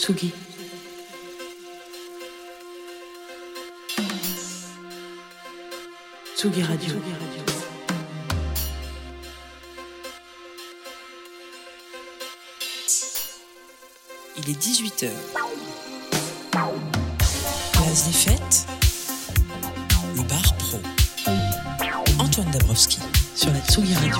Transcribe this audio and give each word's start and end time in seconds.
Tsugi. 0.00 0.32
Tsugi 6.34 6.62
Radio. 6.62 6.94
Il 14.38 14.48
est 14.48 14.58
18h. 14.58 15.10
Place 17.72 18.04
des 18.06 18.12
fêtes. 18.12 18.66
Le 20.16 20.22
bar 20.22 20.56
pro. 20.56 20.80
Antoine 22.18 22.50
Dabrowski 22.52 23.00
sur 23.34 23.52
la 23.52 23.60
Tsugi 23.60 23.92
Radio. 23.96 24.16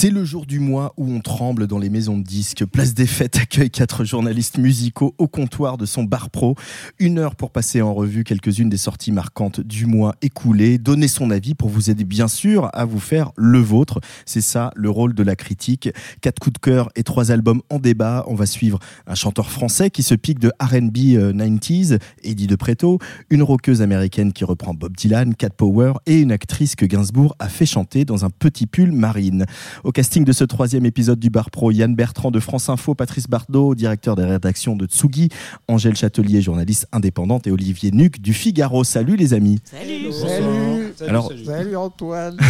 C'est 0.00 0.10
le 0.10 0.24
jour 0.24 0.46
du 0.46 0.60
mois 0.60 0.94
où 0.96 1.12
on 1.12 1.18
tremble 1.18 1.66
dans 1.66 1.80
les 1.80 1.90
maisons 1.90 2.16
de 2.16 2.22
disques. 2.22 2.64
Place 2.64 2.94
des 2.94 3.04
Fêtes 3.04 3.36
accueille 3.36 3.68
quatre 3.68 4.04
journalistes 4.04 4.56
musicaux 4.56 5.12
au 5.18 5.26
comptoir 5.26 5.76
de 5.76 5.86
son 5.86 6.04
bar 6.04 6.30
pro. 6.30 6.54
Une 7.00 7.18
heure 7.18 7.34
pour 7.34 7.50
passer 7.50 7.82
en 7.82 7.92
revue 7.92 8.22
quelques-unes 8.22 8.68
des 8.68 8.76
sorties 8.76 9.10
marquantes 9.10 9.60
du 9.60 9.86
mois 9.86 10.14
écoulé, 10.22 10.78
donner 10.78 11.08
son 11.08 11.32
avis 11.32 11.56
pour 11.56 11.68
vous 11.68 11.90
aider 11.90 12.04
bien 12.04 12.28
sûr 12.28 12.70
à 12.74 12.84
vous 12.84 13.00
faire 13.00 13.32
le 13.34 13.58
vôtre. 13.58 13.98
C'est 14.24 14.40
ça 14.40 14.70
le 14.76 14.88
rôle 14.88 15.14
de 15.14 15.24
la 15.24 15.34
critique. 15.34 15.88
Quatre 16.20 16.38
coups 16.38 16.52
de 16.52 16.58
cœur 16.60 16.90
et 16.94 17.02
trois 17.02 17.32
albums 17.32 17.62
en 17.68 17.80
débat. 17.80 18.24
On 18.28 18.36
va 18.36 18.46
suivre 18.46 18.78
un 19.08 19.16
chanteur 19.16 19.50
français 19.50 19.90
qui 19.90 20.04
se 20.04 20.14
pique 20.14 20.38
de 20.38 20.52
R&B 20.60 21.16
euh, 21.16 21.32
90s, 21.32 21.98
Eddie 22.22 22.46
de 22.46 22.54
Preto, 22.54 23.00
une 23.30 23.42
rockeuse 23.42 23.82
américaine 23.82 24.32
qui 24.32 24.44
reprend 24.44 24.74
Bob 24.74 24.96
Dylan, 24.96 25.34
Cat 25.34 25.50
Power 25.50 25.94
et 26.06 26.20
une 26.20 26.30
actrice 26.30 26.76
que 26.76 26.86
Gainsbourg 26.86 27.34
a 27.40 27.48
fait 27.48 27.66
chanter 27.66 28.04
dans 28.04 28.24
un 28.24 28.30
petit 28.30 28.66
pull 28.68 28.92
marine. 28.92 29.44
Au 29.88 29.90
casting 29.90 30.22
de 30.22 30.32
ce 30.32 30.44
troisième 30.44 30.84
épisode 30.84 31.18
du 31.18 31.30
Bar 31.30 31.50
Pro, 31.50 31.70
Yann 31.70 31.94
Bertrand 31.94 32.30
de 32.30 32.40
France 32.40 32.68
Info, 32.68 32.94
Patrice 32.94 33.26
Bardot, 33.26 33.74
directeur 33.74 34.16
des 34.16 34.24
rédactions 34.24 34.76
de 34.76 34.84
Tsugi, 34.84 35.30
Angèle 35.66 35.96
Châtelier, 35.96 36.42
journaliste 36.42 36.86
indépendante, 36.92 37.46
et 37.46 37.50
Olivier 37.50 37.90
Nuc 37.90 38.20
du 38.20 38.34
Figaro. 38.34 38.84
Salut 38.84 39.16
les 39.16 39.32
amis. 39.32 39.60
Salut 39.64 40.12
Salut 40.12 40.77
Alors, 41.06 41.32
Salut 41.44 41.76
Antoine 41.76 42.36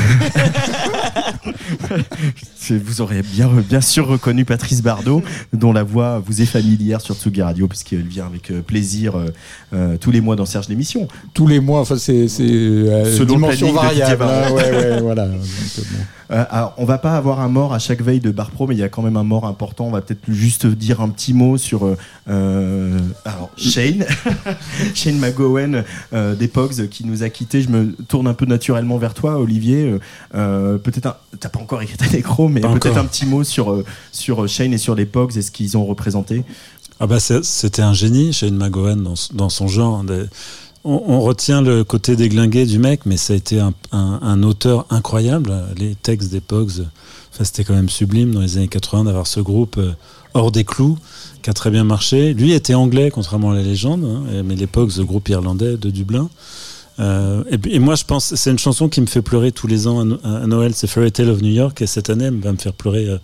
vous 2.70 3.00
aurez 3.00 3.22
bien, 3.22 3.48
bien 3.68 3.80
sûr 3.80 4.06
reconnu 4.06 4.44
Patrice 4.44 4.82
Bardot, 4.82 5.22
dont 5.52 5.72
la 5.72 5.82
voix 5.82 6.18
vous 6.18 6.42
est 6.42 6.46
familière 6.46 7.00
sur 7.00 7.14
Tsugi 7.14 7.42
Radio, 7.42 7.66
puisqu'elle 7.68 8.02
vient 8.02 8.26
avec 8.26 8.50
euh, 8.50 8.60
plaisir 8.60 9.16
euh, 9.16 9.26
euh, 9.72 9.96
tous 9.96 10.10
les 10.10 10.20
mois 10.20 10.36
dans 10.36 10.46
Serge 10.46 10.68
l'émission. 10.68 11.08
Tous 11.34 11.46
les 11.46 11.60
mois, 11.60 11.80
enfin 11.80 11.96
c'est 11.96 12.28
c'est, 12.28 12.44
euh, 12.46 13.24
dimension 13.24 13.72
variable. 13.72 14.22
hein, 14.22 14.26
Varro. 14.26 14.56
ouais, 14.56 14.70
ouais, 14.70 15.00
voilà. 15.00 15.28
Euh, 16.30 16.44
alors, 16.50 16.74
on 16.76 16.84
va 16.84 16.98
pas 16.98 17.16
avoir 17.16 17.40
un 17.40 17.48
mort 17.48 17.72
à 17.72 17.78
chaque 17.78 18.02
veille 18.02 18.20
de 18.20 18.30
Bar 18.30 18.50
Pro, 18.50 18.66
mais 18.66 18.74
il 18.74 18.78
y 18.78 18.82
a 18.82 18.88
quand 18.90 19.02
même 19.02 19.16
un 19.16 19.24
mort 19.24 19.46
important. 19.46 19.86
On 19.86 19.90
va 19.90 20.02
peut-être 20.02 20.30
juste 20.30 20.66
dire 20.66 21.00
un 21.00 21.08
petit 21.08 21.32
mot 21.32 21.56
sur 21.56 21.96
euh, 22.28 22.98
alors 23.24 23.50
Shane, 23.56 24.04
Shane 24.94 25.18
McGowan 25.18 25.84
euh, 26.12 26.34
des 26.34 26.48
Pogs 26.48 26.88
qui 26.88 27.06
nous 27.06 27.22
a 27.22 27.30
quittés. 27.30 27.62
Je 27.62 27.70
me 27.70 27.94
tourne 28.08 28.26
un 28.26 28.34
peu 28.38 28.46
naturellement 28.46 28.96
vers 28.98 29.12
toi, 29.14 29.38
Olivier. 29.38 29.82
Euh, 29.84 29.98
euh, 30.34 30.78
peut-être 30.78 31.06
un... 31.06 31.16
t'as 31.38 31.48
pas 31.50 31.60
encore 31.60 31.82
écrit 31.82 31.96
ta 31.98 32.08
nécro, 32.08 32.48
mais 32.48 32.60
peut-être 32.80 32.96
un 32.98 33.04
petit 33.04 33.26
mot 33.26 33.44
sur 33.44 33.72
euh, 33.72 33.84
sur 34.12 34.48
Shane 34.48 34.72
et 34.72 34.78
sur 34.78 34.94
les 34.94 35.04
Pogs 35.06 35.36
et 35.36 35.42
ce 35.42 35.50
qu'ils 35.50 35.76
ont 35.76 35.84
représenté. 35.84 36.44
Ah 37.00 37.06
bah 37.06 37.18
c'était 37.20 37.82
un 37.82 37.92
génie, 37.92 38.32
Shane 38.32 38.56
McGowan, 38.56 39.02
dans, 39.02 39.14
dans 39.34 39.48
son 39.50 39.68
genre. 39.68 40.02
Des- 40.04 40.26
On, 40.84 41.02
on 41.08 41.20
retient 41.20 41.60
le 41.60 41.84
côté 41.84 42.16
déglingué 42.16 42.64
du 42.64 42.78
mec, 42.78 43.00
mais 43.04 43.16
ça 43.16 43.32
a 43.32 43.36
été 43.36 43.60
un, 43.60 43.74
un- 43.92 44.20
un 44.22 44.42
auteur 44.42 44.86
incroyable. 44.90 45.52
Les 45.76 45.94
textes 45.94 46.30
des 46.30 46.40
Pogs, 46.40 46.86
enfin, 47.32 47.44
c'était 47.44 47.64
quand 47.64 47.74
même 47.74 47.88
sublime 47.88 48.32
dans 48.32 48.40
les 48.40 48.56
années 48.56 48.68
80 48.68 49.04
d'avoir 49.04 49.26
ce 49.26 49.40
groupe 49.40 49.78
hors 50.34 50.52
des 50.52 50.64
clous, 50.64 50.96
qui 51.42 51.50
a 51.50 51.52
très 51.52 51.70
bien 51.70 51.84
marché. 51.84 52.32
Lui 52.34 52.52
était 52.52 52.74
anglais, 52.74 53.10
contrairement 53.10 53.50
à 53.50 53.54
la 53.54 53.62
légende, 53.62 54.04
hein, 54.04 54.42
mais 54.44 54.54
les 54.56 54.66
Pogs, 54.66 54.96
le 54.98 55.04
groupe 55.04 55.28
irlandais 55.28 55.76
de 55.76 55.90
Dublin. 55.90 56.28
Euh, 57.00 57.44
et, 57.50 57.78
moi, 57.78 57.94
je 57.94 58.04
pense, 58.04 58.34
c'est 58.34 58.50
une 58.50 58.58
chanson 58.58 58.88
qui 58.88 59.00
me 59.00 59.06
fait 59.06 59.22
pleurer 59.22 59.52
tous 59.52 59.66
les 59.66 59.86
ans 59.86 60.00
à, 60.00 60.04
No- 60.04 60.18
à 60.24 60.46
Noël, 60.46 60.72
c'est 60.74 60.86
Fairy 60.86 61.12
Tale 61.12 61.30
of 61.30 61.42
New 61.42 61.50
York, 61.52 61.80
et 61.82 61.86
cette 61.86 62.10
année, 62.10 62.24
elle 62.24 62.40
va 62.40 62.52
me 62.52 62.56
faire 62.58 62.72
pleurer 62.72 63.06
euh, 63.08 63.18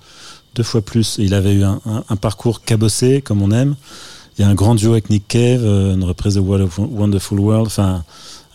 deux 0.54 0.62
fois 0.62 0.80
plus. 0.80 1.16
Il 1.18 1.34
avait 1.34 1.52
eu 1.54 1.64
un, 1.64 1.80
un- 1.86 2.04
un 2.08 2.16
parcours 2.16 2.62
cabossé, 2.62 3.20
comme 3.20 3.42
on 3.42 3.50
aime. 3.50 3.74
Il 4.38 4.42
y 4.42 4.44
a 4.44 4.48
un 4.48 4.54
grand 4.54 4.74
duo 4.74 4.92
avec 4.92 5.10
Nick 5.10 5.26
Cave, 5.28 5.62
euh, 5.64 5.94
une 5.94 6.04
reprise 6.04 6.34
de 6.34 6.40
Wonderful 6.40 7.40
World, 7.40 7.66
enfin, 7.66 8.04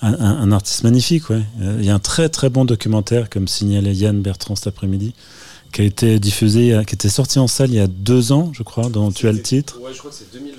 un, 0.02 0.52
artiste 0.54 0.84
magnifique, 0.84 1.30
ouais. 1.30 1.44
Il 1.60 1.84
y 1.84 1.90
a 1.90 1.96
un 1.96 2.00
très 2.00 2.30
très 2.30 2.50
bon 2.50 2.64
documentaire, 2.64 3.30
comme 3.30 3.50
signalait 3.50 3.94
Yann 3.94 4.22
Bertrand 4.22 4.56
cet 4.56 4.68
après-midi, 4.68 5.14
qui 5.74 5.82
a 5.82 5.84
été 5.84 6.20
diffusé, 6.20 6.80
qui 6.88 6.96
était 6.96 7.10
sorti 7.10 7.38
en 7.40 7.48
salle 7.48 7.70
il 7.72 7.76
y 7.76 7.80
a 7.82 7.88
deux 7.88 8.32
ans, 8.32 8.52
je 8.54 8.64
crois, 8.64 8.88
dont 8.90 9.12
tu 9.12 9.28
as 9.28 9.34
le 9.34 9.42
titre. 9.42 9.78
Ouais, 9.82 9.92
je 9.94 9.98
crois 10.00 10.12
que 10.12 10.16
c'est 10.18 10.32
2020. 10.32 10.56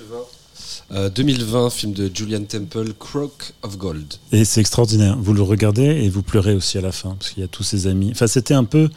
Euh, 0.93 1.09
2020, 1.09 1.69
film 1.69 1.93
de 1.93 2.11
Julian 2.13 2.43
Temple, 2.43 2.91
Croak 2.99 3.53
of 3.63 3.77
Gold. 3.77 4.15
Et 4.33 4.43
c'est 4.43 4.59
extraordinaire. 4.59 5.15
Vous 5.17 5.33
le 5.33 5.41
regardez 5.41 5.83
et 5.85 6.09
vous 6.09 6.21
pleurez 6.21 6.53
aussi 6.53 6.77
à 6.77 6.81
la 6.81 6.91
fin, 6.91 7.15
parce 7.17 7.29
qu'il 7.31 7.41
y 7.41 7.45
a 7.45 7.47
tous 7.47 7.63
ses 7.63 7.87
amis. 7.87 8.09
Enfin, 8.11 8.27
c'était 8.27 8.53
un 8.53 8.65
peu 8.65 8.89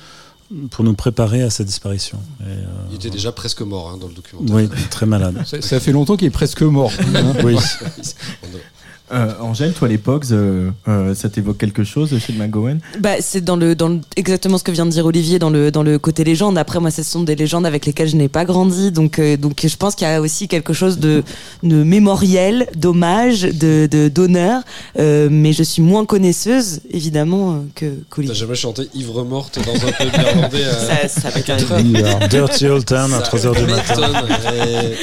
pour 0.71 0.85
nous 0.85 0.95
préparer 0.95 1.43
à 1.43 1.51
sa 1.51 1.63
disparition. 1.65 2.19
Et, 2.41 2.45
euh, 2.49 2.65
Il 2.91 2.97
était 2.97 3.11
déjà 3.11 3.31
presque 3.33 3.63
mort 3.63 3.91
hein, 3.91 3.97
dans 3.99 4.09
le 4.09 4.15
documentaire. 4.15 4.55
oui, 4.57 4.69
très 4.91 5.07
malade. 5.07 5.43
Ça, 5.47 5.63
ça 5.63 5.79
fait 5.81 5.93
longtemps 5.93 6.17
qu'il 6.17 6.27
est 6.27 6.31
presque 6.31 6.63
mort. 6.63 6.91
hein. 7.15 7.33
Oui. 7.45 7.57
Euh, 9.13 9.33
Angèle, 9.41 9.75
toi 9.75 9.87
les 9.87 9.99
Pogs, 9.99 10.25
euh, 10.33 10.71
euh, 10.89 11.15
ça 11.15 11.29
t'évoque 11.29 11.59
quelque 11.59 11.85
chose 11.85 12.19
chez 12.19 12.33
McGowan 12.33 12.79
Bah, 13.01 13.17
c'est 13.21 13.43
dans 13.45 13.55
le, 13.57 13.75
dans 13.75 13.89
le- 13.89 14.01
exactement 14.17 14.57
ce 14.57 14.65
que 14.65 14.71
vient 14.73 14.87
de 14.87 14.91
dire 14.91 15.05
Olivier 15.05 15.39
dans 15.39 15.51
le, 15.51 15.71
dans 15.71 15.83
le 15.83 15.99
côté 15.99 16.25
légende. 16.25 16.57
Après, 16.57 16.81
moi, 16.81 16.91
ce 16.91 17.03
sont 17.03 17.23
des 17.23 17.37
légendes 17.37 17.67
avec 17.67 17.85
lesquelles 17.85 18.09
je 18.09 18.17
n'ai 18.17 18.29
pas 18.31 18.47
grandi. 18.47 18.93
Donc, 18.93 19.19
euh, 19.19 19.37
donc 19.37 19.61
je 19.63 19.77
pense 19.77 19.95
qu'il 19.95 20.09
y 20.09 20.11
a 20.11 20.23
aussi 20.23 20.49
quelque 20.49 20.73
chose 20.73 20.99
de, 20.99 21.23
de 21.63 21.83
mémoriel, 21.83 22.67
d'hommage, 22.77 23.43
de, 23.43 23.87
de, 23.91 24.09
d'honneur. 24.09 24.63
Euh, 24.99 25.29
mais 25.31 25.53
je 25.53 25.63
suis 25.63 25.83
moins 25.83 26.07
connaisseuse, 26.07 26.81
évidemment, 26.91 27.63
que, 27.75 27.85
T'as 27.87 27.93
qu'Olivier. 28.09 28.35
jamais 28.35 28.55
chanté 28.55 28.89
Ivre 28.95 29.23
morte 29.25 29.59
dans 29.67 29.75
un 29.87 29.93
pub 29.93 30.15
irlandais 30.15 30.65
à 30.65 30.73
Ça, 30.73 31.09
ça 31.09 31.29
m'est 31.35 31.43
4 31.43 31.73
heures? 31.73 32.29
Dirty 32.31 32.67
Old 32.69 32.87
Town 32.87 33.13
à 33.13 33.23
Ça 33.23 33.37
3h 33.37 33.55
du 33.55 33.71
matin. 33.71 34.13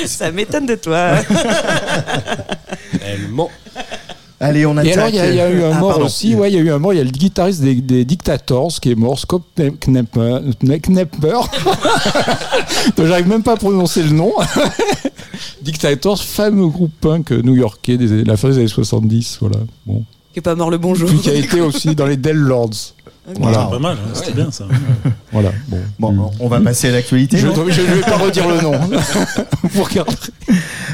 Et 0.03 0.07
Ça 0.07 0.31
m'étonne 0.31 0.65
de 0.65 0.75
toi. 0.75 1.11
Elle 3.05 3.27
ment. 3.29 3.49
Allez, 4.43 4.65
on 4.65 4.75
attaque. 4.75 4.87
Et 4.87 4.93
alors, 4.93 5.09
il 5.09 5.15
y, 5.15 5.19
a- 5.19 5.29
il 5.29 5.35
y 5.35 5.39
a 5.39 5.49
eu 5.51 5.63
un 5.63 5.71
Ah, 5.75 5.79
mort 5.79 5.89
pardon. 5.91 6.05
aussi. 6.05 6.33
Ouais, 6.33 6.51
il 6.51 6.55
y 6.55 6.57
a 6.57 6.61
eu 6.61 6.71
un 6.71 6.79
mort. 6.79 6.93
Il 6.93 6.97
y 6.97 6.99
a 6.99 7.03
le 7.03 7.11
guitariste 7.11 7.61
des, 7.61 7.75
des 7.75 8.03
Dictators 8.05 8.71
qui 8.81 8.91
est 8.91 8.95
mort, 8.95 9.19
Scott 9.19 9.43
Knepper. 9.55 10.39
Knepper. 10.59 11.39
Donc, 12.97 13.05
j'arrive 13.05 13.27
même 13.27 13.43
pas 13.43 13.53
à 13.53 13.57
prononcer 13.57 14.01
le 14.03 14.09
nom. 14.09 14.33
Dictators, 15.61 16.21
fameux 16.21 16.67
groupe 16.67 16.91
punk 16.99 17.31
new-yorkais 17.31 17.97
de 17.97 18.23
la 18.25 18.35
fin 18.37 18.49
des 18.49 18.57
années 18.57 18.67
70. 18.67 19.37
Voilà. 19.41 19.57
Bon. 19.85 20.03
Qui 20.33 20.39
est 20.39 20.41
pas 20.41 20.55
mort 20.55 20.71
le 20.71 20.77
bonjour. 20.77 21.07
Puis 21.09 21.19
qui 21.19 21.29
a 21.29 21.33
été 21.33 21.61
aussi 21.61 21.95
dans 21.95 22.05
les 22.07 22.17
Dell 22.17 22.37
Lords. 22.37 22.93
Voilà. 23.39 23.65
Pas 23.65 23.79
mal, 23.79 23.97
hein, 23.97 24.11
c'était 24.13 24.33
bien 24.33 24.51
ça. 24.51 24.65
Voilà. 25.31 25.53
Bon. 25.69 25.79
Bon, 25.97 26.31
on 26.41 26.49
va 26.49 26.59
passer 26.59 26.89
à 26.89 26.91
l'actualité. 26.91 27.37
Je 27.37 27.47
ne 27.47 27.53
vais 27.53 28.01
pas 28.01 28.17
redire 28.17 28.49
le 28.49 28.59
nom. 28.61 28.73
Vous 29.63 29.83
regarderez. 29.83 30.17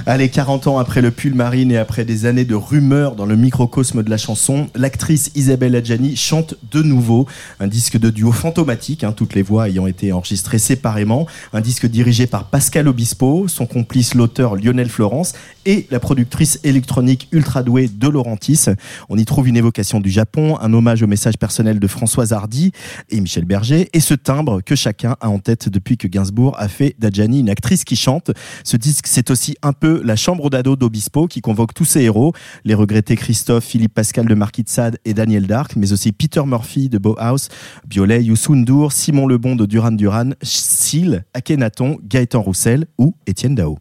Allez, 0.05 0.29
40 0.29 0.67
ans 0.67 0.77
après 0.77 1.01
le 1.01 1.09
pull 1.09 1.33
marine 1.33 1.71
et 1.71 1.77
après 1.77 2.05
des 2.05 2.25
années 2.27 2.45
de 2.45 2.53
rumeurs 2.53 3.15
dans 3.15 3.25
le 3.25 3.35
microcosme 3.35 4.03
de 4.03 4.09
la 4.09 4.17
chanson, 4.17 4.67
l'actrice 4.75 5.31
Isabelle 5.35 5.75
Adjani 5.75 6.15
chante 6.15 6.53
de 6.71 6.83
nouveau 6.83 7.25
un 7.59 7.67
disque 7.67 7.97
de 7.97 8.11
duo 8.11 8.31
fantomatique, 8.31 9.03
hein, 9.03 9.11
toutes 9.11 9.33
les 9.33 9.41
voix 9.41 9.67
ayant 9.69 9.87
été 9.87 10.13
enregistrées 10.13 10.59
séparément, 10.59 11.25
un 11.51 11.61
disque 11.61 11.87
dirigé 11.87 12.27
par 12.27 12.45
Pascal 12.45 12.87
Obispo, 12.87 13.47
son 13.47 13.65
complice 13.65 14.13
l'auteur 14.13 14.55
Lionel 14.55 14.89
Florence 14.89 15.33
et 15.65 15.87
la 15.89 15.99
productrice 15.99 16.59
électronique 16.63 17.27
ultra 17.31 17.63
douée 17.63 17.89
de 17.91 18.07
Laurentis. 18.07 18.65
On 19.09 19.17
y 19.17 19.25
trouve 19.25 19.47
une 19.47 19.57
évocation 19.57 19.99
du 19.99 20.11
Japon, 20.11 20.57
un 20.61 20.73
hommage 20.73 21.01
au 21.01 21.07
message 21.07 21.37
personnel 21.37 21.79
de 21.79 21.87
Françoise 22.07 22.31
Hardy 22.31 22.71
et 23.09 23.19
Michel 23.19 23.43
Berger 23.43 23.89
et 23.91 23.99
ce 23.99 24.13
timbre 24.13 24.61
que 24.61 24.75
chacun 24.75 25.17
a 25.19 25.27
en 25.27 25.39
tête 25.39 25.67
depuis 25.67 25.97
que 25.97 26.07
Gainsbourg 26.07 26.55
a 26.57 26.69
fait 26.69 26.95
d'Adjani 26.99 27.41
une 27.41 27.49
actrice 27.49 27.83
qui 27.83 27.97
chante. 27.97 28.31
Ce 28.63 28.77
disque, 28.77 29.07
c'est 29.07 29.29
aussi 29.29 29.57
un 29.61 29.73
peu 29.73 30.01
La 30.05 30.15
Chambre 30.15 30.49
d'ado 30.49 30.77
d'Obispo 30.77 31.27
qui 31.27 31.41
convoque 31.41 31.73
tous 31.73 31.83
ses 31.83 32.03
héros, 32.03 32.31
les 32.63 32.75
regrettés 32.75 33.17
Christophe, 33.17 33.65
Philippe 33.65 33.93
Pascal 33.93 34.25
de 34.25 34.35
Marquis 34.35 34.63
de 34.63 34.69
Sade 34.69 34.99
et 35.03 35.13
Daniel 35.13 35.47
Dark, 35.47 35.75
mais 35.75 35.91
aussi 35.91 36.13
Peter 36.13 36.43
Murphy 36.45 36.87
de 36.87 36.97
Bauhaus, 36.97 37.49
Biolay, 37.85 38.23
Youssou 38.23 38.55
N'Dour, 38.55 38.93
Simon 38.93 39.27
Lebon 39.27 39.57
de 39.57 39.65
Duran 39.65 39.91
Duran, 39.91 40.29
Seal, 40.41 41.25
Akhenaton, 41.33 41.97
Gaëtan 42.05 42.41
Roussel 42.41 42.85
ou 42.97 43.15
Étienne 43.27 43.55
Dao. 43.55 43.79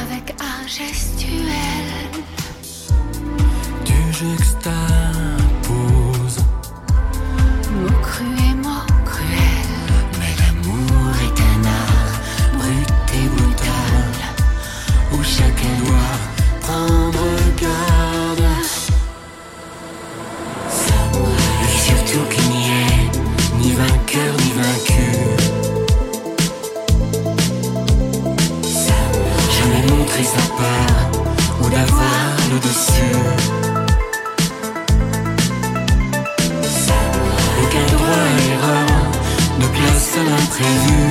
Avec 0.00 0.34
art 0.40 0.66
gestuel. 0.66 1.44
Tu 3.84 3.92
juxtaposes 4.14 4.78
Mots 7.70 8.00
crus 8.02 8.40
et 8.48 8.54
mots 8.54 8.88
cruels. 9.04 9.92
Mais 10.18 10.34
l'amour 10.40 11.12
est 11.26 11.38
un 11.52 11.62
art 11.68 12.16
brut 12.56 12.92
et 13.12 13.26
brutal 13.28 14.14
Où 15.12 15.16
chacun 15.22 15.74
doit 15.84 16.16
prendre 16.62 17.26
garde 17.60 18.46
Et 21.62 21.78
surtout 21.78 22.24
qu'il 22.30 22.48
n'y 22.48 22.68
ait 22.70 23.06
ni 23.60 23.70
vainqueur 23.72 24.32
ni 24.38 24.47
dessus 32.60 33.16
Aucun 37.62 37.86
droit 37.92 38.06
à 38.06 38.36
l'erreur, 38.38 38.86
de 39.60 39.66
place 39.66 40.16
à 40.16 40.22
l'imprévu. 40.24 41.07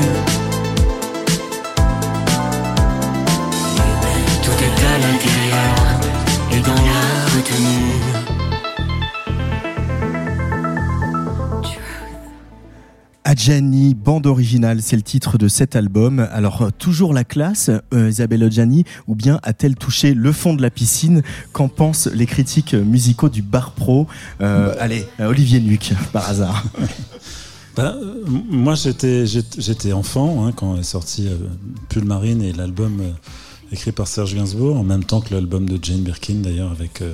Adjani, 13.48 13.94
bande 13.94 14.28
originale, 14.28 14.82
c'est 14.82 14.98
le 14.98 15.02
titre 15.02 15.38
de 15.38 15.48
cet 15.48 15.78
album. 15.78 16.28
Alors, 16.34 16.64
euh, 16.64 16.70
toujours 16.78 17.14
la 17.14 17.24
classe, 17.24 17.72
euh, 17.94 18.10
Isabelle 18.10 18.44
Adjani, 18.44 18.84
ou 19.08 19.16
bien 19.16 19.40
a-t-elle 19.42 19.76
touché 19.76 20.14
le 20.14 20.34
fond 20.34 20.54
de 20.54 20.62
la 20.62 20.70
piscine? 20.70 21.22
Qu'en 21.54 21.70
pensent 21.70 22.08
les 22.08 22.26
critiques 22.26 22.74
musicaux 22.74 23.30
du 23.30 23.42
bar 23.42 23.72
pro? 23.72 24.06
Euh, 24.42 24.76
Allez, 24.82 25.08
euh, 25.22 25.28
Olivier 25.30 25.62
Nuc, 25.62 25.94
par 26.12 26.30
hasard. 26.30 26.66
Bah, 27.78 27.96
euh, 27.96 28.24
moi, 28.50 28.74
j'étais 28.74 29.94
enfant 29.94 30.46
hein, 30.48 30.52
quand 30.52 30.78
est 30.78 30.84
sorti 30.84 31.28
euh, 31.28 31.38
Pull 31.90 32.06
Marine 32.06 32.42
et 32.42 32.52
l'album 32.52 33.00
euh, 33.00 33.12
écrit 33.72 33.92
par 33.92 34.08
Serge 34.08 34.34
Gainsbourg, 34.34 34.78
en 34.78 34.84
même 34.84 35.04
temps 35.04 35.22
que 35.22 35.34
l'album 35.34 35.70
de 35.70 35.78
Jane 35.82 36.02
Birkin, 36.02 36.42
d'ailleurs, 36.42 36.72
avec 36.72 37.04
euh, 37.04 37.14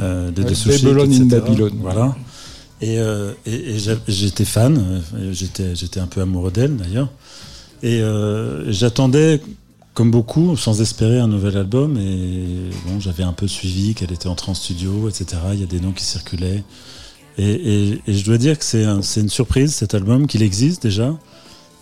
euh, 0.00 0.30
des 0.30 0.42
Babylon 0.42 1.10
Chic, 1.10 1.22
in 1.22 1.24
etc. 1.24 1.40
Babylon. 1.40 1.70
Voilà. 1.80 2.14
Et, 2.82 2.98
euh, 2.98 3.32
et, 3.46 3.76
et 3.76 3.78
j'étais 4.08 4.44
fan, 4.44 5.02
euh, 5.14 5.32
j'étais 5.32 6.00
un 6.00 6.06
peu 6.06 6.20
amoureux 6.20 6.50
d'elle, 6.50 6.76
d'ailleurs. 6.76 7.08
Et 7.82 8.00
euh, 8.02 8.70
j'attendais, 8.70 9.40
comme 9.94 10.10
beaucoup, 10.10 10.56
sans 10.56 10.80
espérer 10.82 11.18
un 11.18 11.28
nouvel 11.28 11.56
album. 11.56 11.96
Et 11.98 12.70
bon, 12.86 13.00
j'avais 13.00 13.22
un 13.22 13.32
peu 13.32 13.46
suivi 13.48 13.94
qu'elle 13.94 14.12
était 14.12 14.28
entrée 14.28 14.50
en 14.50 14.54
studio, 14.54 15.08
etc. 15.08 15.26
Il 15.54 15.60
y 15.60 15.62
a 15.62 15.66
des 15.66 15.80
noms 15.80 15.92
qui 15.92 16.04
circulaient. 16.04 16.64
Et, 17.38 17.92
et- 18.06 18.12
je 18.12 18.24
dois 18.24 18.38
dire 18.38 18.58
que 18.58 18.64
c'est 18.64 18.84
un- 18.84 19.00
une 19.02 19.28
surprise 19.28 19.74
cet 19.74 19.94
album, 19.94 20.26
qu'il 20.26 20.42
existe 20.42 20.82
déjà. 20.82 21.14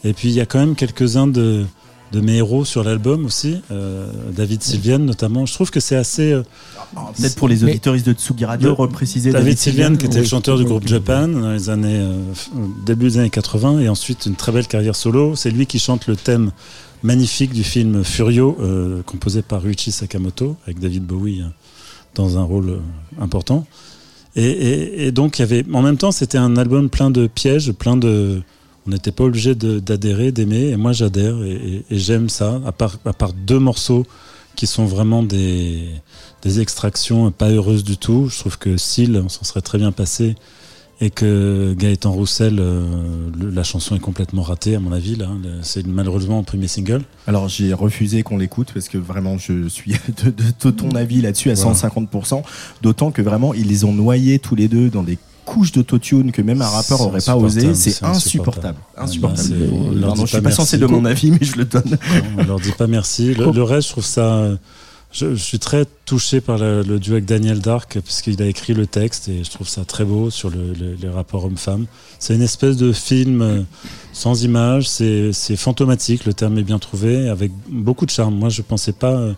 Et 0.04 0.12
puis 0.12 0.28
il 0.28 0.34
y 0.34 0.40
a 0.40 0.46
quand 0.46 0.58
même 0.58 0.74
quelques-uns 0.76 1.26
de, 1.28 1.64
de 2.14 2.20
mes 2.20 2.36
héros 2.36 2.64
sur 2.64 2.84
l'album 2.84 3.26
aussi, 3.26 3.56
euh, 3.70 4.06
David 4.36 4.62
Sylvian 4.62 5.00
notamment. 5.00 5.46
Je 5.46 5.52
trouve 5.54 5.70
que 5.70 5.80
c'est 5.80 5.96
assez. 5.96 6.32
euh, 6.32 6.42
Peut-être 7.22 7.34
pour 7.36 7.48
les 7.48 7.64
auditeurs 7.64 7.94
de 7.94 8.12
Tsugi 8.12 8.44
Radio, 8.44 8.74
repréciser 8.74 9.32
David 9.32 9.58
Sylvian, 9.58 9.96
qui 9.96 10.06
était 10.06 10.18
le 10.20 10.24
chanteur 10.26 10.56
du 10.56 10.64
groupe 10.64 10.86
Japan 10.86 11.28
dans 11.28 11.52
les 11.52 11.68
années 11.70 11.98
euh, 12.00 12.16
début 12.86 13.06
des 13.08 13.18
années 13.18 13.30
80 13.30 13.80
et 13.80 13.88
ensuite 13.88 14.26
une 14.26 14.36
très 14.36 14.52
belle 14.52 14.66
carrière 14.68 14.94
solo. 14.94 15.34
C'est 15.34 15.50
lui 15.50 15.66
qui 15.66 15.78
chante 15.78 16.06
le 16.06 16.14
thème 16.16 16.52
magnifique 17.02 17.52
du 17.52 17.64
film 17.64 18.02
Furio, 18.04 18.56
composé 19.06 19.42
par 19.42 19.60
Ryuichi 19.62 19.92
Sakamoto 19.92 20.56
avec 20.64 20.78
David 20.78 21.04
Bowie 21.04 21.40
euh, 21.42 21.46
dans 22.14 22.38
un 22.38 22.42
rôle 22.44 22.78
important. 23.20 23.66
Et, 24.36 24.44
et- 24.46 25.06
et 25.06 25.12
donc 25.12 25.38
il 25.38 25.42
y 25.42 25.44
avait, 25.44 25.64
en 25.72 25.82
même 25.82 25.96
temps, 25.96 26.12
c'était 26.12 26.38
un 26.38 26.56
album 26.56 26.88
plein 26.88 27.10
de 27.10 27.26
pièges, 27.26 27.72
plein 27.72 27.96
de. 27.96 28.40
On 28.86 28.90
n'était 28.90 29.12
pas 29.12 29.24
obligé 29.24 29.54
d'adhérer, 29.54 30.30
d'aimer. 30.32 30.68
Et 30.70 30.76
moi, 30.76 30.92
j'adhère 30.92 31.42
et, 31.42 31.52
et- 31.52 31.84
et 31.90 31.98
j'aime 31.98 32.28
ça. 32.28 32.60
À 32.66 32.72
part, 32.72 32.98
à 33.06 33.12
part 33.12 33.32
deux 33.32 33.58
morceaux 33.58 34.06
qui 34.56 34.66
sont 34.66 34.84
vraiment 34.84 35.22
des, 35.22 35.88
des 36.42 36.60
extractions 36.60 37.30
pas 37.30 37.48
heureuses 37.50 37.82
du 37.84 37.96
tout. 37.96 38.28
Je 38.30 38.38
trouve 38.38 38.58
que 38.58 38.76
Seal, 38.76 39.16
on 39.24 39.28
s'en 39.28 39.44
serait 39.44 39.62
très 39.62 39.78
bien 39.78 39.90
passé. 39.92 40.36
Et 41.00 41.10
que 41.10 41.74
Gaëtan 41.76 42.12
Roussel, 42.12 42.58
euh, 42.60 42.86
le- 43.36 43.50
la 43.50 43.64
chanson 43.64 43.96
est 43.96 44.00
complètement 44.00 44.42
ratée, 44.42 44.76
à 44.76 44.80
mon 44.80 44.92
avis. 44.92 45.16
là. 45.16 45.28
Le- 45.42 45.58
C'est 45.62 45.84
malheureusement 45.86 46.38
un 46.38 46.44
premier 46.44 46.68
single. 46.68 47.02
Alors 47.26 47.48
j'ai 47.48 47.72
refusé 47.72 48.22
qu'on 48.22 48.36
l'écoute 48.36 48.70
parce 48.72 48.88
que 48.88 48.96
vraiment 48.96 49.36
je 49.36 49.66
suis 49.68 49.90
de, 50.24 50.30
de- 50.30 50.42
de 50.64 50.70
ton 50.70 50.90
avis 50.90 51.20
là-dessus 51.20 51.50
à 51.50 51.54
Voilà. 51.54 51.72
150%. 51.72 52.42
D'autant 52.82 53.10
que 53.10 53.22
vraiment 53.22 53.54
ils 53.54 53.66
les 53.66 53.84
ont 53.84 53.92
noyés 53.92 54.38
tous 54.38 54.54
les 54.54 54.68
deux 54.68 54.88
dans 54.88 55.02
des 55.02 55.18
couches 55.44 55.72
d'autotune 55.72 56.32
que 56.32 56.42
même 56.42 56.62
un 56.62 56.68
rappeur 56.68 57.00
aurait 57.00 57.20
pas 57.20 57.36
osé. 57.36 57.74
C'est 57.74 58.02
insupportable. 58.04 58.78
insupportable. 58.96 59.54
Leur 59.94 60.08
Pardon, 60.08 60.14
dit 60.14 60.20
je 60.22 60.26
suis 60.26 60.36
pas 60.38 60.48
pas 60.50 60.54
censé 60.54 60.78
de 60.78 60.86
mon 60.86 61.04
avis, 61.04 61.30
mais 61.30 61.38
je 61.42 61.56
le 61.56 61.64
donne. 61.64 61.98
On 62.38 62.44
leur 62.44 62.60
dit 62.60 62.72
pas 62.72 62.86
merci. 62.86 63.34
Le, 63.34 63.50
le 63.52 63.62
reste, 63.62 63.88
je 63.88 63.92
trouve 63.92 64.04
ça. 64.04 64.48
Je, 65.12 65.36
je 65.36 65.40
suis 65.42 65.60
très 65.60 65.84
touché 66.06 66.40
par 66.40 66.58
le, 66.58 66.82
le 66.82 66.98
duo 66.98 67.12
avec 67.12 67.24
Daniel 67.24 67.60
Dark, 67.60 68.00
puisqu'il 68.00 68.42
a 68.42 68.46
écrit 68.46 68.74
le 68.74 68.84
texte 68.88 69.28
et 69.28 69.44
je 69.44 69.50
trouve 69.50 69.68
ça 69.68 69.84
très 69.84 70.04
beau 70.04 70.28
sur 70.28 70.50
le, 70.50 70.72
le- 70.72 70.96
les 71.00 71.08
rapports 71.08 71.44
hommes-femmes. 71.44 71.86
C'est 72.18 72.34
une 72.34 72.42
espèce 72.42 72.76
de 72.76 72.90
film 72.92 73.40
euh, 73.40 73.60
sans 74.12 74.42
image, 74.42 74.88
c'est 74.88 75.32
fantomatique, 75.56 76.24
le 76.24 76.34
terme 76.34 76.58
est 76.58 76.64
bien 76.64 76.80
trouvé, 76.80 77.28
avec 77.28 77.52
beaucoup 77.70 78.06
de 78.06 78.10
charme. 78.10 78.34
Moi, 78.34 78.48
je 78.48 78.60
pensais 78.62 78.90
pas 78.92 79.12
euh, 79.12 79.34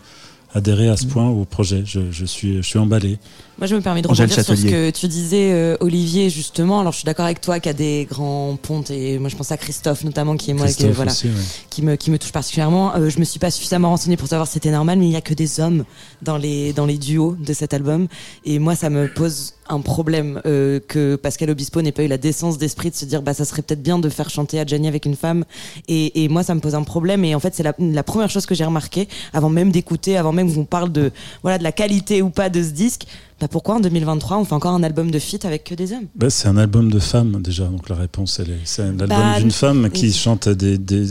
adhérer 0.55 0.89
à 0.89 0.97
ce 0.97 1.05
point 1.05 1.29
au 1.29 1.45
projet. 1.45 1.83
Je, 1.85 1.99
je 2.09 2.25
suis, 2.25 2.57
je 2.57 2.61
suis 2.67 2.79
emballé. 2.79 3.19
Moi, 3.59 3.65
je 3.65 3.75
me 3.75 3.81
permets 3.81 4.03
de 4.03 4.07
Angèle 4.07 4.29
rebondir 4.29 4.45
sur 4.45 4.55
ce 4.55 4.65
que 4.67 4.91
tu 4.91 5.07
disais, 5.07 5.51
euh, 5.51 5.77
Olivier, 5.79 6.29
justement. 6.29 6.79
Alors, 6.79 6.91
je 6.91 6.99
suis 6.99 7.05
d'accord 7.07 7.25
avec 7.25 7.41
toi 7.41 7.59
qu'il 7.59 7.71
y 7.71 7.71
a 7.71 7.73
des 7.73 8.07
grands 8.07 8.55
pontes, 8.61 8.91
et 8.91 9.17
moi, 9.17 9.29
je 9.29 9.35
pense 9.35 9.51
à 9.51 9.57
Christophe, 9.57 10.03
notamment, 10.03 10.37
qui 10.37 10.51
est 10.51 10.53
moi, 10.53 10.67
qui, 10.67 10.87
voilà, 10.89 11.11
aussi, 11.11 11.25
ouais. 11.25 11.33
qui 11.71 11.81
me, 11.81 11.95
qui 11.95 12.11
me 12.11 12.19
touche 12.19 12.31
particulièrement. 12.31 12.95
Euh, 12.95 13.09
je 13.09 13.17
me 13.17 13.23
suis 13.23 13.39
pas 13.39 13.49
suffisamment 13.49 13.89
renseignée 13.89 14.15
pour 14.15 14.27
savoir 14.27 14.45
si 14.47 14.53
c'était 14.53 14.69
normal, 14.69 14.99
mais 14.99 15.07
il 15.07 15.11
y 15.11 15.15
a 15.15 15.21
que 15.21 15.33
des 15.33 15.59
hommes 15.59 15.85
dans 16.21 16.37
les, 16.37 16.71
dans 16.73 16.85
les 16.85 16.99
duos 16.99 17.35
de 17.39 17.51
cet 17.51 17.73
album. 17.73 18.07
Et 18.45 18.59
moi, 18.59 18.75
ça 18.75 18.91
me 18.91 19.11
pose 19.11 19.55
un 19.69 19.81
problème 19.81 20.39
euh, 20.45 20.79
que 20.87 21.15
Pascal 21.15 21.49
Obispo 21.49 21.81
n'ait 21.81 21.91
pas 21.91 22.03
eu 22.03 22.07
la 22.07 22.19
décence 22.19 22.59
d'esprit 22.59 22.91
de 22.91 22.95
se 22.95 23.05
dire, 23.05 23.23
bah, 23.23 23.33
ça 23.33 23.43
serait 23.43 23.63
peut-être 23.63 23.81
bien 23.81 23.97
de 23.97 24.07
faire 24.07 24.29
chanter 24.29 24.59
Adjani 24.59 24.87
avec 24.87 25.07
une 25.07 25.15
femme. 25.15 25.45
Et, 25.87 26.23
et 26.23 26.29
moi, 26.29 26.43
ça 26.43 26.53
me 26.53 26.59
pose 26.59 26.75
un 26.75 26.83
problème. 26.83 27.25
Et 27.25 27.33
en 27.33 27.39
fait, 27.39 27.55
c'est 27.55 27.63
la, 27.63 27.73
la 27.79 28.03
première 28.03 28.29
chose 28.29 28.45
que 28.45 28.53
j'ai 28.53 28.65
remarqué, 28.65 29.07
avant 29.33 29.49
même 29.49 29.71
d'écouter, 29.71 30.15
avant 30.15 30.31
même 30.31 30.53
qu'on 30.53 30.65
parle 30.65 30.91
de, 30.91 31.11
voilà, 31.41 31.57
de 31.57 31.63
la 31.63 31.71
qualité 31.71 32.21
ou 32.21 32.29
pas 32.29 32.49
de 32.49 32.61
ce 32.61 32.69
disque. 32.69 33.07
Bah 33.39 33.47
pourquoi 33.47 33.75
en 33.75 33.79
2023 33.79 34.37
on 34.39 34.45
fait 34.45 34.53
encore 34.53 34.73
un 34.73 34.81
album 34.81 35.11
de 35.11 35.19
feat 35.19 35.45
avec 35.45 35.63
que 35.63 35.75
des 35.75 35.93
hommes? 35.93 36.07
Bah, 36.15 36.29
c'est 36.31 36.47
un 36.47 36.57
album 36.57 36.89
de 36.91 36.99
femmes 36.99 37.41
déjà, 37.41 37.65
donc 37.65 37.87
la 37.89 37.95
réponse 37.95 38.39
elle 38.39 38.49
est. 38.51 38.59
C'est 38.65 38.81
un 38.81 38.89
album 38.99 39.09
Bah, 39.09 39.39
d'une 39.39 39.51
femme 39.51 39.89
qui 39.91 40.07
oui. 40.07 40.13
chante 40.13 40.49
des, 40.49 40.77
des 40.79 41.05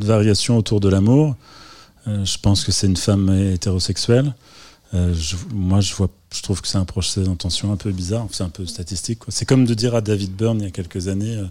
variations 0.00 0.56
autour 0.56 0.78
de 0.80 0.88
l'amour. 0.88 1.34
Euh, 2.06 2.24
je 2.24 2.38
pense 2.38 2.64
que 2.64 2.70
c'est 2.72 2.86
une 2.86 2.96
femme 2.96 3.28
hétérosexuelle. 3.52 4.34
Euh, 4.94 5.12
je- 5.14 5.36
moi, 5.54 5.80
je 5.80 5.94
vois, 5.94 6.08
je 6.34 6.42
trouve 6.42 6.60
que 6.60 6.68
c'est 6.68 6.78
un 6.78 6.84
procès 6.84 7.22
d'intention 7.22 7.72
un 7.72 7.76
peu 7.76 7.90
bizarre. 7.92 8.26
C'est 8.30 8.42
un 8.44 8.48
peu 8.50 8.66
statistique. 8.66 9.20
C'est 9.28 9.46
comme 9.46 9.64
de 9.64 9.74
dire 9.74 9.94
à 9.94 10.00
David 10.02 10.36
Byrne 10.36 10.58
il 10.60 10.64
y 10.64 10.68
a 10.68 10.70
quelques 10.70 11.08
années, 11.08 11.36
euh, 11.36 11.44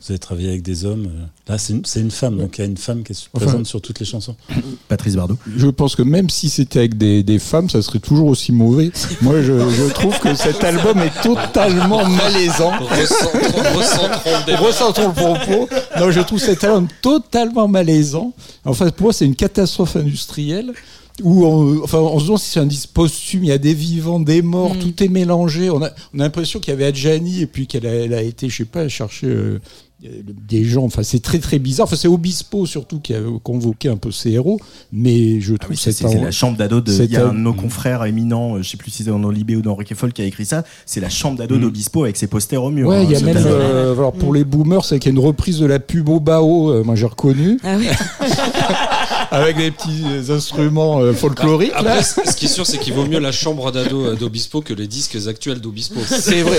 vous 0.00 0.12
avez 0.12 0.18
travaillé 0.18 0.48
avec 0.48 0.62
des 0.62 0.84
hommes. 0.84 1.06
euh, 1.06 1.52
là, 1.52 1.58
c'est 1.58 1.72
une, 2.00 2.10
femme, 2.10 2.36
donc 2.36 2.58
il 2.58 2.60
y 2.60 2.64
a 2.64 2.66
une 2.66 2.76
femme 2.76 3.02
qui 3.04 3.12
est 3.12 3.28
Enfin- 3.32 3.46
présente 3.46 3.66
sur 3.66 3.80
toutes 3.80 4.00
les 4.00 4.06
chansons. 4.06 4.36
Patrice 4.88 5.14
Bardot. 5.16 5.38
Je 5.56 5.66
pense 5.68 5.96
que 5.96 6.02
même 6.02 6.28
si 6.30 6.50
c'était 6.50 6.80
avec 6.80 6.98
des, 6.98 7.22
des 7.22 7.38
femmes, 7.38 7.70
ça 7.70 7.80
serait 7.82 8.00
toujours 8.00 8.28
aussi 8.28 8.52
mauvais. 8.52 8.90
Moi, 9.22 9.40
je, 9.42 9.52
je 9.70 9.92
trouve 9.92 10.18
que 10.20 10.34
cet 10.34 10.62
album 10.64 10.98
est 10.98 11.22
totalement 11.22 12.06
malaisant. 12.08 12.72
Recentrons 12.80 13.78
recentrons 13.78 14.30
le 14.40 14.46
débat. 14.46 14.58
Recentrons 14.58 15.08
le 15.08 15.14
propos. 15.14 15.68
Non, 15.98 16.10
je 16.10 16.20
trouve 16.20 16.38
cet 16.38 16.64
album 16.64 16.88
totalement 17.00 17.68
malaisant. 17.68 18.32
En 18.64 18.74
fait, 18.74 18.94
pour 18.94 19.04
moi, 19.04 19.12
c'est 19.12 19.26
une 19.26 19.36
catastrophe 19.36 19.96
industrielle. 19.96 20.72
Où 21.22 21.46
on, 21.46 21.84
enfin, 21.84 21.98
on 21.98 22.18
se 22.18 22.24
demande 22.24 22.40
si 22.40 22.50
c'est 22.50 22.58
un 22.58 22.66
disque 22.66 22.88
posthume, 22.92 23.44
il 23.44 23.46
y 23.46 23.52
a 23.52 23.58
des 23.58 23.72
vivants, 23.72 24.18
des 24.18 24.42
morts, 24.42 24.74
Mm. 24.74 24.78
tout 24.80 25.00
est 25.04 25.08
mélangé. 25.08 25.70
On 25.70 25.80
a, 25.80 25.90
on 26.12 26.18
a 26.18 26.24
l'impression 26.24 26.58
qu'il 26.58 26.72
y 26.72 26.74
avait 26.74 26.86
Adjani 26.86 27.42
et 27.42 27.46
puis 27.46 27.68
qu'elle 27.68 27.86
a, 27.86 27.90
elle 27.94 28.14
a 28.14 28.20
été, 28.22 28.48
je 28.48 28.56
sais 28.56 28.64
pas, 28.64 28.88
chercher 28.88 29.28
euh, 29.28 29.60
des 30.48 30.64
gens. 30.64 30.84
Enfin, 30.84 31.02
c'est 31.02 31.20
très 31.22 31.38
très 31.38 31.58
bizarre. 31.58 31.84
Enfin, 31.84 31.96
c'est 31.96 32.08
Obispo 32.08 32.66
surtout 32.66 33.00
qui 33.00 33.14
a 33.14 33.20
convoqué 33.42 33.88
un 33.88 33.96
peu 33.96 34.10
ces 34.10 34.30
héros, 34.32 34.58
mais 34.92 35.40
je 35.40 35.54
Ah 35.54 35.58
trouve 35.58 35.76
oui, 35.76 35.92
c'est 35.92 36.02
la 36.20 36.30
chambre 36.30 36.56
d'ado 36.56 36.80
de. 36.80 36.92
Il 36.92 37.10
y 37.10 37.16
a 37.16 37.28
un 37.28 37.32
de 37.32 37.38
nos 37.38 37.54
confrères 37.54 38.04
éminents, 38.04 38.56
euh, 38.56 38.62
je 38.62 38.68
sais 38.70 38.76
plus 38.76 38.90
si 38.90 39.02
c'est 39.04 39.10
dans 39.10 39.30
Libé 39.30 39.56
ou 39.56 39.62
dans 39.62 39.74
Rick 39.74 39.92
et 39.92 39.94
Folk 39.94 40.12
qui 40.12 40.22
a 40.22 40.24
écrit 40.24 40.44
ça. 40.44 40.64
C'est 40.86 41.00
la 41.00 41.08
chambre 41.08 41.38
d'ado 41.38 41.56
d'Obispo 41.56 42.04
avec 42.04 42.16
ses 42.16 42.26
posters 42.26 42.62
au 42.62 42.70
mur. 42.70 42.88
Ouais, 42.88 42.96
hein, 42.96 43.02
il 43.04 43.10
y 43.10 43.16
a 43.16 43.18
ce 43.18 43.24
même, 43.24 43.36
euh, 43.38 43.92
alors 43.94 44.12
pour 44.12 44.32
les 44.34 44.44
boomers, 44.44 44.84
c'est 44.84 44.98
qu'il 44.98 45.12
y 45.12 45.14
a 45.14 45.18
une 45.18 45.24
reprise 45.24 45.58
de 45.58 45.66
la 45.66 45.80
pub 45.80 46.08
au 46.08 46.20
Bao, 46.20 46.70
euh, 46.70 46.84
moi 46.84 46.94
j'ai 46.94 47.06
reconnu, 47.06 47.58
Ah 47.64 47.76
oui. 47.78 47.86
avec 49.34 49.56
des 49.56 49.70
petits 49.70 50.04
instruments 50.30 51.00
euh, 51.00 51.12
folkloriques. 51.12 51.72
Après, 51.74 52.02
ce 52.02 52.36
qui 52.36 52.46
est 52.46 52.48
sûr, 52.48 52.66
c'est 52.66 52.78
qu'il 52.78 52.94
vaut 52.94 53.06
mieux 53.06 53.18
la 53.18 53.32
chambre 53.32 53.70
d'ado 53.72 54.04
euh, 54.06 54.14
d'Obispo 54.16 54.60
que 54.60 54.72
les 54.72 54.86
disques 54.86 55.16
actuels 55.26 55.60
d'Obispo. 55.60 56.00
C'est 56.06 56.42
vrai. 56.42 56.58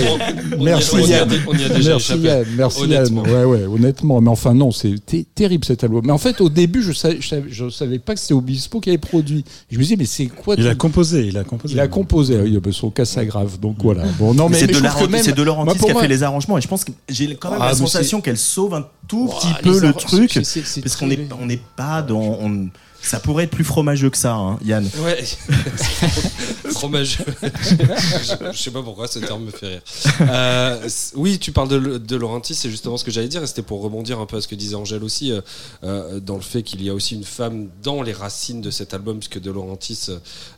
On- 0.59 0.63
Merci 0.63 0.97
Yann. 1.03 1.29
on 1.47 1.53
y 1.53 1.63
a 1.63 1.69
déjà 1.69 1.91
merci 1.91 2.11
échappé. 2.13 2.27
Yann. 2.27 2.45
Merci 2.57 2.83
Honnêtement. 2.83 3.25
Yann. 3.25 3.35
Ouais, 3.35 3.43
ouais, 3.45 3.65
honnêtement. 3.65 4.21
Mais 4.21 4.29
enfin, 4.29 4.53
non, 4.53 4.71
c'est 4.71 4.95
terrible 5.33 5.65
cet 5.65 5.83
album. 5.83 6.01
Mais 6.05 6.11
en 6.11 6.17
fait, 6.17 6.41
au 6.41 6.49
début, 6.49 6.81
je 6.81 6.91
savais, 6.91 7.17
je 7.19 7.27
savais, 7.27 7.49
je 7.49 7.69
savais 7.69 7.99
pas 7.99 8.13
que 8.13 8.19
c'était 8.19 8.33
Obispo 8.33 8.79
qui 8.79 8.89
avait 8.89 8.97
produit. 8.97 9.43
Je 9.71 9.77
me 9.77 9.83
disais, 9.83 9.95
mais 9.97 10.05
c'est 10.05 10.27
quoi 10.27 10.55
Il 10.57 10.67
a 10.67 10.75
composé, 10.75 11.27
il 11.27 11.37
a 11.37 11.43
composé. 11.43 11.73
Il 11.73 11.79
a 11.79 11.87
composé, 11.87 12.37
oui, 12.37 12.57
bah, 12.61 12.71
son 12.71 12.89
cas 12.89 13.05
ça 13.05 13.23
grave. 13.25 13.59
Donc 13.59 13.77
voilà. 13.81 14.03
Bon, 14.19 14.33
non, 14.33 14.49
mais, 14.49 14.57
c'est 14.59 14.67
mais 14.67 14.73
de, 14.73 15.17
c'est 15.23 15.35
de 15.35 15.43
pour 15.77 15.87
qui 15.87 15.91
a 15.91 16.01
fait 16.01 16.07
les 16.07 16.23
arrangements 16.23 16.57
et 16.57 16.61
je 16.61 16.67
pense 16.67 16.83
que 16.83 16.91
j'ai 17.09 17.35
quand 17.35 17.51
même 17.51 17.59
Ah, 17.61 17.69
la 17.69 17.75
sensation 17.75 18.21
qu'elle 18.21 18.37
sauve 18.37 18.73
un 18.73 18.85
tout 19.07 19.27
petit 19.27 19.53
peu 19.63 19.79
le 19.79 19.93
truc 19.93 20.33
parce 20.81 20.95
qu'on 20.95 21.07
n'est 21.07 21.27
on 21.39 21.45
n'est 21.45 21.61
pas 21.75 22.01
dans 22.01 22.19
on- 22.21 22.69
ça 23.07 23.19
pourrait 23.19 23.45
être 23.45 23.51
plus 23.51 23.63
fromageux 23.63 24.09
que 24.09 24.17
ça 24.17 24.33
hein, 24.35 24.57
Yann 24.63 24.87
Ouais, 25.03 25.23
fromage. 26.71 27.19
je, 27.41 28.51
je 28.51 28.57
sais 28.57 28.71
pas 28.71 28.81
pourquoi 28.81 29.07
ce 29.07 29.19
terme 29.19 29.45
me 29.45 29.51
fait 29.51 29.67
rire. 29.67 29.81
Euh, 30.21 30.89
oui, 31.15 31.39
tu 31.39 31.51
parles 31.51 31.69
de, 31.69 31.97
de 31.97 32.15
Laurentis, 32.15 32.55
c'est 32.55 32.69
justement 32.69 32.97
ce 32.97 33.03
que 33.03 33.11
j'allais 33.11 33.27
dire, 33.27 33.43
et 33.43 33.47
c'était 33.47 33.61
pour 33.61 33.81
rebondir 33.81 34.19
un 34.19 34.25
peu 34.25 34.37
à 34.37 34.41
ce 34.41 34.47
que 34.47 34.55
disait 34.55 34.75
Angèle 34.75 35.03
aussi, 35.03 35.31
euh, 35.31 35.41
euh, 35.83 36.19
dans 36.19 36.35
le 36.35 36.41
fait 36.41 36.63
qu'il 36.63 36.83
y 36.83 36.89
a 36.89 36.93
aussi 36.93 37.15
une 37.15 37.23
femme 37.23 37.69
dans 37.83 38.01
les 38.01 38.13
racines 38.13 38.61
de 38.61 38.71
cet 38.71 38.93
album, 38.93 39.19
puisque 39.19 39.39
De 39.39 39.51
Laurentis 39.51 40.07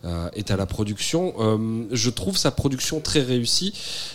euh, 0.06 0.30
est 0.34 0.52
à 0.52 0.58
la 0.58 0.66
production. 0.66 1.34
Euh, 1.40 1.86
je 1.92 2.10
trouve 2.10 2.38
sa 2.38 2.52
production 2.52 3.00
très 3.00 3.22
réussie. 3.22 3.74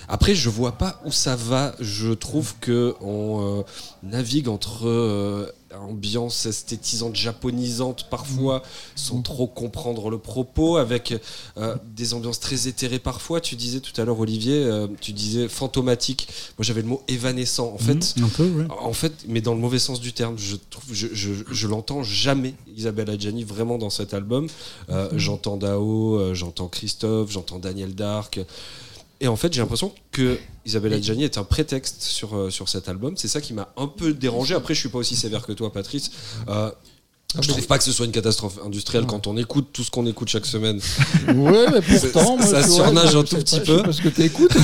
Après, 0.08 0.34
je 0.34 0.48
vois 0.48 0.72
pas 0.72 1.00
où 1.04 1.12
ça 1.12 1.36
va. 1.36 1.74
Je 1.80 2.12
trouve 2.12 2.54
que 2.60 2.94
on 3.00 3.60
euh, 3.60 3.62
navigue 4.02 4.48
entre 4.48 4.86
euh, 4.88 5.46
ambiance 5.80 6.46
esthétisante, 6.46 7.16
japonisante 7.16 8.08
parfois, 8.10 8.62
sans 8.94 9.22
trop 9.22 9.46
comprendre 9.46 10.10
le 10.10 10.18
propos, 10.18 10.76
avec 10.76 11.14
euh, 11.56 11.76
des 11.96 12.14
ambiances 12.14 12.40
très 12.40 12.68
éthérées 12.68 12.98
parfois. 12.98 13.40
Tu 13.40 13.56
disais 13.56 13.80
tout 13.80 13.98
à 14.00 14.04
l'heure, 14.04 14.18
Olivier, 14.20 14.64
euh, 14.64 14.86
tu 15.00 15.12
disais 15.12 15.48
fantomatique. 15.48 16.28
Moi, 16.58 16.64
j'avais 16.64 16.82
le 16.82 16.88
mot 16.88 17.02
évanescent. 17.08 17.72
En 17.72 17.78
fait, 17.78 18.14
Un 18.22 18.28
peu, 18.28 18.44
oui. 18.44 18.64
en 18.80 18.92
fait, 18.92 19.12
mais 19.28 19.40
dans 19.40 19.54
le 19.54 19.60
mauvais 19.60 19.78
sens 19.78 20.00
du 20.00 20.12
terme, 20.12 20.36
je 20.38 20.56
trouve, 20.70 20.92
je, 20.92 21.08
je, 21.12 21.32
je 21.50 21.66
l'entends 21.68 22.02
jamais 22.02 22.54
Isabelle 22.76 23.10
Adjani 23.10 23.44
vraiment 23.44 23.78
dans 23.78 23.90
cet 23.90 24.14
album. 24.14 24.46
Euh, 24.90 25.08
J'entends 25.16 25.56
Dao, 25.56 26.34
j'entends 26.34 26.68
Christophe, 26.68 27.30
j'entends 27.30 27.58
Daniel 27.58 27.94
Dark. 27.94 28.40
Et 29.22 29.28
en 29.28 29.36
fait, 29.36 29.52
j'ai 29.52 29.60
l'impression 29.60 29.94
que 30.10 30.36
Isabelle 30.66 30.94
Adjani 30.94 31.22
est 31.22 31.38
un 31.38 31.44
prétexte 31.44 32.02
sur, 32.02 32.36
euh, 32.36 32.50
sur 32.50 32.68
cet 32.68 32.88
album. 32.88 33.16
C'est 33.16 33.28
ça 33.28 33.40
qui 33.40 33.54
m'a 33.54 33.72
un 33.76 33.86
peu 33.86 34.12
dérangé. 34.12 34.52
Après, 34.52 34.74
je 34.74 34.80
suis 34.80 34.88
pas 34.88 34.98
aussi 34.98 35.14
sévère 35.14 35.46
que 35.46 35.52
toi, 35.52 35.72
Patrice. 35.72 36.10
Euh, 36.48 36.72
je 37.40 37.48
trouve 37.48 37.66
pas 37.66 37.78
que 37.78 37.84
ce 37.84 37.92
soit 37.92 38.06
une 38.06 38.12
catastrophe 38.12 38.58
industrielle 38.64 39.04
quand 39.06 39.26
on 39.26 39.36
écoute 39.36 39.68
tout 39.72 39.82
ce 39.82 39.90
qu'on 39.90 40.06
écoute 40.06 40.28
chaque 40.28 40.46
semaine. 40.46 40.78
Ouais, 41.34 41.66
mais 41.72 41.80
pourtant, 41.98 42.36
moi, 42.36 42.46
ça 42.46 42.62
surnage 42.66 43.14
un 43.16 43.22
tout 43.22 43.36
pas, 43.36 43.42
petit 43.42 43.56
je 43.56 43.60
sais 43.60 43.66
peu. 43.66 43.82
pas 43.82 43.92
ce 43.92 44.02
que 44.02 44.08
t'écoutes. 44.08 44.52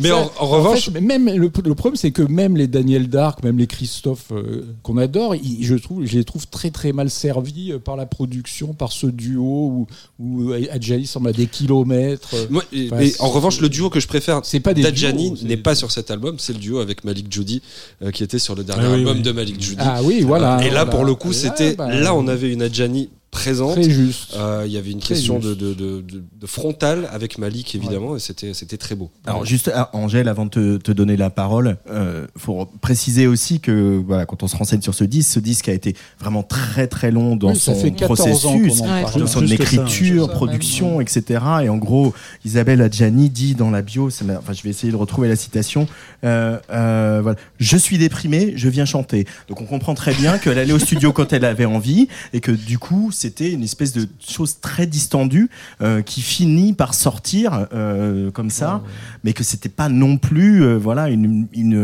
Mais 0.00 0.08
ça- 0.08 0.16
en- 0.16 0.32
en 0.38 0.46
revanche- 0.46 0.90
fait, 0.90 1.00
même 1.00 1.26
le, 1.26 1.50
le 1.64 1.74
problème, 1.74 1.96
c'est 1.96 2.10
que 2.10 2.22
même 2.22 2.56
les 2.56 2.66
Daniel 2.66 3.08
Dark, 3.08 3.42
même 3.42 3.58
les 3.58 3.66
Christophe 3.66 4.26
euh, 4.32 4.64
qu'on 4.82 4.96
adore, 4.98 5.34
ils- 5.34 5.64
je 5.64 5.74
trouve, 5.74 6.04
je 6.04 6.18
les 6.18 6.24
trouve 6.24 6.46
très 6.46 6.70
très 6.70 6.92
mal 6.92 7.10
servis 7.10 7.72
euh, 7.72 7.78
par 7.78 7.96
la 7.96 8.06
production, 8.06 8.74
par 8.74 8.92
ce 8.92 9.06
duo 9.06 9.44
où, 9.44 9.86
où 10.18 10.52
Adjani 10.70 11.06
semble 11.06 11.28
à 11.28 11.32
des 11.32 11.46
kilomètres. 11.46 12.30
euh, 12.34 12.46
Moi, 12.50 12.64
et- 12.72 12.86
Enfin, 12.86 12.96
mais 12.98 13.12
en 13.20 13.30
revanche, 13.30 13.60
le 13.60 13.68
duo 13.68 13.90
que 13.90 14.00
je 14.00 14.08
préfère 14.08 14.40
C'est 14.44 14.60
pas 14.60 14.74
des 14.74 14.82
d'Adjani 14.82 15.34
n'est 15.44 15.56
pas 15.56 15.74
sur 15.74 15.90
cet 15.90 16.10
album, 16.10 16.36
c'est 16.38 16.52
le 16.52 16.58
duo 16.58 16.78
avec 16.80 17.04
Malik 17.04 17.32
Judy 17.32 17.62
euh, 18.02 18.10
qui 18.10 18.22
était 18.22 18.38
sur 18.38 18.54
le 18.54 18.64
dernier 18.64 18.84
Ah 18.86 18.90
oui, 18.92 18.98
album 19.00 19.16
oui. 19.18 19.22
de 19.22 19.32
Malik 19.32 19.60
Judy. 19.60 19.76
Ah 19.80 20.00
oui, 20.02 20.22
voilà. 20.38 20.64
Et 20.64 20.70
là, 20.70 20.84
voilà. 20.84 20.86
pour 20.86 21.04
le 21.04 21.14
coup, 21.14 21.28
là, 21.28 21.34
c'était 21.34 21.74
bah, 21.74 21.88
là, 21.88 22.14
on 22.14 22.26
avait 22.28 22.52
une 22.52 22.62
Adjani 22.62 23.10
présente. 23.44 23.74
Très 23.74 23.90
juste. 23.90 24.34
Euh, 24.36 24.62
Il 24.66 24.72
y 24.72 24.76
avait 24.76 24.90
une 24.90 25.00
Très 25.00 25.14
question 25.14 25.38
de, 25.38 25.54
de, 25.54 25.74
de, 25.74 26.00
de- 26.00 26.24
de 26.40 26.46
frontal 26.46 27.08
avec 27.12 27.38
Malik, 27.38 27.74
évidemment, 27.74 28.16
et 28.16 28.18
c'était 28.20 28.54
c'était 28.54 28.76
très 28.76 28.94
beau. 28.94 29.10
Alors 29.26 29.44
juste 29.44 29.70
ah, 29.74 29.90
Angèle, 29.92 30.28
avant 30.28 30.44
de 30.46 30.50
te, 30.50 30.76
te 30.78 30.92
donner 30.92 31.16
la 31.16 31.30
parole, 31.30 31.76
euh, 31.90 32.26
faut 32.36 32.66
préciser 32.80 33.26
aussi 33.26 33.60
que 33.60 34.02
voilà, 34.06 34.26
quand 34.26 34.42
on 34.42 34.48
se 34.48 34.56
renseigne 34.56 34.80
sur 34.82 34.94
ce 34.94 35.04
disque, 35.04 35.30
ce 35.32 35.40
disque 35.40 35.68
a 35.68 35.72
été 35.72 35.94
vraiment 36.20 36.42
très 36.42 36.86
très 36.86 37.10
long 37.10 37.36
dans 37.36 37.50
Oui, 37.50 37.56
ça 37.56 37.74
son 37.74 37.80
fait 37.80 37.90
14 37.92 38.20
ans 38.20 38.24
processus, 38.24 38.82
dans 38.82 39.26
son 39.26 39.46
ça, 39.46 39.54
écriture, 39.54 40.30
production, 40.30 41.00
etc. 41.00 41.40
Et 41.64 41.68
en 41.68 41.76
gros, 41.76 42.14
Isabelle 42.44 42.80
Adjani 42.82 43.30
dit 43.30 43.54
dans 43.54 43.70
la 43.70 43.82
bio, 43.82 44.08
enfin, 44.08 44.52
je 44.52 44.62
vais 44.62 44.70
essayer 44.70 44.92
de 44.92 44.96
retrouver 44.96 45.28
la 45.28 45.36
citation. 45.36 45.86
euh, 46.24 46.58
euh, 46.70 47.20
voilà, 47.22 47.38
je 47.58 47.76
suis 47.76 47.98
déprimée, 47.98 48.52
je 48.56 48.68
viens 48.68 48.84
chanter. 48.84 49.26
Donc 49.48 49.60
on 49.60 49.64
comprend 49.66 49.94
très 49.94 50.14
bien 50.14 50.38
qu'elle 50.38 50.58
allait 50.58 50.72
au 50.72 50.78
studio 50.78 51.12
quand 51.12 51.32
elle 51.32 51.44
avait 51.44 51.64
envie 51.64 52.08
et 52.32 52.40
que 52.40 52.50
du 52.52 52.78
coup 52.78 53.10
c'était 53.36 53.52
une 53.52 53.62
espèce 53.64 53.92
de 53.92 54.06
chose 54.24 54.56
très 54.60 54.86
distendue 54.86 55.50
euh, 55.82 56.02
qui 56.02 56.20
finit 56.20 56.72
par 56.72 56.94
sortir 56.94 57.66
euh, 57.74 58.30
comme 58.30 58.50
ça, 58.50 58.80
mais 59.24 59.32
que 59.32 59.42
c'était 59.42 59.68
pas 59.68 59.88
non 59.88 60.18
plus 60.18 60.62
euh, 60.62 60.76
voilà 60.76 61.08
une, 61.08 61.46
une 61.52 61.74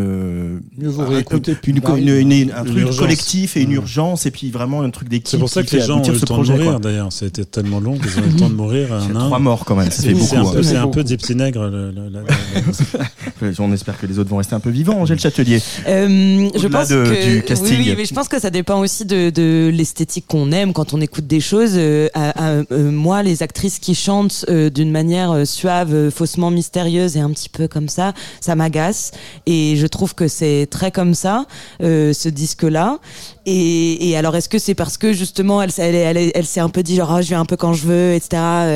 une- 0.78 2.52
un 2.54 2.64
truc 2.64 2.96
collectif 2.96 3.56
et 3.56 3.62
une 3.62 3.70
Mmh. 3.70 3.74
urgence 3.74 4.26
et 4.26 4.30
puis 4.30 4.50
vraiment 4.50 4.82
un 4.82 4.90
truc 4.90 5.08
d'équipe. 5.08 5.28
C'est 5.28 5.38
pour 5.38 5.48
ça 5.48 5.62
qui 5.62 5.70
que 5.70 5.76
les 5.76 5.82
gens 5.82 5.98
ont 5.98 6.02
eu 6.02 6.06
ce 6.06 6.12
le 6.12 6.20
temps 6.20 6.26
de 6.26 6.32
projet, 6.42 6.52
mourir 6.54 6.70
quoi. 6.72 6.80
d'ailleurs. 6.80 7.12
Ça 7.12 7.24
a 7.24 7.28
été 7.28 7.44
tellement 7.44 7.80
long 7.80 7.96
qu'ils 7.98 8.18
ont 8.18 8.24
eu 8.26 8.30
le 8.30 8.36
temps 8.36 8.48
de 8.50 8.54
mourir 8.54 8.92
un 8.92 9.00
C'est 9.00 9.16
à 9.16 9.20
un. 9.20 9.26
trois 9.26 9.38
morts 9.38 9.64
quand 9.64 9.76
même, 9.76 9.90
C'est 9.90 10.12
beaucoup. 10.12 10.36
hein. 10.36 10.62
c'est 10.62 10.76
un 10.76 10.88
peu 10.88 11.02
des 11.04 11.16
petits 11.16 11.34
nègres. 11.36 11.64
le- 11.68 11.90
le- 11.90 12.08
la- 12.08 12.20
la- 12.20 13.50
On 13.58 13.72
espère 13.72 13.98
que 13.98 14.06
les 14.06 14.18
autres 14.18 14.28
vont 14.30 14.36
rester 14.36 14.54
un 14.54 14.60
peu 14.60 14.70
vivants. 14.70 15.00
Angèle 15.00 15.18
Châtelier. 15.18 15.60
Euh, 15.86 16.48
je 16.54 16.66
Au-delà 16.66 16.78
pense 16.80 16.88
de- 16.88 17.04
que. 17.04 17.54
Oui, 17.62 17.94
mais 17.96 18.04
je 18.04 18.14
pense 18.14 18.28
que 18.28 18.38
ça 18.38 18.50
dépend 18.50 18.80
aussi 18.80 19.04
de, 19.04 19.30
de 19.30 19.70
l'esthétique 19.72 20.24
qu'on 20.28 20.52
aime 20.52 20.72
quand 20.72 20.92
on 20.94 21.00
écoute 21.00 21.26
des 21.26 21.39
choses. 21.40 21.72
Euh, 21.74 22.08
à- 22.14 22.30
à- 22.30 22.50
euh, 22.72 22.90
moi, 22.90 23.22
les 23.22 23.42
actrices 23.42 23.78
qui 23.78 23.94
chantent 23.94 24.44
euh, 24.48 24.70
d'une 24.70 24.90
manière 24.90 25.46
suave, 25.46 26.10
faussement 26.10 26.50
mystérieuse 26.50 27.16
et 27.16 27.20
un 27.20 27.30
petit 27.30 27.48
peu 27.48 27.68
comme 27.68 27.88
ça, 27.88 28.12
ça 28.40 28.54
m'agace. 28.54 29.12
Et 29.46 29.76
je 29.76 29.86
trouve 29.86 30.14
que 30.14 30.28
c'est 30.28 30.66
très 30.70 30.90
comme 30.90 31.14
ça, 31.14 31.46
ce 31.80 32.28
disque-là. 32.28 32.98
Et, 33.46 34.10
et 34.10 34.16
alors, 34.16 34.36
est-ce 34.36 34.48
que 34.48 34.58
c'est 34.58 34.74
parce 34.74 34.96
que 34.98 35.12
justement, 35.12 35.62
elle, 35.62 35.72
s'est- 35.72 35.92
elle, 35.92 36.30
elle, 36.34 36.46
s'est 36.46 36.60
un 36.60 36.68
peu 36.68 36.82
dit 36.82 36.96
genre, 36.96 37.10
Ah, 37.12 37.22
je 37.22 37.28
viens 37.28 37.40
un 37.40 37.44
peu 37.46 37.56
quand 37.56 37.72
je 37.72 37.84
veux, 37.86 38.14
etc. 38.14 38.28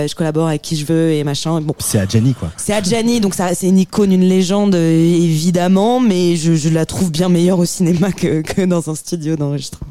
je 0.08 0.14
collabore 0.14 0.48
avec 0.48 0.62
qui 0.62 0.76
je 0.76 0.86
veux 0.86 1.12
et 1.12 1.22
machin. 1.24 1.60
Bon, 1.60 1.74
C'est 1.78 1.98
Adjani 1.98 2.34
quoi. 2.34 2.50
c'est 2.56 2.72
Adjani, 2.72 3.20
donc 3.20 3.34
ça, 3.34 3.54
c'est 3.54 3.68
une 3.68 3.78
icône, 3.78 4.12
une 4.12 4.28
légende, 4.28 4.74
évidemment, 4.74 6.00
mais 6.00 6.36
je, 6.36 6.54
je 6.54 6.68
la 6.68 6.86
trouve 6.86 7.10
bien 7.10 7.28
meilleure 7.28 7.58
au 7.58 7.64
cinéma 7.64 8.12
que, 8.12 8.40
que 8.42 8.62
dans 8.62 8.88
un 8.90 8.94
studio 8.94 9.36
d'enregistrement. 9.36 9.90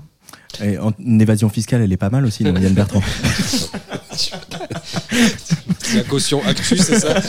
Et 0.62 0.77
en 0.77 0.93
une 1.00 1.22
évasion 1.22 1.50
fiscale, 1.50 1.81
elle 1.81 1.91
est 1.91 1.98
pas 1.98 2.10
mal 2.10 2.25
aussi, 2.25 2.43
non, 2.45 2.55
Yann 2.60 2.74
Bertrand. 2.74 3.01
C'est 5.83 5.98
la 5.98 6.03
caution 6.03 6.41
actu, 6.45 6.77
c'est 6.77 7.00
ça 7.00 7.22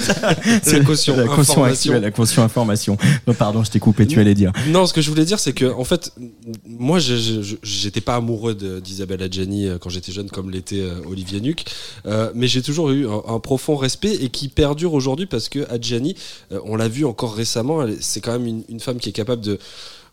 C'est 0.62 0.78
la 0.78 0.84
caution 0.84 1.16
la 1.16 1.24
caution 1.26 1.64
information. 1.64 1.64
actuelle, 1.64 2.02
la 2.02 2.10
caution 2.10 2.42
information. 2.42 2.96
Non, 3.26 3.34
pardon, 3.34 3.64
je 3.64 3.70
t'ai 3.70 3.78
coupé, 3.80 4.06
tu 4.06 4.20
allais 4.20 4.34
dire. 4.34 4.52
Non, 4.68 4.86
ce 4.86 4.92
que 4.94 5.00
je 5.02 5.10
voulais 5.10 5.24
dire, 5.24 5.38
c'est 5.38 5.52
que 5.52 5.66
en 5.66 5.84
fait, 5.84 6.12
moi, 6.66 6.98
j'étais 6.98 8.00
pas 8.00 8.16
amoureux 8.16 8.54
d'Isabelle 8.54 9.22
Adjani 9.22 9.66
euh, 9.66 9.78
quand 9.78 9.90
j'étais 9.90 10.12
jeune, 10.12 10.30
comme 10.30 10.50
l'était 10.50 10.80
euh, 10.80 11.00
Olivier 11.08 11.40
Nuc, 11.40 11.64
Euh, 12.06 12.30
mais 12.34 12.46
j'ai 12.48 12.62
toujours 12.62 12.90
eu 12.90 13.06
un, 13.08 13.22
un 13.34 13.38
profond 13.40 13.76
respect 13.76 14.14
et 14.14 14.28
qui 14.28 14.48
perdure 14.48 14.94
aujourd'hui 14.94 15.26
parce 15.26 15.48
que 15.48 15.70
Adjani, 15.70 16.14
euh, 16.52 16.60
on 16.64 16.76
l'a 16.76 16.88
vu 16.88 17.04
encore 17.04 17.34
récemment, 17.34 17.84
c'est 18.00 18.20
quand 18.20 18.32
même 18.32 18.46
une, 18.46 18.62
une 18.68 18.80
femme 18.80 18.98
qui 18.98 19.08
est 19.08 19.12
capable 19.12 19.42
de 19.42 19.58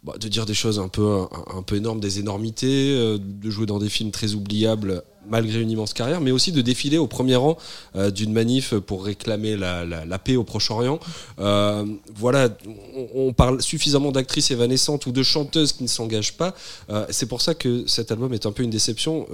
bah, 0.03 0.13
de 0.19 0.27
dire 0.27 0.47
des 0.47 0.55
choses 0.55 0.79
un 0.79 0.87
peu 0.87 1.27
un, 1.55 1.61
peu 1.61 1.75
énormes, 1.75 1.99
des 1.99 2.17
énormités, 2.17 2.95
euh, 2.97 3.19
de 3.19 3.51
jouer 3.51 3.67
dans 3.67 3.77
des 3.77 3.87
films 3.87 4.09
très 4.09 4.33
oubliables 4.33 5.03
malgré 5.29 5.61
une 5.61 5.69
immense 5.69 5.93
carrière, 5.93 6.21
mais 6.21 6.31
aussi 6.31 6.51
de 6.51 6.61
défiler 6.61 6.97
au 6.97 7.05
premier 7.05 7.35
rang 7.35 7.55
euh, 7.95 8.09
d'une 8.09 8.33
manif 8.33 8.73
pour 8.73 9.05
réclamer 9.05 9.55
la, 9.55 10.17
paix 10.17 10.37
au 10.37 10.43
Proche-Orient. 10.43 10.99
Euh, 11.37 11.85
voilà, 12.15 12.49
on, 12.95 13.27
on 13.27 13.33
parle 13.33 13.61
suffisamment 13.61 14.11
d'actrices 14.11 14.49
évanescentes 14.49 15.05
ou 15.05 15.11
de 15.11 15.21
chanteuses 15.21 15.71
qui 15.71 15.83
ne 15.83 15.87
s'engagent 15.87 16.35
pas. 16.35 16.55
C'est 17.11 17.27
pour 17.27 17.41
ça 17.41 17.53
que 17.53 17.85
cet 17.85 18.11
album 18.11 18.33
est 18.33 18.47
un 18.47 18.51
peu 18.51 18.63
une 18.63 18.71
déception 18.71 19.27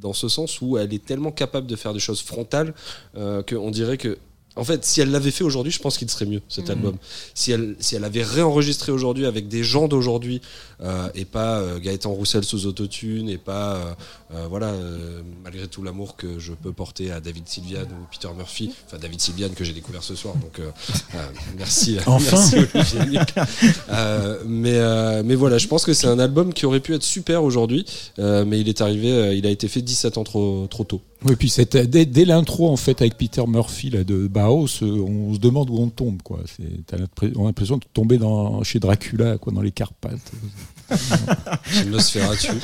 dans 0.00 0.12
ce 0.12 0.28
sens 0.28 0.60
où 0.60 0.76
elle 0.76 0.92
est 0.92 1.04
tellement 1.04 1.30
capable 1.30 1.68
de 1.68 1.76
faire 1.76 1.94
des 1.94 2.00
choses 2.00 2.20
frontales 2.20 2.74
qu'on 3.14 3.70
dirait 3.70 3.98
que 3.98 4.18
En 4.56 4.62
fait, 4.64 4.84
si 4.84 5.00
elle 5.00 5.10
l'avait 5.10 5.32
fait 5.32 5.42
aujourd'hui, 5.44 5.72
je 5.72 5.80
pense 5.80 5.98
qu'il 5.98 6.08
serait 6.08 6.26
mieux 6.26 6.40
cet 6.48 6.66
Mhm. 6.66 6.70
album. 6.76 6.96
Si 7.34 7.50
elle, 7.50 7.74
si 7.80 7.96
elle 7.96 8.04
avait 8.04 8.22
réenregistré 8.22 8.92
aujourd'hui 8.92 9.26
avec 9.26 9.48
des 9.48 9.64
gens 9.64 9.88
d'aujourd'hui 9.88 10.40
euh, 10.82 11.08
et 11.16 11.24
pas 11.24 11.58
euh, 11.58 11.78
Gaëtan 11.80 12.12
Roussel 12.12 12.44
sous 12.44 12.66
autotune 12.66 13.28
et 13.28 13.38
pas 13.38 13.74
euh, 13.74 13.94
euh, 14.34 14.46
voilà 14.48 14.68
euh, 14.68 15.22
malgré 15.42 15.66
tout 15.66 15.82
l'amour 15.82 16.14
que 16.16 16.38
je 16.38 16.52
peux 16.52 16.72
porter 16.72 17.10
à 17.10 17.18
David 17.20 17.48
Sylvian 17.48 17.82
ou 17.82 18.06
Peter 18.12 18.28
Murphy, 18.36 18.70
enfin 18.86 18.98
David 18.98 19.20
Sylvian 19.20 19.48
que 19.50 19.64
j'ai 19.64 19.72
découvert 19.72 20.02
ce 20.04 20.14
soir. 20.14 20.34
Donc 20.36 20.58
euh, 20.60 20.70
euh, 21.14 21.18
merci. 21.58 21.96
Enfin. 22.06 22.38
merci. 22.74 23.06
Euh, 23.90 24.38
mais 24.46 24.74
euh, 24.76 25.22
mais 25.24 25.34
voilà, 25.34 25.58
je 25.58 25.66
pense 25.66 25.84
que 25.84 25.92
c'est 25.94 26.06
un 26.06 26.18
album 26.18 26.52
qui 26.52 26.66
aurait 26.66 26.80
pu 26.80 26.94
être 26.94 27.02
super 27.02 27.42
aujourd'hui, 27.44 27.84
euh, 28.18 28.44
mais 28.44 28.60
il 28.60 28.68
est 28.68 28.80
arrivé, 28.80 29.10
euh, 29.12 29.34
il 29.34 29.46
a 29.46 29.50
été 29.50 29.68
fait 29.68 29.82
17 29.82 30.18
ans 30.18 30.24
trop 30.24 30.66
trop 30.70 30.84
tôt. 30.84 31.00
Oui, 31.24 31.36
puis 31.36 31.48
c'était 31.48 31.86
dès, 31.86 32.04
dès 32.04 32.24
l'intro 32.26 32.70
en 32.70 32.76
fait 32.76 33.00
avec 33.00 33.16
Peter 33.16 33.42
Murphy 33.46 33.88
là, 33.88 34.04
de 34.04 34.26
Bauhaus, 34.26 34.82
euh, 34.82 35.00
on 35.00 35.32
se 35.32 35.38
demande 35.38 35.70
où 35.70 35.78
on 35.78 35.88
tombe 35.88 36.20
quoi. 36.22 36.40
On 37.36 37.42
a 37.42 37.46
l'impression 37.46 37.78
de 37.78 37.84
tomber 37.92 38.18
dans, 38.18 38.62
chez 38.62 38.78
Dracula 38.78 39.38
quoi, 39.38 39.52
dans 39.52 39.62
les 39.62 39.72
Carpates. 39.72 40.32
Chez 41.66 41.84
Nosferatu. 41.86 42.48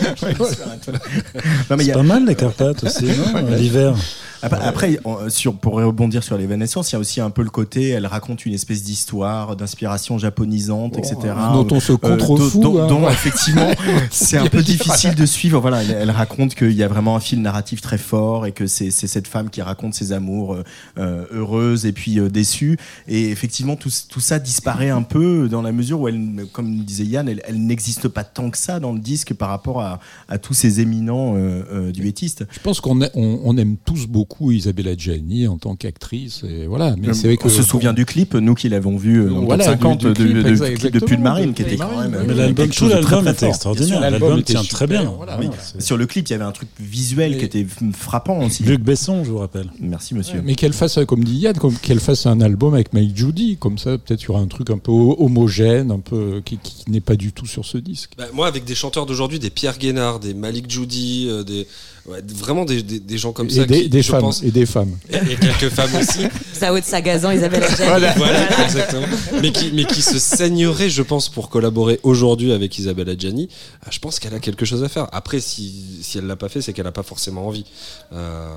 C'est 1.79 1.91
a- 1.91 1.95
pas 1.95 2.03
mal 2.03 2.27
les 2.27 2.35
Carpates 2.35 2.85
aussi, 2.85 3.05
non 3.05 3.47
L'hiver. 3.57 3.95
Après, 4.43 4.61
après, 4.65 5.01
on- 5.05 5.29
sur, 5.29 5.55
pour 5.55 5.75
rebondir 5.75 6.25
sur 6.25 6.39
l'évanescence, 6.39 6.91
il 6.91 6.95
y 6.95 6.97
a 6.97 6.99
aussi 6.99 7.21
un 7.21 7.29
peu 7.31 7.43
le 7.43 7.51
côté, 7.51 7.91
elle 7.91 8.07
raconte 8.07 8.47
une 8.47 8.55
espèce 8.55 8.83
d'histoire, 8.83 9.55
d'inspiration 9.55 10.17
japonisante, 10.19 10.97
etc. 10.97 11.17
dont 11.53 11.67
on 11.71 11.81
se 11.81 11.93
contrefout, 11.93 12.61
dont, 12.63 12.83
hein. 12.83 12.87
dont, 12.87 13.09
effectivement, 13.11 13.71
c'est 14.11 14.39
un 14.39 14.47
peu 14.47 14.63
difficile 14.63 15.15
de 15.15 15.27
suivre. 15.27 15.61
Voilà, 15.61 15.83
elle, 15.83 15.91
elle 15.91 16.11
raconte 16.11 16.55
qu'il 16.55 16.73
y 16.73 16.83
a 16.83 16.89
vraiment 16.89 17.17
un 17.17 17.21
fil 17.21 17.43
narratif 17.43 17.83
très 17.83 17.99
fort 17.99 18.47
et 18.47 18.53
que 18.53 18.67
c'est 18.67 18.91
c'est 18.91 19.07
cette 19.07 19.29
femme 19.29 19.51
qui 19.51 19.61
raconte 19.61 19.95
ses 19.95 20.13
amours 20.13 20.55
euh, 20.55 20.65
euh, 20.99 21.25
heureuses 21.33 21.85
et 21.85 21.93
puis 21.93 22.19
euh, 22.19 22.31
déçues. 22.31 22.79
Et 23.09 23.29
effectivement, 23.31 23.77
tout, 23.77 23.91
tout 24.09 24.21
ça 24.21 24.39
disparaît 24.39 24.91
un 24.91 25.03
peu 25.03 25.49
dans 25.51 25.63
la 25.63 25.73
mesure 25.73 26.01
où 26.01 26.09
elle, 26.09 26.47
comme 26.53 26.79
disait 26.85 27.05
Yann, 27.05 27.29
elle, 27.29 27.43
elle 27.47 27.63
n'existe 27.67 28.09
pas 28.09 28.20
tant 28.25 28.51
que 28.51 28.59
ça 28.59 28.81
dans 28.81 28.93
le 28.93 29.01
disque 29.01 29.35
par 29.35 29.49
rapport 29.49 29.81
à, 29.81 30.01
à 30.29 30.39
tous 30.39 30.55
ces 30.55 30.81
éminents 30.81 31.35
euh, 31.37 31.63
euh, 31.73 31.93
duettistes. 31.93 32.47
Je 32.51 32.61
pense 32.61 32.81
qu'on 32.81 33.03
a- 33.03 33.09
on, 33.15 33.41
on 33.45 33.57
aime 33.57 33.77
tous 33.85 34.07
beaucoup 34.07 34.51
Isabella 34.53 34.97
Gianni 34.97 35.47
en 35.47 35.59
tant 35.59 35.77
qu'actrice. 35.77 36.43
Et 36.49 36.67
voilà, 36.67 36.95
mais 36.99 37.13
c'est 37.15 37.27
vrai 37.29 37.37
que 37.37 37.47
on 37.47 37.49
se 37.51 37.63
souvient 37.63 37.93
du 37.93 38.05
clip, 38.07 38.35
nous 38.35 38.55
qui 38.55 38.69
l'avons 38.69 38.97
vu 38.97 39.21
euh, 39.23 39.31
dans 39.31 39.43
Voilà, 39.45 39.65
top 39.65 39.75
50 39.75 40.07
du- 40.07 40.13
du 40.13 40.35
de, 40.35 40.43
clip, 40.43 40.83
de, 40.83 40.89
clip 40.99 41.05
Pull 41.07 41.19
Marine, 41.19 41.51
de 41.51 41.53
qui 41.55 41.63
était 41.63 41.77
quand 41.77 42.01
même 42.01 42.15
oui. 42.19 42.25
Mais 42.27 42.33
euh, 42.33 42.37
l'album, 42.37 42.55
quelque 42.55 42.73
tout 42.75 42.79
chose 42.85 42.95
de 42.95 43.01
très, 43.01 43.21
très 43.23 43.31
était 43.33 43.47
extraordinaire. 43.49 44.01
L'album 44.01 44.43
tient 44.43 44.63
très 44.63 44.87
bien. 44.87 45.05
voilà. 45.17 45.39
Oui. 45.41 45.47
C'est- 45.63 45.81
Sur 45.81 45.97
le 45.97 46.07
clip, 46.07 46.29
il 46.29 46.33
y 46.33 46.35
avait 46.35 46.45
un 46.45 46.53
truc 46.53 46.69
visuel 46.79 47.39
qui 47.39 47.45
était 47.45 47.67
frappant 47.93 48.45
aussi. 48.45 48.63
Luc 48.65 48.81
Besson, 48.81 49.25
je 49.25 49.31
vous 49.31 49.39
rappelle. 49.39 49.71
Merci 49.81 50.15
monsieur. 50.15 50.43
Mais 50.45 50.55
qu'elle 50.55 50.73
fasse, 50.73 50.99
comme 51.07 51.25
dit 51.25 51.37
Yann, 51.39 51.55
qu'elle 51.83 52.01
fasse 52.01 52.27
un 52.27 52.41
album 52.41 52.75
avec 52.75 52.93
Mike 52.93 53.17
Judy, 53.17 53.57
comme 53.59 53.79
ça 53.79 53.99
peut-être 53.99 54.23
il 54.23 54.27
y 54.27 54.31
aura 54.31 54.41
un 54.41 54.47
truc 54.47 54.71
un 54.71 54.79
peu 54.79 54.93
ho- 54.93 55.17
homogène, 55.19 55.91
un 55.91 55.99
peu 56.01 56.41
qui, 56.45 56.59
qui 56.59 56.91
n'est 56.91 57.01
pas 57.01 57.17
du 57.17 57.33
tout 57.33 57.47
sur 57.47 57.65
ce 57.65 57.79
disque. 57.79 58.00
Bah, 58.17 58.27
moi, 58.33 58.47
avec 58.47 58.65
des 58.65 58.75
chanteurs 58.75 59.07
d'aujourd'hui, 59.07 59.39
des 59.39 59.51
Pierre 59.51 59.79
Guénard, 59.79 60.21
des 60.21 60.35
Malik 60.35 60.71
Judy, 60.71 61.29
euh, 61.29 61.43
des, 61.43 61.67
ouais, 62.11 62.21
vraiment 62.35 62.65
des, 62.65 62.83
des, 62.83 63.01
des 63.01 63.19
gens 63.19 63.33
comme 63.33 63.47
et 63.49 63.51
ça. 63.51 63.65
des, 63.65 63.83
qui, 63.83 63.89
des 63.89 64.03
je 64.03 64.11
femmes, 64.11 64.21
pense- 64.21 64.43
et 64.43 64.51
des 64.51 64.67
femmes. 64.67 64.97
et, 65.11 65.17
et 65.17 65.37
quelques 65.37 65.69
femmes 65.73 65.91
aussi. 66.01 66.21
Sao 66.53 66.79
de 66.79 66.85
Sagazan, 66.85 67.31
Isabelle 67.33 67.65
Adjani. 67.65 67.89
Voilà. 67.89 68.13
voilà, 68.17 68.65
exactement. 68.65 69.07
Mais 69.41 69.51
qui, 69.53 69.71
mais 69.73 69.85
qui 69.85 70.03
se 70.03 70.19
saigneraient, 70.19 70.91
je 70.91 71.03
pense, 71.03 71.29
pour 71.29 71.49
collaborer 71.49 72.01
aujourd'hui 72.03 72.53
avec 72.53 72.79
Isabelle 72.79 73.09
Adjani. 73.09 73.49
Ah, 73.85 73.89
Je 73.91 73.99
pense 73.99 74.19
qu'elle 74.19 74.35
a 74.35 74.39
quelque 74.41 74.65
chose 74.67 74.83
à 74.85 74.89
faire. 74.89 75.09
Après, 75.13 75.41
si, 75.41 75.99
si 76.03 76.19
elle 76.19 76.27
l'a 76.27 76.37
pas 76.37 76.49
fait, 76.49 76.61
c'est 76.61 76.73
qu'elle 76.73 76.87
a 76.87 76.93
pas 76.93 77.03
forcément 77.03 77.47
envie. 77.47 77.65
Euh, 78.13 78.49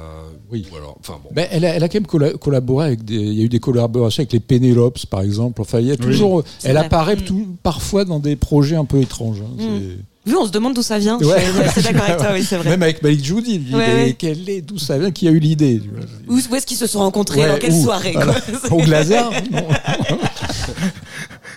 Oui. 0.51 0.65
ou 0.71 0.75
alors, 0.75 0.97
enfin 0.99 1.19
bon. 1.23 1.29
Ben, 1.33 1.47
elle, 1.51 1.65
a, 1.65 1.69
elle 1.75 1.83
a 1.83 1.87
quand 1.89 1.95
même 1.99 2.07
colla- 2.07 2.37
collaboré 2.37 2.85
avec 2.87 3.05
des. 3.05 3.15
Il 3.15 3.33
y 3.33 3.41
a 3.41 3.43
eu 3.45 3.49
des 3.49 3.59
collaborations 3.59 4.21
avec 4.21 4.33
les 4.33 4.39
Pénélopes, 4.39 5.05
par 5.07 5.21
exemple. 5.21 5.61
Enfin, 5.61 5.79
il 5.79 5.87
y 5.87 5.91
a 5.91 5.97
toujours. 5.97 6.43
Elle 6.63 6.75
vrai. 6.75 6.85
apparaît 6.85 7.15
Mm. 7.15 7.21
tout, 7.21 7.47
parfois 7.63 8.05
dans 8.05 8.19
des 8.19 8.35
projets 8.35 8.75
un 8.75 8.85
peu 8.85 8.99
étranges. 8.99 9.41
hein. 9.41 9.55
C'est- 9.59 9.97
Oui, 10.25 10.33
on 10.39 10.45
se 10.45 10.51
demande 10.51 10.73
d'où 10.73 10.81
ça 10.81 10.99
vient. 10.99 11.17
Ouais. 11.19 11.43
Je 11.45 11.51
suis 11.51 11.61
assez 11.61 11.81
d'accord 11.81 12.03
avec 12.03 12.17
toi, 12.17 12.27
oui, 12.33 12.45
c'est 12.47 12.55
vrai. 12.55 12.69
Même 12.69 12.83
avec 12.83 13.03
Malik 13.03 13.23
Judy, 13.25 13.61
Ouais, 13.73 13.77
ouais. 13.77 14.15
quelle 14.17 14.49
est, 14.49 14.61
d'où 14.61 14.77
ça 14.77 14.97
vient, 14.97 15.11
qui 15.11 15.27
a 15.27 15.31
eu 15.31 15.39
l'idée. 15.39 15.81
Où, 16.29 16.35
où 16.49 16.55
est-ce 16.55 16.65
qu'ils 16.65 16.77
se 16.77 16.87
sont 16.87 16.99
rencontrés 16.99 17.45
Dans 17.45 17.57
quelle 17.57 17.73
où 17.73 17.83
soirée 17.83 18.13
Voilà. 18.13 18.35
Au 18.71 18.77
Glaser 18.77 19.19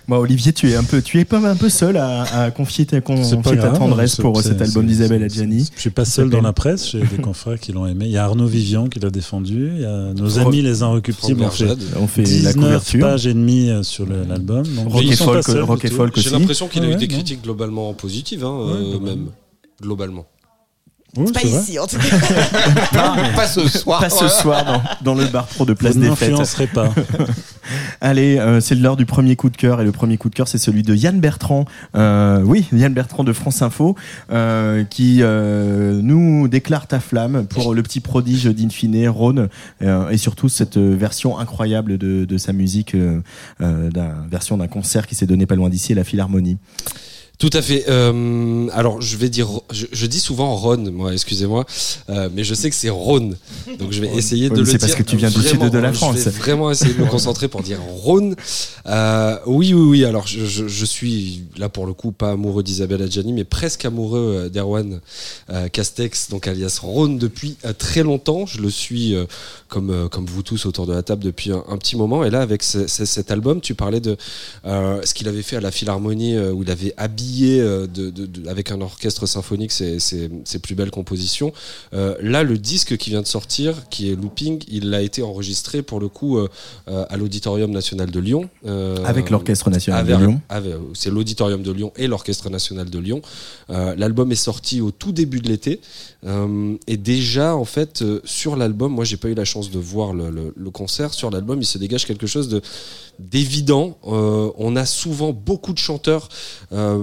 Olivier, 0.08 0.52
tu 0.52 0.70
es 0.70 0.76
un 0.76 0.84
peu, 0.84 1.02
tu 1.02 1.18
es 1.18 1.24
pas 1.24 1.38
un 1.38 1.56
peu 1.56 1.68
seul 1.68 1.96
à, 1.96 2.22
à 2.44 2.50
confier 2.52 2.86
ta, 2.86 2.96
C'est 2.98 3.02
confier 3.02 3.36
pas 3.42 3.50
ta 3.50 3.56
grave, 3.56 3.78
tendresse 3.78 4.16
pour 4.16 4.40
c'est- 4.40 4.50
cet 4.50 4.62
album 4.62 4.86
d'Isabelle 4.86 5.22
Adjani. 5.24 5.68
Je 5.74 5.80
suis 5.80 5.90
pas 5.90 6.04
seul 6.04 6.30
dans 6.30 6.40
la 6.42 6.52
presse, 6.52 6.90
j'ai 6.92 7.00
des 7.00 7.16
confrères 7.22 7.58
qui 7.58 7.72
l'ont 7.72 7.86
aimé. 7.86 8.04
Il 8.06 8.12
y 8.12 8.16
a 8.16 8.24
Arnaud 8.24 8.46
Vivian 8.46 8.86
qui 8.88 9.00
l'a 9.00 9.10
défendu, 9.10 9.70
il 9.74 9.80
y 9.82 9.84
a 9.84 10.12
nos 10.14 10.38
amis 10.38 10.62
les 10.62 10.82
Inrecuptibles 10.82 11.42
ont 11.42 11.50
fait. 11.50 11.66
On 12.00 12.06
fait 12.06 12.22
la 12.22 12.52
19 12.52 12.54
couverture. 12.54 13.00
pages 13.00 13.26
et 13.26 13.34
demie 13.34 13.70
euh, 13.70 13.82
sur 13.82 14.06
l'album. 14.06 14.64
Rock 14.86 15.02
et 15.04 15.16
folk, 15.16 15.46
rock 15.46 15.84
et 15.84 15.88
folk 15.90 16.18
J'ai 16.18 16.30
l'impression 16.30 16.68
qu'il 16.68 16.84
a 16.84 16.90
eu 16.90 16.94
des 16.96 17.08
critiques 17.08 17.42
globalement 17.42 17.92
positives, 17.94 18.44
hein, 18.44 18.56
euh, 18.60 18.90
globalement. 18.92 19.04
même. 19.06 19.26
Globalement. 19.82 20.26
Oui, 21.16 21.32
Pas 21.32 21.42
ici, 21.42 21.78
en 21.78 21.86
tout 21.86 21.96
cas. 21.98 22.16
Pas 23.36 23.46
ce 23.46 23.66
soir. 23.68 24.00
Pas 24.00 24.10
ce 24.10 24.28
soir 24.28 24.64
dans, 24.64 24.82
dans 25.14 25.20
le 25.20 25.26
bar 25.28 25.46
pro 25.46 25.64
de 25.64 25.72
Vous 25.72 25.76
Place 25.76 25.96
des 25.96 26.02
Fêtes. 26.14 26.30
n'influencerez 26.30 26.66
pas. 26.66 26.90
Allez, 28.00 28.38
euh, 28.38 28.60
c'est 28.60 28.74
l'heure 28.74 28.96
du 28.96 29.06
premier 29.06 29.34
coup 29.34 29.50
de 29.50 29.56
cœur 29.56 29.80
et 29.80 29.84
le 29.84 29.92
premier 29.92 30.18
coup 30.18 30.28
de 30.28 30.34
cœur 30.34 30.46
c'est 30.46 30.58
celui 30.58 30.82
de 30.82 30.94
Yann 30.94 31.18
Bertrand. 31.18 31.64
Euh, 31.96 32.40
oui, 32.44 32.68
Yann 32.72 32.92
Bertrand 32.92 33.24
de 33.24 33.32
France 33.32 33.62
Info 33.62 33.96
euh, 34.30 34.84
qui 34.84 35.18
euh, 35.22 36.00
nous 36.02 36.46
déclare 36.48 36.86
ta 36.86 37.00
flamme 37.00 37.46
pour 37.46 37.74
le 37.74 37.82
petit 37.82 38.00
prodige 38.00 38.44
d'Infine, 38.44 39.08
Rhône 39.08 39.48
euh, 39.82 40.10
et 40.10 40.18
surtout 40.18 40.48
cette 40.48 40.76
version 40.78 41.38
incroyable 41.38 41.98
de, 41.98 42.24
de 42.24 42.38
sa 42.38 42.52
musique, 42.52 42.94
euh, 42.94 43.20
euh, 43.60 43.90
d'un 43.90 44.14
version 44.30 44.56
d'un 44.58 44.68
concert 44.68 45.06
qui 45.06 45.14
s'est 45.14 45.26
donné 45.26 45.46
pas 45.46 45.54
loin 45.54 45.68
d'ici, 45.68 45.92
à 45.92 45.96
la 45.96 46.04
Philharmonie. 46.04 46.58
Tout 47.38 47.50
à 47.52 47.60
fait. 47.60 47.84
Euh, 47.88 48.66
alors, 48.72 49.02
je 49.02 49.16
vais 49.18 49.28
dire, 49.28 49.48
je, 49.70 49.84
je 49.92 50.06
dis 50.06 50.20
souvent 50.20 50.56
Rhône, 50.56 50.88
moi, 50.90 51.12
excusez-moi, 51.12 51.66
euh, 52.08 52.30
mais 52.34 52.44
je 52.44 52.54
sais 52.54 52.70
que 52.70 52.76
c'est 52.76 52.88
Rhône, 52.88 53.36
donc 53.78 53.92
je 53.92 54.00
vais 54.00 54.08
essayer 54.14 54.48
de 54.48 54.54
le 54.58 54.64
c'est 54.64 54.72
dire. 54.78 54.80
parce 54.80 54.94
que 54.94 55.02
tu 55.02 55.18
viens 55.18 55.28
du 55.28 55.42
sud 55.42 55.60
de 55.68 55.78
la 55.78 55.92
Je 55.92 55.96
France. 55.98 56.16
vais 56.16 56.30
vraiment 56.30 56.70
essayer 56.70 56.94
de 56.94 57.00
me 57.00 57.06
concentrer 57.06 57.48
pour 57.48 57.62
dire 57.62 57.78
Rhône. 57.82 58.36
Euh, 58.86 59.36
oui, 59.44 59.74
oui, 59.74 59.82
oui. 59.86 60.04
Alors, 60.06 60.26
je, 60.26 60.46
je, 60.46 60.66
je 60.66 60.84
suis 60.86 61.42
là 61.58 61.68
pour 61.68 61.84
le 61.86 61.92
coup 61.92 62.10
pas 62.10 62.30
amoureux 62.30 62.62
d'Isabelle 62.62 63.02
Adjani, 63.02 63.34
mais 63.34 63.44
presque 63.44 63.84
amoureux 63.84 64.48
d'Erwan 64.50 65.00
Castex, 65.72 66.30
donc 66.30 66.46
alias 66.48 66.78
Rhône 66.82 67.18
depuis 67.18 67.56
très 67.76 68.02
longtemps. 68.02 68.46
Je 68.46 68.62
le 68.62 68.70
suis 68.70 69.14
comme 69.68 70.08
comme 70.10 70.24
vous 70.24 70.42
tous 70.42 70.64
autour 70.64 70.86
de 70.86 70.94
la 70.94 71.02
table 71.02 71.22
depuis 71.22 71.52
un, 71.52 71.62
un 71.68 71.76
petit 71.76 71.96
moment. 71.96 72.24
Et 72.24 72.30
là, 72.30 72.40
avec 72.40 72.62
ce- 72.62 72.86
ce- 72.86 73.04
cet 73.04 73.30
album, 73.30 73.60
tu 73.60 73.74
parlais 73.74 74.00
de 74.00 74.16
ce 74.64 75.12
qu'il 75.12 75.28
avait 75.28 75.42
fait 75.42 75.56
à 75.56 75.60
la 75.60 75.70
Philharmonie, 75.70 76.38
où 76.38 76.62
il 76.62 76.70
avait 76.70 76.94
habillé 76.96 77.25
euh, 77.60 77.86
de, 77.86 78.10
de- 78.10 78.26
de- 78.26 78.48
avec 78.48 78.70
un 78.70 78.80
orchestre 78.80 79.26
symphonique 79.26 79.72
ses, 79.72 79.98
ses- 80.00 80.30
ses 80.44 80.58
plus 80.58 80.74
belles 80.74 80.90
compositions. 80.90 81.52
Euh, 81.94 82.14
là, 82.20 82.42
le 82.42 82.58
disque 82.58 82.96
qui 82.96 83.10
vient 83.10 83.22
de 83.22 83.26
sortir, 83.26 83.88
qui 83.90 84.10
est 84.10 84.16
Looping, 84.16 84.62
il 84.68 84.92
a 84.94 85.02
été 85.02 85.22
enregistré 85.22 85.82
pour 85.82 86.00
le 86.00 86.08
coup 86.08 86.38
euh, 86.38 86.48
euh, 86.88 87.04
à 87.08 87.16
l'Auditorium 87.16 87.70
national 87.70 88.10
de 88.10 88.20
Lyon. 88.20 88.48
euh, 88.66 88.96
Avec 89.04 89.30
l'Orchestre 89.30 89.70
National 89.70 90.00
avec- 90.00 90.16
de 90.18 90.24
Lyon. 90.24 90.40
c'est 90.94 91.10
l'Auditorium 91.10 91.62
de 91.62 91.72
Lyon 91.72 91.92
et 91.96 92.06
l'Orchestre 92.06 92.50
National 92.50 92.88
de 92.90 92.98
Lyon. 92.98 93.22
Euh, 93.70 93.94
l'album 93.96 94.30
est 94.32 94.36
sorti 94.36 94.80
au 94.80 94.90
tout 94.90 95.12
début 95.12 95.40
de 95.40 95.48
l'été. 95.48 95.80
Euh, 96.26 96.74
et 96.86 96.96
déjà, 96.96 97.54
en 97.56 97.64
fait, 97.64 98.02
euh, 98.02 98.20
sur 98.24 98.56
l'album, 98.56 98.92
moi, 98.92 99.04
j'ai 99.04 99.16
pas 99.16 99.28
eu 99.28 99.34
la 99.34 99.44
chance 99.44 99.70
de 99.70 99.78
voir 99.78 100.12
le, 100.14 100.30
le- 100.30 100.52
le 100.56 100.70
concert. 100.70 101.12
Sur 101.14 101.30
l'album, 101.30 101.60
il 101.60 101.66
se 101.66 101.78
dégage 101.78 102.06
quelque 102.06 102.26
chose 102.26 102.48
de 102.48 102.60
d'évident. 103.18 103.96
Euh, 104.06 104.50
on 104.58 104.76
a 104.76 104.84
souvent 104.84 105.32
beaucoup 105.32 105.72
de 105.72 105.78
chanteurs 105.78 106.28
euh, 106.72 107.02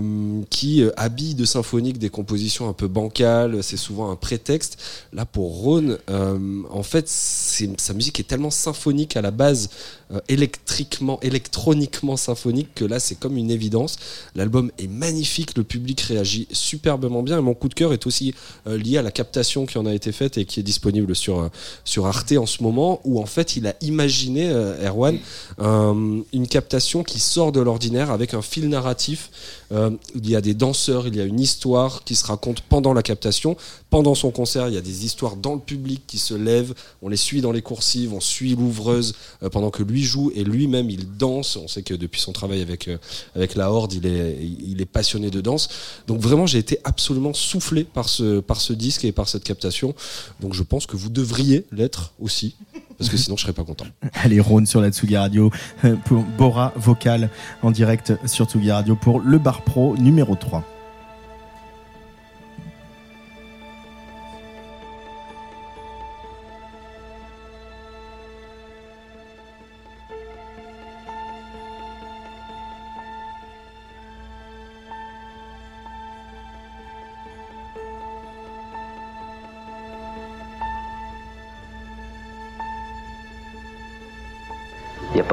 qui 0.50 0.84
euh, 0.84 0.92
habillent 0.98 1.36
de 1.36 1.46
symphonique 1.46 1.98
des 1.98 2.10
compositions 2.10 2.70
un 2.70 2.74
peu 2.74 2.88
bancales. 2.88 3.64
C'est 3.64 3.78
souvent 3.78 4.12
un 4.12 4.16
prétexte. 4.16 4.78
Là, 5.14 5.26
pour 5.26 5.56
Rhône, 5.56 5.98
euh, 6.10 6.62
en 6.70 6.84
fait, 6.84 7.08
sa 7.08 7.94
musique 7.94 8.20
est 8.20 8.28
tellement 8.28 8.52
symphonique 8.52 9.16
à 9.18 9.22
la 9.22 9.32
base, 9.32 9.70
euh, 10.03 10.03
électriquement, 10.28 11.20
électroniquement 11.22 12.18
symphonique, 12.18 12.74
que 12.76 12.86
là, 12.86 13.00
c'est 13.00 13.16
comme 13.16 13.38
une 13.38 13.52
évidence. 13.52 13.98
L'album 14.36 14.72
est 14.80 14.88
magnifique, 14.88 15.58
le 15.58 15.64
public 15.64 16.02
réagit 16.02 16.48
superbement 16.52 17.24
bien. 17.24 17.38
Et 17.40 17.42
mon 17.42 17.54
coup 17.54 17.70
de 17.70 17.74
cœur 17.74 17.94
est 17.94 18.06
aussi 18.08 18.34
euh, 18.68 18.78
lié 18.78 18.98
à 18.98 19.02
la 19.02 19.12
captation 19.12 19.66
qui 19.66 19.78
en 19.78 19.86
a 19.86 19.94
été 19.94 20.12
faite 20.12 20.38
et 20.38 20.46
qui 20.46 20.60
est 20.60 20.64
disponible 20.64 21.16
sur, 21.16 21.40
euh, 21.40 21.48
sur 21.86 22.06
Arte 22.06 22.34
en 22.34 22.46
ce 22.46 22.64
moment, 22.64 23.02
où 23.04 23.20
en 23.22 23.26
fait, 23.26 23.56
il 23.56 23.68
a 23.68 23.76
imaginé, 23.82 24.50
euh, 24.50 24.88
Erwan, 24.88 25.18
un- 25.60 26.22
une 26.34 26.48
captation 26.48 27.04
qui 27.04 27.20
sort 27.20 27.52
de 27.52 27.60
l'ordinaire 27.60 28.12
avec 28.12 28.34
un 28.34 28.42
fil 28.42 28.70
narratif. 28.70 29.30
Euh, 29.72 29.90
il 30.16 30.30
y 30.30 30.36
a 30.36 30.42
des 30.42 30.54
danseurs, 30.54 31.08
il 31.08 31.16
y 31.16 31.22
a 31.22 31.24
une 31.26 31.40
histoire 31.40 32.04
qui 32.04 32.16
se 32.16 32.26
raconte 32.26 32.62
pendant 32.62 32.94
la 32.94 33.02
captation. 33.02 33.58
Pendant 33.90 34.16
son 34.16 34.32
concert, 34.32 34.68
il 34.68 34.74
y 34.76 34.78
a 34.78 34.82
des 34.82 35.06
histoires 35.06 35.36
dans 35.36 35.54
le 35.56 35.60
public 35.60 36.02
qui 36.08 36.18
se 36.18 36.34
lèvent. 36.34 36.74
On 37.02 37.10
les 37.10 37.18
suit 37.18 37.42
dans 37.42 37.52
les 37.52 37.62
coursives, 37.62 38.14
on 38.14 38.20
suit 38.20 38.56
l'ouvreuse 38.56 39.16
euh, 39.42 39.50
pendant 39.50 39.72
que 39.72 39.84
lui 39.84 40.03
joue 40.04 40.32
et 40.36 40.44
lui-même 40.44 40.90
il 40.90 41.18
danse. 41.18 41.56
On 41.56 41.68
sait 41.68 41.84
que 41.84 41.94
depuis 41.94 42.22
son 42.22 42.32
travail 42.32 42.62
avec, 42.62 42.88
euh, 42.88 42.98
avec 43.36 43.56
la 43.56 43.72
Horde, 43.72 43.94
il 43.94 44.06
est, 44.06 44.38
il 44.42 44.82
est 44.82 44.86
passionné 44.86 45.30
de 45.30 45.42
danse. 45.42 45.70
Donc 46.08 46.20
vraiment, 46.20 46.46
j'ai 46.46 46.60
été 46.60 46.80
absolument 46.84 47.34
soufflé 47.34 47.84
par 47.84 48.10
ce, 48.10 48.40
par 48.40 48.62
ce 48.62 48.74
disque 48.74 49.06
et 49.06 49.12
par 49.12 49.28
cette 49.28 49.44
captation. 49.44 49.96
Donc 50.40 50.54
je 50.54 50.64
pense 50.64 50.86
que 50.86 50.96
vous 50.96 51.10
devriez 51.10 51.66
l'être 51.72 52.14
aussi. 52.20 52.56
parce 52.98 53.10
que 53.10 53.18
sinon 53.18 53.38
je 53.38 53.44
serais 53.44 53.54
pas 53.54 53.64
content. 53.64 53.86
Allez, 54.14 54.40
Rhône 54.40 54.66
sur 54.66 54.82
la 54.82 54.92
Tsugi 54.92 55.18
Radio 55.18 55.52
euh, 55.86 55.96
pour 56.06 56.24
Bora 56.24 56.74
Vocal 56.76 57.30
en 57.62 57.72
direct 57.72 58.14
sur 58.26 58.46
Tsugi 58.46 58.72
Radio 58.72 58.96
pour 58.96 59.20
le 59.20 59.38
Bar 59.38 59.64
Pro 59.64 59.96
numéro 59.98 60.36
3. 60.36 60.73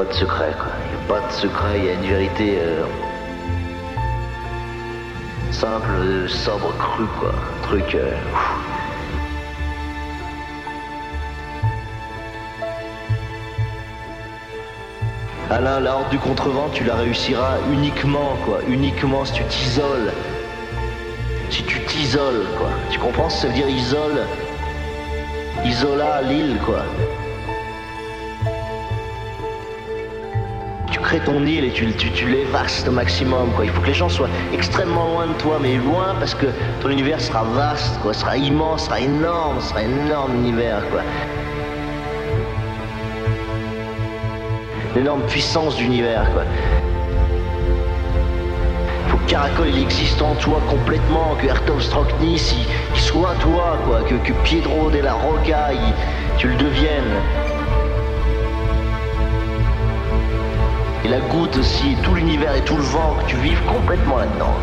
Pas 0.00 0.06
de 0.06 0.14
secret, 0.14 0.54
quoi. 0.56 0.72
Il 0.86 0.96
n'y 0.96 1.04
a 1.04 1.20
pas 1.20 1.26
de 1.26 1.32
secret, 1.32 1.78
il 1.78 1.84
y 1.84 1.88
a 1.90 1.92
une 1.92 2.08
vérité 2.08 2.58
euh, 2.58 2.84
simple, 5.50 6.26
sobre, 6.26 6.72
crue, 6.78 7.04
quoi. 7.18 7.34
Un 7.34 7.62
truc. 7.66 7.94
euh. 7.94 8.14
Alain, 15.50 15.80
la 15.80 15.96
horde 15.96 16.08
du 16.08 16.18
contrevent, 16.18 16.70
tu 16.72 16.84
la 16.84 16.94
réussiras 16.94 17.58
uniquement, 17.70 18.38
quoi. 18.46 18.60
Uniquement 18.68 19.26
si 19.26 19.34
tu 19.34 19.44
t'isoles. 19.44 20.14
Si 21.50 21.62
tu 21.64 21.78
t'isoles, 21.80 22.46
quoi. 22.56 22.70
Tu 22.90 22.98
comprends 22.98 23.28
ce 23.28 23.34
que 23.34 23.40
ça 23.42 23.48
veut 23.48 23.54
dire 23.54 23.68
isole? 23.68 24.26
Isola, 25.66 26.22
l'île, 26.22 26.56
quoi. 26.64 26.84
Crées 31.10 31.24
ton 31.24 31.44
île 31.44 31.64
et 31.64 31.70
tu, 31.70 31.92
tu, 31.92 32.24
au 32.86 32.92
maximum. 32.92 33.50
Quoi. 33.56 33.64
Il 33.64 33.70
faut 33.72 33.80
que 33.80 33.88
les 33.88 33.94
gens 33.94 34.08
soient 34.08 34.28
extrêmement 34.54 35.08
loin 35.08 35.26
de 35.26 35.32
toi, 35.42 35.58
mais 35.60 35.74
loin 35.74 36.14
parce 36.20 36.36
que 36.36 36.46
ton 36.80 36.88
univers 36.88 37.20
sera 37.20 37.42
vaste, 37.42 37.98
quoi. 38.00 38.14
sera 38.14 38.36
immense, 38.36 38.84
sera 38.84 39.00
énorme, 39.00 39.60
sera 39.60 39.82
énorme 39.82 40.36
univers. 40.36 40.82
L'énorme 44.94 45.22
puissance 45.22 45.76
d'univers. 45.76 46.30
Quoi. 46.32 46.44
Faut 49.08 49.16
que 49.16 49.30
Caracol 49.30 49.66
il 49.66 49.82
existe 49.82 50.22
en 50.22 50.36
toi 50.36 50.60
complètement, 50.70 51.34
que 51.42 51.46
Ertov 51.48 51.82
Stroknis 51.82 52.54
il, 52.94 53.00
soit 53.00 53.34
toi, 53.40 53.78
quoi. 53.84 54.02
Que, 54.02 54.14
que 54.14 54.32
Piedro 54.44 54.90
de 54.90 54.98
la 54.98 55.14
Roca 55.14 55.70
tu 56.38 56.46
le 56.46 56.54
deviennes. 56.54 57.49
Et 61.04 61.08
la 61.08 61.20
goutte 61.20 61.56
aussi, 61.56 61.92
et 61.92 62.02
tout 62.02 62.14
l'univers 62.14 62.54
et 62.54 62.60
tout 62.60 62.76
le 62.76 62.82
vent, 62.82 63.16
que 63.20 63.30
tu 63.30 63.36
vives 63.36 63.62
complètement 63.64 64.18
là-dedans. 64.18 64.54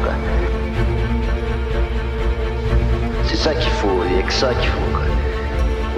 C'est 3.23 3.37
ça 3.37 3.55
qu'il 3.55 3.71
faut, 3.71 4.01
a 4.01 4.21
que 4.21 4.33
ça 4.33 4.53
qu'il 4.53 4.69
faut. 4.69 4.91
Quoi. 4.91 5.01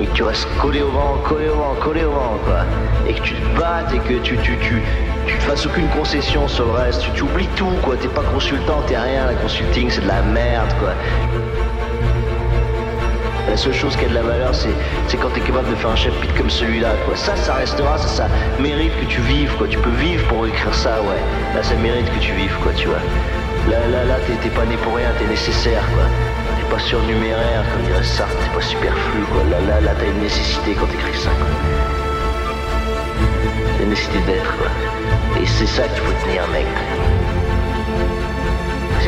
Et 0.01 0.05
que 0.05 0.13
tu 0.13 0.23
restes 0.23 0.47
collé 0.61 0.81
au 0.81 0.89
vent, 0.91 1.17
collé 1.25 1.49
au 1.49 1.55
vent, 1.55 1.75
collé 1.81 2.05
au 2.05 2.11
vent, 2.11 2.37
quoi. 2.45 2.61
Et 3.07 3.13
que 3.13 3.21
tu 3.21 3.33
te 3.33 3.59
battes 3.59 3.93
et 3.93 3.99
que 3.99 4.13
tu, 4.19 4.37
tu, 4.37 4.57
tu, 4.59 4.81
tu 5.27 5.35
fasses 5.41 5.65
aucune 5.65 5.87
concession 5.89 6.47
sur 6.47 6.65
le 6.65 6.71
reste. 6.71 7.01
Tu, 7.01 7.11
tu 7.11 7.23
oublies 7.23 7.49
tout, 7.57 7.73
quoi. 7.83 7.97
T'es 7.97 8.07
pas 8.07 8.23
consultant, 8.33 8.81
t'es 8.87 8.97
rien. 8.97 9.25
La 9.25 9.33
consulting, 9.33 9.89
c'est 9.89 10.01
de 10.01 10.07
la 10.07 10.21
merde, 10.21 10.73
quoi. 10.79 10.93
La 13.49 13.57
seule 13.57 13.73
chose 13.73 13.95
qui 13.95 14.05
a 14.05 14.09
de 14.09 14.13
la 14.13 14.21
valeur, 14.21 14.53
c'est, 14.53 14.69
quand 15.17 15.29
tu 15.33 15.39
es 15.39 15.43
capable 15.43 15.71
de 15.71 15.75
faire 15.75 15.89
un 15.89 15.95
chapitre 15.95 16.35
comme 16.37 16.51
celui-là. 16.51 16.93
Quoi. 17.05 17.15
Ça, 17.15 17.35
ça 17.35 17.55
restera, 17.55 17.97
ça, 17.97 18.07
ça 18.07 18.27
mérite 18.59 18.93
que 19.01 19.05
tu 19.05 19.21
vives. 19.21 19.51
Tu 19.67 19.77
peux 19.79 19.89
vivre 19.89 20.23
pour 20.27 20.45
écrire 20.45 20.73
ça, 20.73 21.01
ouais. 21.01 21.17
Là, 21.55 21.63
ça 21.63 21.73
mérite 21.75 22.05
que 22.13 22.19
tu 22.19 22.31
vives, 22.33 22.55
quoi, 22.61 22.71
tu 22.75 22.87
vois. 22.87 23.01
Là, 23.67 23.79
là, 23.91 24.05
là, 24.05 24.15
t'es, 24.27 24.33
t'es 24.33 24.49
pas 24.55 24.65
né 24.65 24.77
pour 24.77 24.95
rien, 24.95 25.09
t'es 25.17 25.25
nécessaire, 25.25 25.83
quoi. 25.95 26.05
T'es 26.57 26.73
pas 26.73 26.79
surnuméraire, 26.79 27.63
comme 27.73 27.81
dirait 27.87 28.03
Sartre, 28.03 28.37
t'es 28.37 28.55
pas 28.55 28.61
superflu, 28.61 29.21
quoi. 29.33 29.41
Là, 29.49 29.57
là, 29.67 29.81
là, 29.81 29.91
t'as 29.97 30.05
une 30.05 30.21
nécessité 30.21 30.75
quand 30.79 30.85
t'écris 30.85 31.17
ça, 31.17 31.31
quoi. 31.31 31.47
T'as 33.77 33.83
une 33.83 33.89
nécessité 33.89 34.19
d'être, 34.27 34.57
quoi. 34.57 35.41
Et 35.41 35.45
c'est 35.47 35.67
ça 35.67 35.87
qu'il 35.87 36.01
faut 36.03 36.13
tenir, 36.23 36.47
mec. 36.53 36.67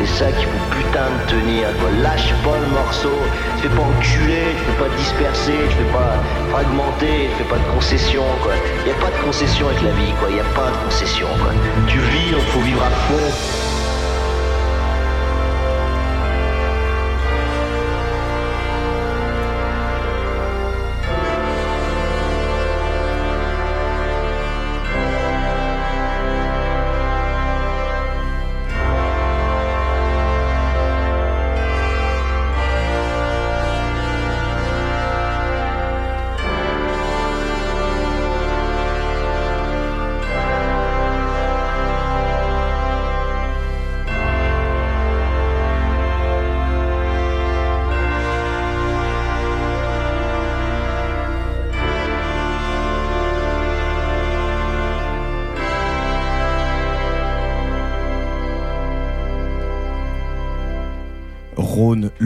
C'est 0.04 0.24
ça 0.24 0.32
qu'il 0.32 0.46
faut 0.46 0.74
putain 0.74 1.06
de 1.10 1.30
tenir, 1.30 1.68
quoi. 1.78 1.88
Lâche 2.02 2.34
pas 2.42 2.58
le 2.58 2.66
morceau. 2.74 3.16
Tu 3.56 3.68
fais 3.68 3.68
pas 3.68 3.82
enculer, 3.82 4.56
tu 4.56 4.64
fais 4.64 4.82
pas 4.82 4.96
disperser, 4.96 5.52
tu 5.70 5.76
fais 5.76 5.92
pas 5.92 6.14
fragmenter, 6.50 7.28
tu 7.30 7.44
fais 7.44 7.48
pas 7.48 7.58
de 7.58 7.74
concession, 7.74 8.24
quoi. 8.42 8.52
Y 8.84 8.90
a 8.90 8.94
pas 8.94 9.16
de 9.16 9.24
concession 9.24 9.68
avec 9.68 9.80
la 9.82 9.92
vie, 9.92 10.12
quoi. 10.18 10.28
Y 10.30 10.40
a 10.40 10.44
pas 10.54 10.70
de 10.70 10.84
concession, 10.84 11.28
quoi. 11.38 11.52
Tu 11.86 11.98
vis, 11.98 12.32
donc 12.32 12.42
faut 12.48 12.60
vivre 12.60 12.82
à 12.82 12.90
fond. 12.90 13.61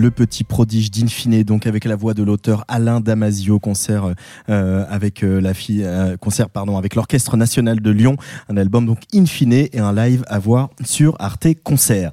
Le 0.07 0.13
petit 0.13 0.45
prodige 0.45 0.93
d'Infine, 0.93 1.43
donc 1.43 1.67
avec 1.67 1.85
la 1.85 1.97
voix 1.97 2.15
de 2.15 2.23
l'auteur 2.23 2.65
Alain 2.69 3.01
Damasio, 3.01 3.59
concert 3.59 4.15
euh, 4.49 4.85
avec 4.89 5.25
euh, 5.25 5.41
la 5.41 5.53
fille, 5.53 5.83
euh, 5.85 6.17
concert 6.17 6.49
pardon 6.49 6.77
avec 6.77 6.95
l'Orchestre 6.95 7.37
National 7.37 7.81
de 7.81 7.91
Lyon, 7.91 8.17
un 8.49 8.57
album 8.57 8.87
donc 8.87 9.01
Infine 9.13 9.53
et 9.53 9.81
un 9.81 9.93
live 9.93 10.23
à 10.29 10.39
voir 10.39 10.71
sur 10.85 11.17
Arte 11.19 11.49
Concert. 11.65 12.13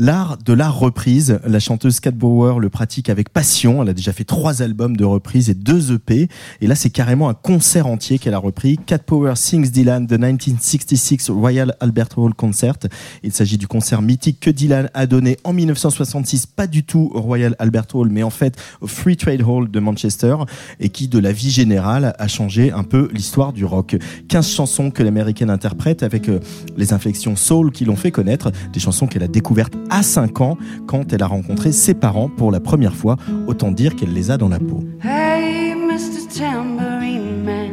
L'art 0.00 0.38
de 0.38 0.52
la 0.52 0.70
reprise, 0.70 1.40
la 1.44 1.58
chanteuse 1.58 1.98
Kat 1.98 2.12
Bauer 2.12 2.60
le 2.60 2.68
pratique 2.68 3.10
avec 3.10 3.30
passion. 3.30 3.82
Elle 3.82 3.88
a 3.88 3.92
déjà 3.92 4.12
fait 4.12 4.22
trois 4.22 4.62
albums 4.62 4.96
de 4.96 5.04
reprise 5.04 5.50
et 5.50 5.54
deux 5.54 5.92
EP. 5.92 6.28
Et 6.60 6.68
là, 6.68 6.76
c'est 6.76 6.90
carrément 6.90 7.28
un 7.28 7.34
concert 7.34 7.88
entier 7.88 8.20
qu'elle 8.20 8.34
a 8.34 8.38
repris. 8.38 8.78
Cat 8.86 9.00
Power 9.00 9.32
Sings 9.34 9.72
Dylan, 9.72 10.06
The 10.06 10.12
1966 10.12 11.30
Royal 11.30 11.74
Albert 11.80 12.16
Hall 12.16 12.32
Concert. 12.32 12.76
Il 13.24 13.32
s'agit 13.32 13.58
du 13.58 13.66
concert 13.66 14.00
mythique 14.00 14.38
que 14.38 14.50
Dylan 14.50 14.88
a 14.94 15.08
donné 15.08 15.36
en 15.42 15.52
1966, 15.52 16.46
pas 16.46 16.68
du 16.68 16.84
tout 16.84 17.10
au 17.12 17.20
Royal 17.20 17.56
Albert 17.58 17.86
Hall, 17.92 18.08
mais 18.08 18.22
en 18.22 18.30
fait 18.30 18.56
au 18.80 18.86
Free 18.86 19.16
Trade 19.16 19.42
Hall 19.42 19.68
de 19.68 19.80
Manchester, 19.80 20.36
et 20.78 20.90
qui, 20.90 21.08
de 21.08 21.18
la 21.18 21.32
vie 21.32 21.50
générale, 21.50 22.14
a 22.16 22.28
changé 22.28 22.70
un 22.70 22.84
peu 22.84 23.08
l'histoire 23.12 23.52
du 23.52 23.64
rock. 23.64 23.96
15 24.28 24.48
chansons 24.48 24.92
que 24.92 25.02
l'américaine 25.02 25.50
interprète 25.50 26.04
avec 26.04 26.28
euh, 26.28 26.38
les 26.76 26.92
inflexions 26.92 27.34
soul 27.34 27.72
qui 27.72 27.84
l'ont 27.84 27.96
fait 27.96 28.12
connaître, 28.12 28.52
des 28.72 28.78
chansons 28.78 29.08
qu'elle 29.08 29.24
a 29.24 29.28
découvertes 29.28 29.74
à 29.90 30.02
5 30.02 30.40
ans 30.40 30.56
quand 30.86 31.12
elle 31.12 31.22
a 31.22 31.26
rencontré 31.26 31.72
ses 31.72 31.94
parents 31.94 32.28
pour 32.28 32.50
la 32.50 32.60
première 32.60 32.94
fois. 32.94 33.16
Autant 33.46 33.70
dire 33.70 33.96
qu'elle 33.96 34.12
les 34.12 34.30
a 34.30 34.36
dans 34.36 34.48
la 34.48 34.58
peau. 34.58 34.82
Hey, 35.02 35.74
Mr. 35.74 36.26
Tambourine 36.28 37.44
Man, 37.44 37.72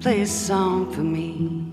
play 0.00 0.22
a 0.22 0.26
song 0.26 0.86
for 0.92 1.02
me. 1.02 1.64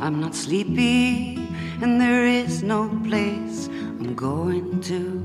I'm 0.00 0.20
not 0.20 0.34
sleepy, 0.34 1.38
and 1.80 2.00
there 2.00 2.26
is 2.26 2.62
no 2.62 2.88
place 3.04 3.68
I'm 4.00 4.14
going 4.14 4.80
to. 4.82 5.22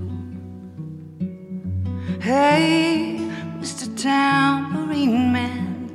Hey, 2.20 3.20
Mr. 3.60 3.88
Tambourine 3.96 5.32
Man, 5.32 5.90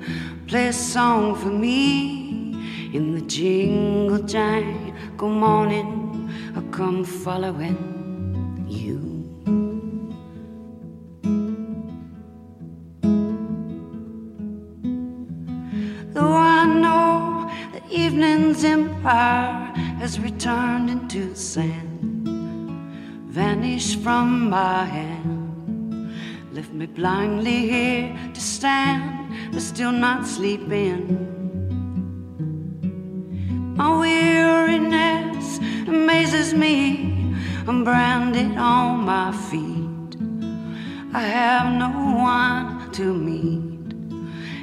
play 0.47 0.69
a 0.69 0.73
song 0.73 1.35
for 1.37 1.51
me 1.51 2.57
in 2.93 3.15
the 3.15 3.23
jingle 3.23 4.19
jangle 4.19 5.29
morning. 5.29 6.12
Come 6.73 7.05
following 7.05 8.65
you. 8.67 8.99
Though 16.15 16.33
I 16.33 16.65
know 16.65 17.51
the 17.75 17.83
evening's 17.95 18.65
empire 18.65 19.71
has 20.01 20.19
returned 20.19 20.89
into 20.89 21.35
sand, 21.35 22.27
vanished 23.29 24.01
from 24.01 24.49
my 24.49 24.87
hand. 24.87 26.11
left 26.55 26.73
me 26.73 26.87
blindly 26.87 27.69
here 27.69 28.17
to 28.33 28.41
stand, 28.41 29.53
but 29.53 29.61
still 29.61 29.93
not 29.93 30.27
sleeping. 30.27 31.03
My 33.77 33.89
amazes 35.93 36.55
me. 36.55 37.35
I'm 37.69 37.85
branded 37.85 38.57
on 38.57 39.05
my 39.05 39.31
feet. 39.51 40.17
I 41.13 41.21
have 41.21 41.67
no 41.85 41.91
one 41.91 42.91
to 42.93 43.13
meet 43.13 43.93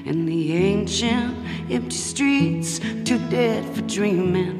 in 0.09 0.25
the 0.25 0.53
ancient 0.53 1.35
empty 1.69 1.95
streets, 1.95 2.79
too 3.05 3.19
dead 3.29 3.63
for 3.75 3.83
dreaming. 3.83 4.57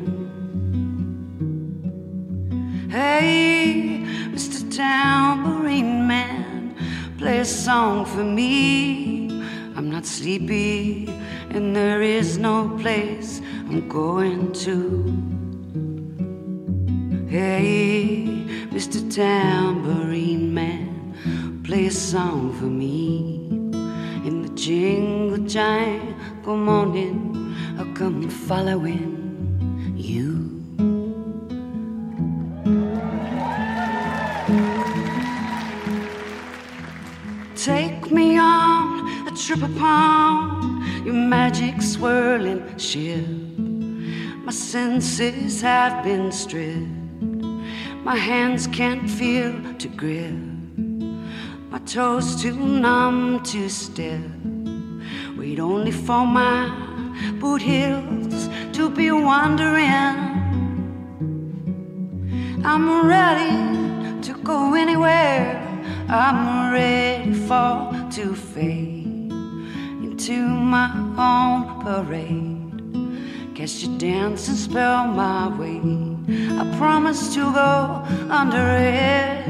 Hey, 2.92 4.04
Mr. 4.36 4.60
Tambourine 4.76 6.08
Man, 6.08 6.76
play 7.18 7.40
a 7.40 7.46
song 7.46 8.06
for 8.06 8.24
me. 8.24 9.32
I'm 9.76 9.90
not 9.90 10.06
sleepy, 10.06 11.08
and 11.50 11.76
there 11.76 12.04
is 12.04 12.38
no 12.38 12.70
place 12.78 13.42
I'm 13.70 13.90
going 13.90 14.52
to. 14.66 15.39
Hey, 17.30 18.26
Mr. 18.72 19.08
Tambourine 19.14 20.52
Man, 20.52 21.62
play 21.64 21.86
a 21.86 21.92
song 21.92 22.54
for 22.54 22.66
me. 22.66 23.36
In 24.26 24.42
the 24.42 24.50
jingle 24.56 25.38
jangle 25.46 26.58
morning, 26.58 27.56
I'll 27.78 27.94
come 27.94 28.28
following 28.32 29.94
you. 29.96 30.50
Take 37.56 38.10
me 38.10 38.40
on 38.40 39.28
a 39.28 39.32
trip 39.38 39.62
upon 39.62 40.84
your 41.06 41.14
magic 41.14 41.80
swirling 41.84 42.76
ship. 42.80 43.24
My 44.44 44.52
senses 44.52 45.62
have 45.62 46.04
been 46.04 46.32
stripped. 46.32 46.99
My 48.04 48.16
hands 48.16 48.68
can't 48.68 49.10
feel 49.10 49.54
to 49.78 49.88
grip. 49.90 50.34
My 51.70 51.80
toes 51.80 52.42
too 52.42 52.56
numb 52.56 53.44
to 53.44 53.70
step. 53.70 54.22
Wait 55.38 55.60
only 55.60 55.92
for 55.92 56.26
my 56.26 56.70
boot 57.40 57.62
heels 57.62 58.50
to 58.74 58.90
be 58.90 59.12
wandering. 59.12 60.40
I'm 62.64 63.06
ready 63.06 64.22
to 64.22 64.34
go 64.44 64.74
anywhere. 64.74 65.66
I'm 66.08 66.74
ready 66.74 67.34
for 67.34 67.92
to 68.14 68.34
fade 68.34 69.32
into 70.02 70.40
my 70.48 70.90
own 71.18 71.82
parade. 71.84 73.56
Catch 73.56 73.84
your 73.84 73.98
dancing 73.98 74.56
spell 74.56 75.08
my 75.08 75.56
way. 75.58 76.09
I 76.32 76.76
promise 76.78 77.34
to 77.34 77.52
go 77.52 78.04
under 78.30 78.78
it. 78.78 79.46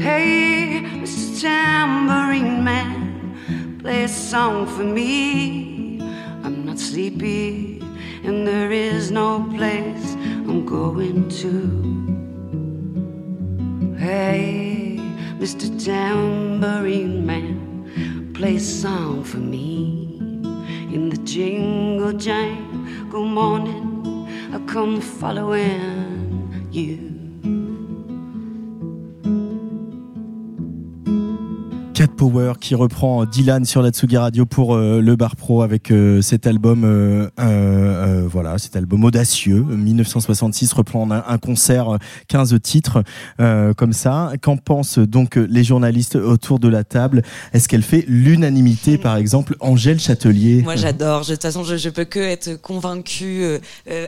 Hey, 0.00 0.82
Mr. 1.00 1.40
Tambourine 1.40 2.64
Man, 2.64 3.78
play 3.80 4.04
a 4.04 4.08
song 4.08 4.66
for 4.66 4.84
me. 4.84 6.00
I'm 6.42 6.66
not 6.66 6.78
sleepy, 6.78 7.80
and 8.24 8.46
there 8.46 8.72
is 8.72 9.10
no 9.10 9.44
place 9.56 10.14
I'm 10.48 10.66
going 10.66 11.28
to. 11.42 11.52
Hey, 13.98 14.98
Mr. 15.38 15.68
Tambourine 15.84 17.24
Man, 17.24 18.32
play 18.34 18.56
a 18.56 18.60
song 18.60 19.22
for 19.22 19.38
me. 19.38 20.18
In 20.92 21.08
the 21.08 21.18
jingle 21.18 22.12
jangle 22.12 22.72
good 23.12 23.26
morning, 23.26 23.91
come 24.72 25.02
following 25.02 26.66
you. 26.72 27.11
Power 32.22 32.52
qui 32.60 32.76
reprend 32.76 33.24
Dylan 33.24 33.64
sur 33.64 33.82
la 33.82 33.90
Tsugi 33.90 34.16
Radio 34.16 34.46
pour 34.46 34.76
euh, 34.76 35.00
le 35.00 35.16
Bar 35.16 35.34
Pro 35.34 35.62
avec 35.62 35.90
euh, 35.90 36.22
cet 36.22 36.46
album 36.46 36.84
euh, 36.84 38.28
voilà 38.30 38.58
cet 38.58 38.76
album 38.76 39.02
audacieux 39.02 39.60
1966 39.60 40.72
reprend 40.72 41.10
un, 41.10 41.24
un 41.26 41.38
concert 41.38 41.98
15 42.28 42.60
titres 42.62 43.02
comme 43.76 43.92
ça 43.92 44.30
qu'en 44.40 44.56
pensent 44.56 45.00
donc 45.00 45.34
les 45.34 45.64
journalistes 45.64 46.14
autour 46.14 46.60
de 46.60 46.68
la 46.68 46.84
table? 46.84 47.22
Est-ce 47.52 47.68
qu'elle 47.68 47.82
fait 47.82 48.04
l'unanimité 48.06 48.98
par 48.98 49.16
exemple 49.16 49.56
Angèle 49.58 49.98
Châtelier? 49.98 50.62
Moi 50.62 50.76
j'adore. 50.76 51.22
De 51.22 51.32
toute 51.32 51.42
façon, 51.42 51.64
je, 51.64 51.76
je 51.76 51.88
peux 51.88 52.04
que 52.04 52.20
être 52.20 52.54
convaincue, 52.60 53.44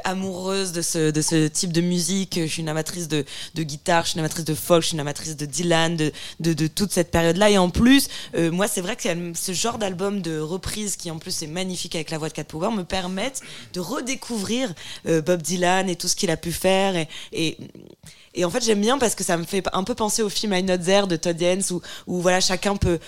amoureuse 0.04 0.72
de 0.72 0.82
ce, 0.82 1.10
de 1.10 1.20
ce 1.20 1.48
type 1.48 1.72
de 1.72 1.80
musique. 1.80 2.38
Je 2.40 2.46
suis 2.46 2.62
une 2.62 2.68
amatrice 2.68 3.08
de, 3.08 3.24
de 3.54 3.62
guitare, 3.64 4.04
je 4.04 4.10
suis 4.10 4.18
une 4.18 4.24
amatrice 4.24 4.44
de 4.44 4.54
folk, 4.54 4.82
je 4.82 4.88
suis 4.88 4.94
une 4.94 5.00
amatrice 5.00 5.36
de 5.36 5.46
Dylan, 5.46 5.96
de, 5.96 6.12
de, 6.40 6.52
de 6.52 6.66
toute 6.68 6.92
cette 6.92 7.10
période-là. 7.10 7.50
Et 7.50 7.58
en 7.58 7.70
plus, 7.70 8.03
euh, 8.34 8.50
moi 8.50 8.68
c'est 8.68 8.80
vrai 8.80 8.96
que 8.96 9.08
ce 9.34 9.52
genre 9.52 9.78
d'album 9.78 10.20
de 10.20 10.38
reprise 10.38 10.96
qui 10.96 11.10
en 11.10 11.18
plus 11.18 11.42
est 11.42 11.46
magnifique 11.46 11.94
avec 11.94 12.10
la 12.10 12.18
voix 12.18 12.28
de 12.28 12.34
Cat 12.34 12.44
Power 12.44 12.70
me 12.70 12.84
permettent 12.84 13.40
de 13.72 13.80
redécouvrir 13.80 14.72
euh, 15.06 15.20
Bob 15.20 15.42
Dylan 15.42 15.88
et 15.88 15.96
tout 15.96 16.08
ce 16.08 16.16
qu'il 16.16 16.30
a 16.30 16.36
pu 16.36 16.52
faire. 16.52 17.06
Et, 17.32 17.56
en 18.42 18.50
fait 18.50 18.64
j'aime 18.64 18.80
bien 18.80 18.98
parce 18.98 19.14
que 19.14 19.24
ça 19.24 19.36
me 19.36 19.44
fait 19.44 19.64
un 19.72 19.84
peu 19.84 19.94
penser 19.94 20.22
au 20.22 20.28
film 20.28 20.52
I'm 20.52 20.66
Not 20.66 20.78
There 20.78 21.06
de 21.06 21.16
Todd 21.16 21.40
Haynes 21.40 21.62
où, 21.70 21.80
où 22.06 22.20
voilà 22.20 22.40
chacun 22.40 22.76
peut 22.76 22.98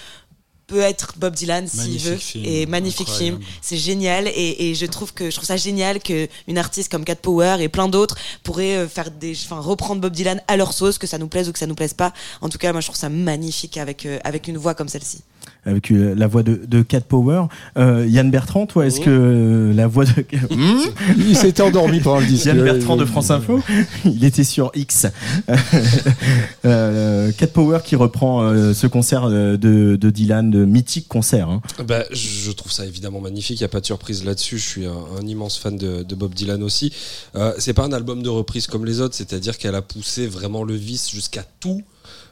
peut 0.66 0.80
être 0.80 1.14
Bob 1.16 1.34
Dylan 1.34 1.68
s'il 1.68 1.98
veut. 1.98 2.16
film, 2.16 2.44
et 2.44 2.66
magnifique 2.66 3.08
incroyable. 3.08 3.38
film 3.38 3.52
c'est 3.62 3.76
génial. 3.76 4.28
Et, 4.28 4.70
et 4.70 4.74
je 4.74 4.86
trouve 4.86 5.12
que 5.12 5.30
je 5.30 5.36
trouve 5.36 5.46
ça 5.46 5.56
génial 5.56 6.00
que 6.00 6.28
une 6.48 6.58
artiste 6.58 6.90
comme 6.90 7.04
Cat 7.04 7.16
Power 7.16 7.56
et 7.60 7.68
plein 7.68 7.88
d'autres 7.88 8.16
pourraient 8.42 8.76
euh, 8.76 8.88
faire 8.88 9.10
des 9.10 9.32
enfin 9.44 9.60
reprendre 9.60 10.00
Bob 10.00 10.12
Dylan 10.12 10.42
à 10.48 10.56
leur 10.56 10.72
sauce 10.72 10.98
que 10.98 11.06
ça 11.06 11.18
nous 11.18 11.28
plaise 11.28 11.48
ou 11.48 11.52
que 11.52 11.58
ça 11.58 11.66
nous 11.66 11.74
plaise 11.74 11.94
pas. 11.94 12.12
En 12.40 12.48
tout 12.48 12.58
cas 12.58 12.72
moi 12.72 12.80
je 12.80 12.86
trouve 12.86 12.96
ça 12.96 13.08
magnifique 13.08 13.76
avec 13.76 14.06
euh, 14.06 14.18
avec 14.24 14.48
une 14.48 14.56
voix 14.56 14.74
comme 14.74 14.88
celle-ci 14.88 15.22
avec 15.66 15.90
euh, 15.90 16.14
la 16.16 16.26
voix 16.26 16.42
de, 16.42 16.60
de 16.66 16.82
Cat 16.82 17.00
Power 17.02 17.44
euh, 17.76 18.06
Yann 18.08 18.30
Bertrand 18.30 18.66
toi 18.66 18.86
est-ce 18.86 19.00
que 19.00 19.10
euh, 19.10 19.74
la 19.74 19.86
voix 19.86 20.04
de 20.04 20.12
Hmm 20.50 20.80
Il 21.18 21.36
s'était 21.36 21.62
endormi 21.62 22.00
pendant 22.00 22.20
le 22.20 22.26
disque. 22.26 22.46
Yann 22.46 22.62
Bertrand 22.62 22.96
de 22.96 23.04
France 23.04 23.30
Info, 23.30 23.60
il 24.04 24.24
était 24.24 24.44
sur 24.44 24.70
X. 24.74 25.06
euh, 26.64 27.32
Cat 27.36 27.46
Power 27.48 27.78
qui 27.84 27.96
reprend 27.96 28.42
euh, 28.42 28.72
ce 28.74 28.86
concert 28.86 29.28
de, 29.28 29.56
de 29.56 30.10
Dylan, 30.10 30.50
de 30.50 30.64
mythique 30.64 31.08
concert. 31.08 31.48
hein. 31.48 31.60
Bah, 31.86 32.04
je 32.12 32.50
trouve 32.52 32.72
ça 32.72 32.84
évidemment 32.86 33.20
magnifique, 33.20 33.58
il 33.60 33.62
n'y 33.62 33.66
a 33.66 33.68
pas 33.68 33.80
de 33.80 33.86
surprise 33.86 34.24
là-dessus. 34.24 34.58
Je 34.58 34.66
suis 34.66 34.86
un, 34.86 34.92
un 35.20 35.26
immense 35.26 35.58
fan 35.58 35.76
de, 35.76 36.02
de 36.02 36.14
Bob 36.14 36.34
Dylan 36.34 36.62
aussi. 36.62 36.92
Euh, 37.34 37.52
c'est 37.58 37.74
pas 37.74 37.84
un 37.84 37.92
album 37.92 38.22
de 38.22 38.28
reprise 38.28 38.66
comme 38.66 38.84
les 38.84 39.00
autres, 39.00 39.14
c'est-à-dire 39.14 39.58
qu'elle 39.58 39.74
a 39.74 39.82
poussé 39.82 40.26
vraiment 40.26 40.64
le 40.64 40.74
vice 40.74 41.10
jusqu'à 41.10 41.44
tout. 41.60 41.82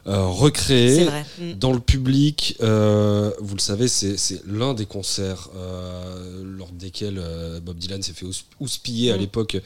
Euh, 0.07 0.27
vrai. 1.05 1.25
Mm. 1.39 1.53
dans 1.53 1.73
le 1.73 1.79
public. 1.79 2.55
euh, 2.61 3.31
vous 3.39 3.55
le 3.55 3.59
savez, 3.61 3.87
c'est 3.87 4.15
l'un 4.47 4.73
des 4.73 4.85
concerts 4.85 5.49
euh, 5.55 6.43
lors 6.57 6.71
desquels 6.71 7.17
euh, 7.17 7.59
Bob 7.59 7.77
Dylan 7.77 8.01
s'est 8.01 8.13
fait 8.13 8.25
hous- 8.25 8.43
houspiller 8.59 9.11
à 9.11 9.15
Mm. 9.17 9.19
l'époque 9.19 9.57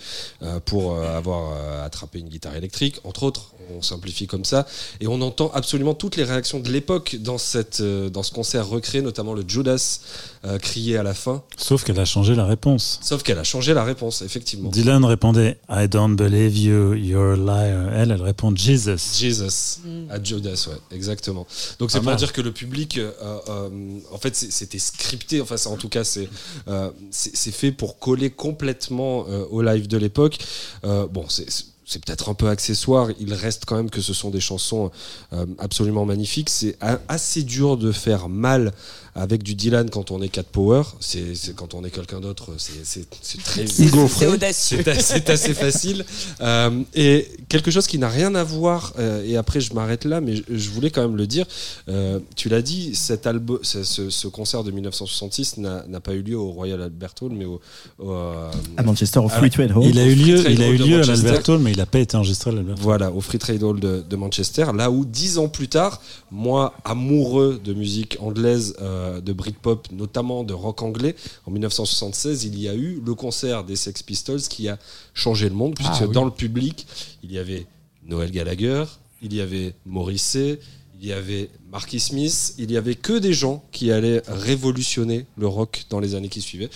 euh, 0.43 0.59
pour 0.61 0.93
euh, 0.95 1.17
avoir 1.17 1.53
euh, 1.53 1.85
attrapé 1.85 2.19
une 2.19 2.29
guitare 2.29 2.55
électrique, 2.55 2.99
entre 3.03 3.23
autres. 3.23 3.51
On 3.77 3.83
simplifie 3.83 4.25
comme 4.25 4.45
ça. 4.45 4.65
Et 4.99 5.07
on 5.07 5.21
entend 5.21 5.51
absolument 5.53 5.93
toutes 5.93 6.15
les 6.15 6.23
réactions 6.23 6.59
de 6.59 6.69
l'époque 6.71 7.17
dans, 7.19 7.37
cette, 7.37 7.81
euh, 7.81 8.09
dans 8.09 8.23
ce 8.23 8.31
concert 8.31 8.67
recréé, 8.67 9.03
notamment 9.03 9.33
le 9.35 9.43
Judas 9.47 9.99
euh, 10.45 10.57
crié 10.57 10.97
à 10.97 11.03
la 11.03 11.13
fin. 11.13 11.43
Sauf 11.55 11.83
qu'elle 11.83 11.99
a 11.99 12.05
changé 12.05 12.33
la 12.33 12.45
réponse. 12.45 12.99
Sauf 13.03 13.21
qu'elle 13.21 13.37
a 13.37 13.43
changé 13.43 13.75
la 13.75 13.83
réponse, 13.83 14.23
effectivement. 14.23 14.69
Dylan 14.71 15.05
répondait 15.05 15.59
I 15.69 15.87
don't 15.87 16.15
believe 16.15 16.57
you, 16.57 16.93
you're 16.95 17.33
a 17.33 17.35
liar. 17.35 17.93
Elle, 17.93 18.11
elle 18.11 18.21
répond 18.23 18.55
Jesus. 18.55 19.19
Jesus 19.19 19.81
à 20.09 20.17
Judas, 20.29 20.67
ouais, 20.69 20.77
exactement. 20.95 21.45
Donc 21.79 21.91
c'est 21.91 21.99
Pas 21.99 22.05
pour 22.11 22.15
dire 22.15 22.33
que 22.33 22.41
le 22.41 22.51
public, 22.53 22.97
euh, 22.97 23.11
euh, 23.49 23.69
en 24.11 24.17
fait, 24.17 24.35
c'est- 24.35 24.51
c'était 24.51 24.79
scripté. 24.79 25.41
Enfin, 25.41 25.57
c'est- 25.57 25.69
en 25.69 25.77
tout 25.77 25.89
cas, 25.89 26.03
c'est 26.03 26.29
euh, 26.67 26.89
c'est 27.11 27.35
c'est 27.35 27.51
fait 27.51 27.71
pour 27.71 27.99
coller 27.99 28.29
complètement 28.29 29.25
euh, 29.27 29.45
au 29.49 29.61
live 29.61 29.87
de 29.87 29.97
l'époque. 29.97 30.37
Bon, 30.83 31.25
c'est 31.29 31.49
c'est- 31.49 31.65
c'est 31.91 32.05
peut-être 32.05 32.29
un 32.29 32.35
peu 32.35 32.47
accessoire. 32.49 33.09
Il 33.19 33.33
reste 33.33 33.63
quand 33.65 33.75
même 33.75 33.89
que 33.89 33.99
ce 34.01 34.13
sont 34.13 34.29
des 34.29 34.39
chansons 34.39 34.91
euh, 35.33 35.47
absolument 35.57 36.05
magnifiques. 36.05 36.51
C'est 36.51 36.77
assez 37.07 37.41
dur 37.41 37.77
de 37.77 37.91
faire 37.91 38.29
mal 38.29 38.73
avec 39.15 39.43
du 39.43 39.55
Dylan 39.55 39.89
quand 39.89 40.11
on 40.11 40.21
est 40.21 40.29
Cat 40.29 40.43
Power, 40.43 40.83
c'est 40.99 41.33
quand 41.55 41.73
on 41.73 41.83
est 41.83 41.89
quelqu'un 41.89 42.19
d'autre, 42.19 42.51
c'est 42.57 43.07
très 43.43 43.65
C'est 43.67 44.27
audacieux. 44.27 44.83
c'est 44.99 45.29
assez, 45.29 45.53
facile. 45.53 46.05
Euh, 46.41 46.81
et 46.95 47.27
quelque 47.49 47.71
chose 47.71 47.87
qui 47.87 47.97
n'a 47.97 48.09
rien 48.09 48.33
à 48.35 48.43
voir, 48.43 48.93
euh, 48.99 49.23
et 49.25 49.35
après 49.37 49.59
je 49.61 49.73
m'arrête 49.73 50.05
là, 50.05 50.21
mais 50.21 50.35
je, 50.37 50.43
je 50.49 50.69
voulais 50.69 50.89
quand 50.91 51.01
même 51.01 51.15
le 51.17 51.27
dire. 51.27 51.45
euh, 51.89 52.19
tu 52.35 52.49
l'as 52.49 52.61
dit, 52.61 52.95
cet 52.95 53.27
album, 53.27 53.59
ce, 53.61 53.83
ce- 53.83 54.09
ce 54.09 54.27
concert 54.27 54.63
de 54.63 54.71
1966 54.71 55.57
n'a 55.57 55.99
pas 55.99 56.13
eu 56.13 56.21
lieu 56.21 56.37
au 56.37 56.51
Royal 56.51 56.81
Albert 56.81 57.13
Hall, 57.21 57.31
mais 57.33 57.45
au. 57.45 57.59
au, 57.99 58.11
euh, 58.11 58.51
À 58.77 58.83
Manchester, 58.83 59.19
au 59.19 59.29
Free 59.29 59.49
Trade 59.49 59.71
Hall. 59.75 59.85
Il 59.85 59.99
a 59.99 60.05
eu 60.05 60.15
Free 60.15 60.25
lieu, 60.31 60.41
Trade 60.43 60.53
il 60.53 60.63
a 60.63 60.67
Hall 60.67 60.73
eu 60.75 60.77
lieu 60.77 61.01
à 61.01 61.05
l'Albert 61.05 61.49
Hall, 61.49 61.59
mais 61.59 61.71
il 61.71 61.77
n'a 61.77 61.85
pas 61.85 61.99
été 61.99 62.15
enregistré 62.17 62.51
à 62.51 62.53
l'Albert 62.53 62.75
Hall. 62.75 62.81
Voilà, 62.81 63.11
au 63.11 63.21
Free 63.21 63.39
Trade 63.39 63.63
Hall 63.63 63.79
de, 63.79 64.03
de 64.07 64.15
Manchester, 64.15 64.65
là 64.75 64.89
où 64.91 65.05
dix 65.05 65.37
ans 65.37 65.47
plus 65.49 65.67
tard, 65.67 66.01
moi, 66.31 66.73
amoureux 66.85 67.59
de 67.63 67.73
musique 67.73 68.17
anglaise, 68.19 68.75
euh, 68.81 68.98
de 69.21 69.33
Britpop, 69.33 69.91
notamment 69.91 70.43
de 70.43 70.53
rock 70.53 70.81
anglais, 70.81 71.15
en 71.45 71.51
1976, 71.51 72.43
il 72.45 72.59
y 72.59 72.67
a 72.67 72.75
eu 72.75 73.01
le 73.05 73.13
concert 73.15 73.63
des 73.63 73.75
Sex 73.75 74.03
Pistols 74.03 74.41
qui 74.41 74.67
a 74.67 74.77
changé 75.13 75.49
le 75.49 75.55
monde, 75.55 75.75
puisque 75.75 75.91
Ah 76.01 76.05
oui. 76.07 76.13
dans 76.13 76.25
le 76.25 76.31
public, 76.31 76.85
il 77.23 77.31
y 77.31 77.37
avait 77.37 77.65
Noël 78.05 78.31
Gallagher, 78.31 78.83
il 79.21 79.33
y 79.33 79.41
avait 79.41 79.73
Morrissey, 79.85 80.59
il 81.01 81.07
y 81.07 81.13
avait 81.13 81.49
Marky 81.71 81.99
Smith, 81.99 82.55
il 82.57 82.71
y 82.71 82.77
avait 82.77 82.95
que 82.95 83.17
des 83.19 83.33
gens 83.33 83.63
qui 83.71 83.91
allaient 83.91 84.21
révolutionner 84.27 85.25
le 85.37 85.47
rock 85.47 85.85
dans 85.89 85.99
les 85.99 86.13
années 86.15 86.27
qui 86.29 86.41
suivaient. 86.41 86.69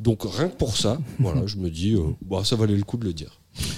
Donc 0.00 0.22
rien 0.24 0.48
que 0.48 0.56
pour 0.56 0.76
ça, 0.76 0.98
voilà, 1.18 1.46
je 1.46 1.56
me 1.56 1.68
dis, 1.70 1.94
euh, 1.94 2.02
bah, 2.22 2.42
ça 2.44 2.56
valait 2.56 2.76
le 2.76 2.82
coup 2.84 2.96
de 2.96 3.04
le 3.04 3.12
dire. 3.12 3.38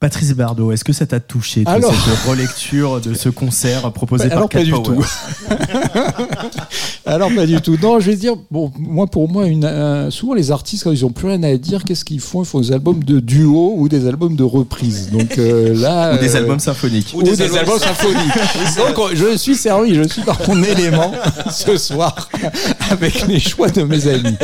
Patrice 0.00 0.32
Bardot, 0.34 0.72
est-ce 0.72 0.82
que 0.82 0.94
ça 0.94 1.04
t'a 1.04 1.20
touché, 1.20 1.62
toi, 1.62 1.74
Alors- 1.74 1.92
cette 1.92 2.26
relecture 2.26 3.02
de 3.02 3.12
ce 3.12 3.28
concert 3.28 3.92
proposé 3.92 4.32
Alors, 4.32 4.48
par 4.48 4.48
Cat 4.48 4.58
pas 4.60 4.64
du 4.64 4.70
Power 4.70 4.82
tout. 4.86 5.04
Alors 7.04 7.30
pas 7.34 7.44
du 7.44 7.60
tout. 7.60 7.76
Non, 7.82 8.00
je 8.00 8.10
vais 8.10 8.16
dire, 8.16 8.32
bon, 8.50 8.72
moi 8.78 9.06
pour 9.08 9.28
moi, 9.28 9.46
une, 9.46 9.66
un- 9.66 10.10
souvent 10.10 10.32
les 10.32 10.52
artistes 10.52 10.84
quand 10.84 10.92
ils 10.92 11.04
ont 11.04 11.10
plus 11.10 11.28
rien 11.28 11.42
à 11.42 11.54
dire, 11.58 11.84
qu'est-ce 11.84 12.06
qu'ils 12.06 12.20
font? 12.20 12.42
Ils 12.42 12.46
font 12.46 12.60
des 12.60 12.72
albums 12.72 13.04
de 13.04 13.20
duo 13.20 13.74
ou 13.76 13.90
des 13.90 14.06
albums 14.08 14.36
de 14.36 14.42
reprise. 14.42 15.10
Donc 15.10 15.36
euh, 15.36 15.74
là, 15.78 16.14
Ou 16.14 16.18
des 16.18 16.34
euh, 16.34 16.38
albums 16.38 16.60
symphoniques. 16.60 17.12
ou 17.14 17.22
des, 17.22 17.38
albums 17.42 17.78
symphoniques. 17.78 18.32
Donc 18.78 18.96
je 19.12 19.36
suis 19.36 19.54
servi, 19.56 19.94
je 19.94 20.08
suis 20.08 20.22
dans 20.22 20.36
mon 20.48 20.62
élément 20.62 21.12
ce 21.50 21.76
soir 21.76 22.30
avec 22.90 23.26
les 23.26 23.38
choix 23.38 23.68
de 23.68 23.82
mes 23.82 24.08
amis. 24.08 24.36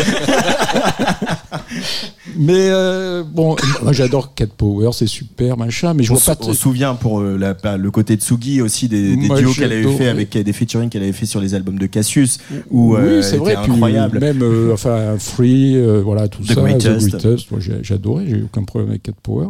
Mais 2.38 2.69
euh, 2.69 3.23
bon, 3.27 3.57
moi 3.83 3.92
j'adore 3.92 4.35
Cat 4.35 4.47
Power, 4.57 4.90
c'est 4.92 5.07
super, 5.07 5.45
machin, 5.54 5.94
mais 5.94 6.02
je 6.02 6.11
On, 6.12 6.14
vois 6.16 6.35
se- 6.35 6.38
pas. 6.40 6.46
on 6.48 6.52
se 6.52 6.59
souvient 6.59 6.94
pour 6.94 7.20
euh, 7.20 7.37
la- 7.38 7.76
le 7.76 7.90
côté 7.92 8.16
de 8.16 8.22
Sugi 8.22 8.61
aussi 8.61 8.88
des, 8.88 9.14
duos 9.16 9.52
qu'elle 9.52 9.70
avait 9.72 9.96
fait 9.96 10.09
avec 10.09 10.30
des 10.37 10.52
featuring 10.52 10.88
qu'elle 10.88 11.02
avait 11.04 11.12
fait 11.12 11.26
sur 11.26 11.40
les 11.40 11.54
albums 11.54 11.78
de 11.78 11.87
Cassius 11.87 12.38
où 12.70 12.94
oui, 12.96 13.00
euh, 13.02 13.22
c'est 13.22 13.37
vrai. 13.37 13.54
puis. 13.62 13.72
Même, 13.80 14.42
euh, 14.42 14.70
enfin, 14.74 15.16
Free, 15.18 15.76
voilà, 16.02 16.26
tout 16.28 16.42
The 16.42 16.54
ça. 16.54 16.61
Greatest. 16.62 17.06
The 17.06 17.11
Greatest. 17.11 17.50
Moi, 17.50 17.61
j'ai 17.61 17.74
j'ai 17.82 17.94
adoré, 17.94 18.24
j'ai 18.28 18.37
eu 18.38 18.42
aucun 18.44 18.64
problème 18.64 18.90
avec 18.90 19.02
Cat 19.04 19.12
Power. 19.22 19.48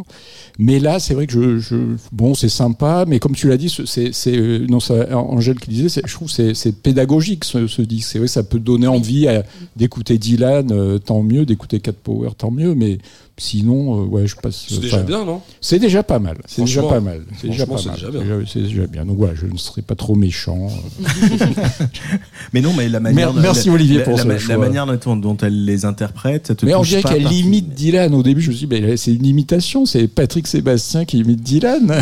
Mais 0.59 0.79
là, 0.79 0.99
c'est 0.99 1.13
vrai 1.13 1.27
que 1.27 1.33
je, 1.33 1.59
je 1.59 1.75
bon, 2.11 2.33
c'est 2.33 2.49
sympa, 2.49 3.05
mais 3.07 3.19
comme 3.19 3.33
tu 3.35 3.47
l'as 3.47 3.57
dit, 3.57 3.69
ce- 3.69 3.85
c'est, 3.85 4.39
non, 4.69 4.79
ça, 4.79 5.15
Angèle 5.17 5.59
qui 5.59 5.69
disait, 5.69 6.01
je 6.05 6.13
trouve 6.13 6.27
que 6.27 6.33
c'est, 6.33 6.53
c'est 6.55 6.71
pédagogique 6.71 7.43
ce, 7.45 7.67
ce 7.67 7.81
disque. 7.81 8.09
C'est 8.11 8.19
vrai, 8.19 8.27
ça 8.27 8.43
peut 8.43 8.59
donner 8.59 8.87
envie 8.87 9.27
d'écouter 9.75 10.17
Dylan, 10.17 10.71
euh, 10.71 10.97
tant 10.97 11.21
mieux, 11.21 11.45
d'écouter 11.45 11.79
Cat 11.79 11.93
Power, 11.93 12.29
tant 12.37 12.51
mieux, 12.51 12.73
mais 12.75 12.97
sinon, 13.37 14.01
euh, 14.01 14.05
ouais, 14.05 14.27
je 14.27 14.35
passe. 14.35 14.65
C'est 14.67 14.79
déjà 14.79 14.97
enfin, 14.97 15.05
bien, 15.05 15.25
non? 15.25 15.41
C'est 15.61 15.79
déjà 15.79 16.03
pas 16.03 16.19
mal. 16.19 16.37
C'est 16.47 16.61
déjà 16.61 16.81
Franchement, 16.81 16.97
pas 16.97 17.01
mal. 17.11 17.21
C'est 17.39 17.47
déjà 17.49 17.65
pas 17.65 17.77
c'est 17.77 17.85
mal. 17.89 17.95
déjà 17.95 18.09
bien. 18.11 18.21
C'est 18.51 18.61
déjà 18.61 18.87
bien. 18.87 19.05
Donc 19.05 19.17
voilà, 19.17 19.35
je 19.35 19.45
ne 19.45 19.57
serai 19.57 19.81
pas 19.81 19.95
trop 19.95 20.15
méchant. 20.15 20.69
Mais 22.53 22.61
non, 22.61 22.73
mais 22.73 22.89
la 22.89 22.99
manière. 22.99 23.33
Mer- 23.33 23.41
merci, 23.41 23.67
la- 23.67 23.73
Olivier, 23.75 23.97
la- 23.99 24.03
pour 24.03 24.17
la, 24.17 24.23
ce 24.23 24.27
la 24.27 24.39
choix. 24.39 24.57
manière 24.57 24.85
dont, 24.97 25.15
dont 25.15 25.37
elle 25.37 25.65
les 25.65 25.85
interprète. 25.85 26.55
te 26.55 26.65
Mais 26.65 26.73
on 26.75 26.81
dirait 26.81 27.03
qu'elle 27.03 27.25
limite 27.27 27.73
Dylan. 27.73 28.13
Au 28.13 28.23
début, 28.23 28.41
je 28.41 28.49
me 28.51 28.55
suis 28.55 28.67
dit, 28.67 28.81
mais 28.81 28.97
c'est 28.97 29.13
une 29.13 29.25
imitation. 29.25 29.85
C'est 29.85 30.07
Patrick 30.07 30.47
Sébastien 30.47 31.05
qui 31.05 31.19
imite 31.19 31.41
Dylan. 31.41 32.01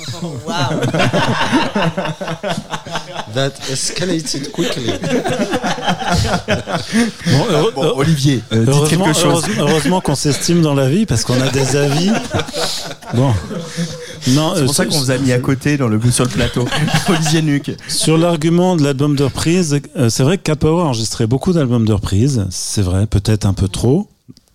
That 3.34 3.52
escalated 3.70 4.50
quickly. 4.52 4.92
Bon, 7.26 7.44
heureux- 7.50 7.72
Bon, 7.74 7.92
Olivier, 7.96 8.42
euh, 8.52 8.60
dites 8.64 8.68
heureusement, 8.68 9.04
quelque 9.04 9.18
chose. 9.20 9.42
heureusement- 9.44 9.66
heureusement 9.68 10.00
qu'on 10.00 10.14
s'estime 10.14 10.62
dans 10.62 10.74
la 10.74 10.88
vie 10.88 11.06
parce 11.06 11.24
qu'on 11.24 11.40
a 11.40 11.48
des 11.48 11.76
avis. 11.76 12.10
Bon. 13.14 13.32
Non, 14.28 14.52
C'est 14.54 14.62
euh, 14.62 14.64
pour 14.66 14.74
ça 14.74 14.82
sur- 14.84 14.92
qu'on 14.92 14.98
vous 14.98 15.10
a 15.10 15.18
mis 15.18 15.32
à 15.32 15.38
côté 15.38 15.76
dans 15.76 15.88
le, 15.88 16.00
sur 16.10 16.24
le 16.24 16.30
plateau. 16.30 16.66
Olivier 17.08 17.42
Nuc. 17.42 17.70
Sur 17.88 18.18
l'argument 18.18 18.76
de 18.76 18.82
l'album 18.82 19.14
de 19.16 19.24
reprise, 19.24 19.78
euh, 19.96 20.10
c'est 20.10 20.22
vrai 20.24 20.38
que 20.38 20.42
Capower 20.42 20.82
a 20.82 20.86
enregistré 20.86 21.26
beaucoup 21.26 21.52
d'albums 21.52 21.86
de 21.86 21.92
reprise. 21.92 22.46
C'est 22.50 22.82
vrai, 22.82 23.06
peut-être 23.06 23.44
un 23.46 23.54
peu 23.54 23.68
trop. 23.68 24.08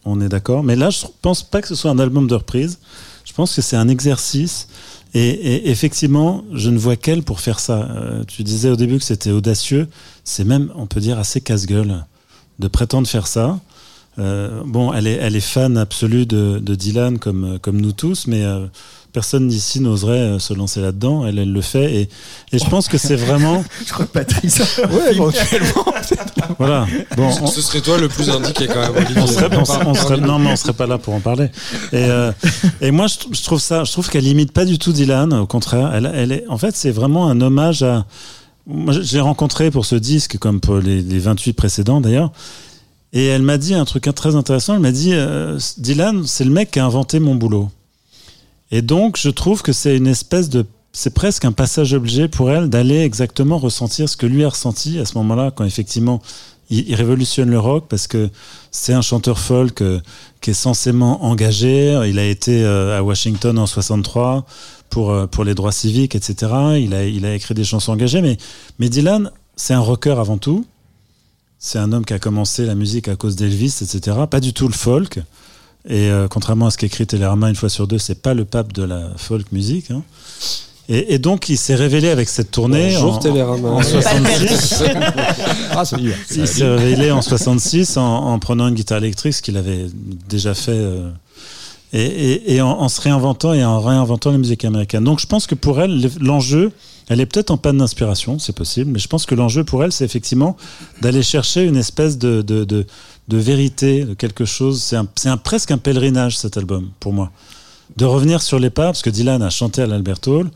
On 0.03 0.19
est 0.21 0.29
d'accord. 0.29 0.63
Mais 0.63 0.75
là, 0.75 0.89
je 0.89 1.05
pense 1.21 1.41
pas 1.43 1.61
que 1.61 1.67
ce 1.67 1.75
soit 1.75 1.91
un 1.91 1.99
album 1.99 2.27
de 2.27 2.35
reprise. 2.35 2.79
Je 3.23 3.33
pense 3.33 3.55
que 3.55 3.61
c'est 3.61 3.77
un 3.77 3.87
exercice. 3.87 4.67
Et, 5.15 5.29
et 5.29 5.69
effectivement, 5.69 6.43
je 6.53 6.69
ne 6.69 6.77
vois 6.77 6.97
qu'elle 6.97 7.23
pour 7.23 7.39
faire 7.39 7.61
ça. 7.61 7.89
Euh, 7.89 8.23
tu 8.27 8.43
disais 8.43 8.69
au 8.69 8.75
début 8.75 8.97
que 8.97 9.03
c'était 9.05 9.31
audacieux. 9.31 9.87
C'est 10.25 10.43
même, 10.43 10.71
on 10.75 10.87
peut 10.87 10.99
dire, 10.99 11.17
assez 11.17 11.39
casse-gueule 11.39 12.05
de 12.59 12.67
prétendre 12.67 13.07
faire 13.07 13.25
ça. 13.25 13.59
Euh, 14.19 14.61
bon, 14.65 14.93
elle 14.93 15.07
est, 15.07 15.15
elle 15.15 15.37
est 15.37 15.41
fan 15.41 15.77
absolue 15.77 16.25
de, 16.25 16.59
de 16.59 16.75
Dylan 16.75 17.17
comme, 17.17 17.59
comme 17.59 17.79
nous 17.79 17.93
tous, 17.93 18.27
mais 18.27 18.43
euh, 18.43 18.67
personne 19.15 19.47
d'ici 19.47 19.79
n'oserait 19.79 20.11
euh, 20.35 20.39
se 20.39 20.53
lancer 20.53 20.81
là-dedans. 20.81 21.25
Elle, 21.25 21.39
elle 21.39 21.51
le 21.53 21.61
fait. 21.61 21.91
Et, 21.95 22.09
et 22.51 22.59
je 22.59 22.65
pense 22.69 22.87
que 22.89 22.97
c'est 22.97 23.15
vraiment. 23.15 23.63
Je 23.87 23.93
crois 23.93 24.05
que 24.05 24.11
Patrice. 24.11 24.59
ouais, 24.91 25.11
éventuellement. 25.13 25.85
Voilà. 26.59 26.85
Bon, 27.17 27.29
on, 27.41 27.47
Ce 27.47 27.61
serait 27.61 27.81
toi 27.81 27.97
le 27.97 28.07
plus 28.07 28.29
indiqué 28.29 28.67
quand 28.67 28.79
même, 28.79 28.95
Olivier. 28.95 29.21
on 29.21 29.27
serait, 29.27 29.49
on 29.57 29.65
serait- 29.65 29.85
on 29.87 29.93
serait- 29.95 30.17
non, 30.21 30.37
mais 30.37 30.51
on 30.51 30.55
serait 30.55 30.73
pas 30.73 30.85
là 30.85 30.97
pour 30.99 31.13
en 31.15 31.19
parler. 31.21 31.45
Et, 31.91 32.03
euh, 32.03 32.31
et 32.81 32.91
moi, 32.91 33.07
je, 33.07 33.15
je 33.35 33.43
trouve 33.43 33.59
ça, 33.59 33.83
je 33.83 33.91
trouve 33.91 34.09
qu'elle 34.09 34.27
imite 34.27 34.51
pas 34.51 34.65
du 34.65 34.77
tout 34.77 34.91
Dylan. 34.91 35.33
Au 35.33 35.47
contraire, 35.47 35.91
elle, 35.95 36.11
elle 36.13 36.31
est, 36.31 36.45
en 36.47 36.57
fait, 36.57 36.75
c'est 36.75 36.91
vraiment 36.91 37.27
un 37.29 37.41
hommage 37.41 37.81
à. 37.83 38.05
Moi, 38.67 38.93
j'ai 39.01 39.19
rencontré 39.21 39.71
pour 39.71 39.85
ce 39.85 39.95
disque, 39.95 40.37
comme 40.37 40.59
pour 40.59 40.77
les, 40.77 41.01
les 41.01 41.19
28 41.19 41.53
précédents 41.53 41.99
d'ailleurs. 42.01 42.31
Et 43.13 43.25
elle 43.25 43.41
m'a 43.43 43.57
dit 43.57 43.73
un 43.73 43.85
truc 43.85 44.07
très 44.13 44.35
intéressant. 44.35 44.73
Elle 44.75 44.81
m'a 44.81 44.91
dit 44.91 45.13
euh, 45.13 45.57
Dylan, 45.77 46.23
c'est 46.27 46.43
le 46.43 46.51
mec 46.51 46.71
qui 46.71 46.79
a 46.79 46.85
inventé 46.85 47.19
mon 47.19 47.33
boulot. 47.35 47.69
Et 48.71 48.81
donc, 48.81 49.17
je 49.17 49.29
trouve 49.29 49.61
que 49.61 49.73
c'est 49.73 49.95
une 49.95 50.07
espèce 50.07 50.49
de. 50.49 50.65
C'est 50.91 51.13
presque 51.13 51.43
un 51.43 51.51
passage 51.51 51.93
obligé 51.93 52.29
pour 52.29 52.49
elle 52.49 52.69
d'aller 52.69 53.01
exactement 53.01 53.57
ressentir 53.57 54.07
ce 54.07 54.15
que 54.15 54.25
lui 54.25 54.45
a 54.45 54.49
ressenti 54.49 54.97
à 54.97 55.05
ce 55.05 55.17
moment-là, 55.17 55.51
quand 55.51 55.65
effectivement 55.65 56.21
il, 56.69 56.95
révolutionne 56.95 57.49
le 57.49 57.59
rock, 57.59 57.85
parce 57.89 58.07
que 58.07 58.29
c'est 58.71 58.93
un 58.93 59.01
chanteur 59.01 59.37
folk 59.37 59.81
euh, 59.81 59.99
qui 60.41 60.51
est 60.51 60.53
censément 60.53 61.25
engagé. 61.25 62.01
Il 62.07 62.17
a 62.17 62.25
été 62.25 62.63
euh, 62.63 62.97
à 62.97 63.03
Washington 63.03 63.59
en 63.59 63.65
63 63.65 64.45
pour, 64.89 65.11
euh, 65.11 65.27
pour 65.27 65.43
les 65.43 65.53
droits 65.53 65.73
civiques, 65.73 66.15
etc. 66.15 66.51
Il 66.79 66.93
a, 66.93 67.05
il 67.05 67.25
a 67.25 67.35
écrit 67.35 67.53
des 67.53 67.65
chansons 67.65 67.91
engagées, 67.91 68.21
mais, 68.21 68.37
mais 68.79 68.87
Dylan, 68.89 69.31
c'est 69.57 69.73
un 69.73 69.79
rocker 69.79 70.17
avant 70.17 70.37
tout. 70.37 70.65
C'est 71.59 71.79
un 71.79 71.91
homme 71.91 72.05
qui 72.05 72.13
a 72.13 72.19
commencé 72.19 72.65
la 72.65 72.75
musique 72.75 73.07
à 73.07 73.15
cause 73.15 73.35
d'Elvis, 73.35 73.79
etc. 73.81 74.17
Pas 74.29 74.39
du 74.39 74.53
tout 74.53 74.67
le 74.67 74.73
folk. 74.73 75.19
Et 75.87 76.09
euh, 76.09 76.27
contrairement 76.27 76.67
à 76.67 76.71
ce 76.71 76.77
qu'écrit 76.77 77.05
Télérama 77.05 77.49
une 77.49 77.55
fois 77.55 77.69
sur 77.69 77.87
deux, 77.87 77.97
c'est 77.99 78.21
pas 78.21 78.33
le 78.33 78.45
pape 78.45 78.73
de 78.73 78.83
la 78.83 79.09
folk 79.17 79.51
musique. 79.51 79.91
hein. 79.91 80.01
Et, 80.87 81.15
et 81.15 81.19
donc 81.19 81.49
il 81.49 81.57
s'est 81.57 81.73
révélé 81.75 82.09
avec 82.09 82.29
cette 82.29 82.51
tournée 82.51 82.91
Bonjour 82.93 83.15
en, 83.15 83.19
Télérama. 83.19 83.69
en 83.69 83.81
66. 83.81 84.83
Ah. 85.71 85.83
Il 86.35 86.47
s'est 86.47 86.67
révélé 86.75 87.11
en 87.11 87.21
66 87.21 87.97
en, 87.97 88.03
en 88.03 88.39
prenant 88.39 88.67
une 88.67 88.75
guitare 88.75 88.99
électrique, 88.99 89.33
ce 89.33 89.41
qu'il 89.41 89.57
avait 89.57 89.87
déjà 90.29 90.53
fait, 90.53 90.71
euh, 90.71 91.09
et, 91.93 92.03
et- 92.03 92.55
et 92.55 92.61
en, 92.61 92.69
en 92.69 92.89
se 92.89 93.01
réinventant 93.01 93.53
et 93.53 93.63
en 93.65 93.79
réinventant 93.81 94.31
la 94.31 94.37
musique 94.37 94.63
américaine. 94.65 95.03
Donc 95.03 95.19
je 95.19 95.25
pense 95.27 95.47
que 95.47 95.55
pour 95.55 95.81
elle, 95.81 96.01
le- 96.01 96.11
l'enjeu, 96.19 96.71
elle 97.09 97.19
est 97.19 97.25
peut-être 97.25 97.51
en 97.51 97.57
panne 97.57 97.77
d'inspiration, 97.77 98.37
c'est 98.39 98.55
possible, 98.55 98.91
mais 98.91 98.99
je 98.99 99.07
pense 99.07 99.25
que 99.25 99.33
l'enjeu 99.35 99.63
pour 99.63 99.83
elle, 99.83 99.91
c'est 99.91 100.05
effectivement 100.05 100.55
d'aller 101.01 101.23
chercher 101.23 101.63
une 101.63 101.77
espèce 101.77 102.17
de, 102.17 102.41
de, 102.41 102.63
de, 102.63 102.85
de 103.27 103.37
vérité, 103.37 104.05
de 104.05 104.13
quelque 104.13 104.45
chose. 104.45 104.81
C'est 104.81 104.95
un, 105.27 105.37
presque 105.37 105.71
un 105.71 105.77
pèlerinage 105.77 106.37
cet 106.37 106.57
album, 106.57 106.89
pour 106.99 107.13
moi. 107.13 107.31
De 107.97 108.05
revenir 108.05 108.41
sur 108.41 108.59
les 108.59 108.69
pas, 108.69 108.85
parce 108.85 109.01
que 109.01 109.09
Dylan 109.09 109.41
a 109.41 109.49
chanté 109.49 109.81
à 109.81 109.87
l'Albert 109.87 110.19
Hall. 110.27 110.49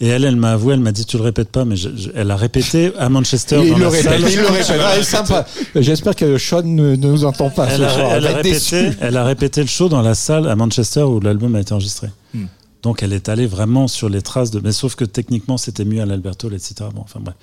Et 0.00 0.08
elle, 0.08 0.24
elle 0.24 0.34
m'a 0.36 0.52
avoué, 0.52 0.74
elle 0.74 0.80
m'a 0.80 0.90
dit, 0.90 1.04
tu 1.04 1.16
le 1.16 1.22
répètes 1.22 1.50
pas, 1.50 1.64
mais 1.64 1.76
je- 1.76 1.90
je- 1.96 2.10
elle 2.16 2.30
a 2.32 2.36
répété 2.36 2.92
à 2.98 3.08
Manchester. 3.08 3.60
Il 3.62 3.70
dans 3.70 3.76
le 3.78 3.82
la 3.84 3.90
répète, 3.90 4.04
salle. 4.10 4.30
il 4.32 4.36
le 4.40 4.46
répète. 4.48 4.80
Ah, 4.80 4.92
c'est 4.96 5.02
sympa. 5.04 5.46
J'espère 5.76 6.16
que 6.16 6.38
Sean 6.38 6.62
ne, 6.64 6.96
ne 6.96 6.96
nous 6.96 7.24
entend 7.24 7.50
pas 7.50 7.66
Elle 7.68 7.78
ce 7.78 7.82
a, 7.84 7.88
soir. 7.88 8.12
elle 8.14 8.26
a 8.26 8.32
répété, 8.34 8.90
elle 9.00 9.16
a 9.16 9.24
répété 9.24 9.60
le 9.60 9.68
show 9.68 9.88
dans 9.88 10.02
la 10.02 10.14
salle 10.16 10.48
à 10.48 10.56
Manchester 10.56 11.02
où 11.02 11.20
l'album 11.20 11.54
a 11.54 11.60
été 11.60 11.72
enregistré. 11.72 12.08
Hmm. 12.34 12.46
Donc 12.82 13.04
elle 13.04 13.12
est 13.12 13.28
allée 13.28 13.46
vraiment 13.46 13.86
sur 13.86 14.08
les 14.08 14.22
traces 14.22 14.50
de. 14.50 14.58
Mais 14.58 14.72
sauf 14.72 14.96
que 14.96 15.04
techniquement 15.04 15.56
c'était 15.56 15.84
mieux 15.84 16.02
à 16.02 16.06
l'Albert 16.06 16.34
Hall, 16.42 16.54
etc. 16.54 16.74
Bon, 16.92 17.02
enfin 17.02 17.20
bref. 17.20 17.36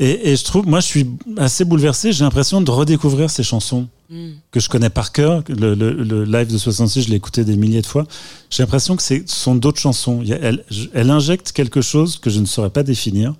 Et, 0.00 0.32
et 0.32 0.36
je 0.36 0.42
trouve, 0.42 0.66
moi 0.66 0.80
je 0.80 0.86
suis 0.86 1.06
assez 1.36 1.64
bouleversé. 1.64 2.10
J'ai 2.12 2.24
l'impression 2.24 2.60
de 2.60 2.70
redécouvrir 2.72 3.30
ces 3.30 3.44
chansons 3.44 3.86
que 4.50 4.60
je 4.60 4.68
connais 4.68 4.90
par 4.90 5.12
cœur. 5.12 5.42
Le, 5.48 5.74
le- 5.74 5.92
le 5.92 6.24
live 6.24 6.52
de 6.52 6.58
66, 6.58 7.02
je 7.02 7.08
l'ai 7.10 7.16
écouté 7.16 7.44
des 7.44 7.56
milliers 7.56 7.82
de 7.82 7.86
fois. 7.86 8.06
J'ai 8.50 8.62
l'impression 8.62 8.96
que 8.96 9.02
ce 9.02 9.22
sont 9.26 9.54
d'autres 9.54 9.80
chansons. 9.80 10.22
Elle, 10.28 10.64
elle 10.92 11.10
injecte 11.10 11.52
quelque 11.52 11.80
chose 11.80 12.18
que 12.18 12.30
je 12.30 12.40
ne 12.40 12.46
saurais 12.46 12.70
pas 12.70 12.82
définir, 12.82 13.34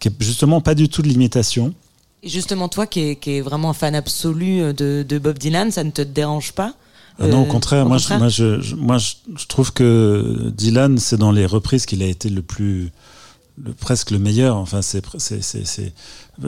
qui 0.00 0.08
est 0.08 0.12
justement 0.20 0.60
pas 0.60 0.74
du 0.74 0.88
tout 0.88 1.02
de 1.02 1.08
l'imitation. 1.08 1.74
Et 2.22 2.28
justement, 2.28 2.68
toi 2.68 2.86
qui 2.86 3.00
es, 3.00 3.16
qui 3.16 3.40
vraiment 3.40 3.70
un 3.70 3.74
fan 3.74 3.94
absolu 3.94 4.60
euh, 4.62 4.72
de, 4.72 5.04
de 5.06 5.18
Bob 5.18 5.38
Dylan, 5.38 5.70
ça 5.70 5.84
ne 5.84 5.90
te 5.90 6.00
dérange 6.00 6.52
pas 6.52 6.74
Ah 7.18 7.26
non, 7.26 7.42
au 7.42 7.44
Euh, 7.44 7.48
contraire, 7.48 7.84
au 7.84 7.88
moi, 7.88 7.98
contraire 7.98 8.18
Je, 8.30 8.44
moi, 8.44 8.60
je, 8.60 8.60
je- 8.62 8.74
moi 8.76 8.98
je, 8.98 9.12
je 9.36 9.46
trouve 9.46 9.72
que 9.74 10.50
Dylan, 10.56 10.96
c'est 10.98 11.18
dans 11.18 11.32
les 11.32 11.44
reprises 11.44 11.84
qu'il 11.84 12.02
a 12.02 12.06
été 12.06 12.30
le 12.30 12.40
plus, 12.40 12.90
le, 13.62 13.74
presque 13.74 14.10
le 14.10 14.18
meilleur. 14.18 14.56
Enfin, 14.56 14.80
c'est, 14.80 15.02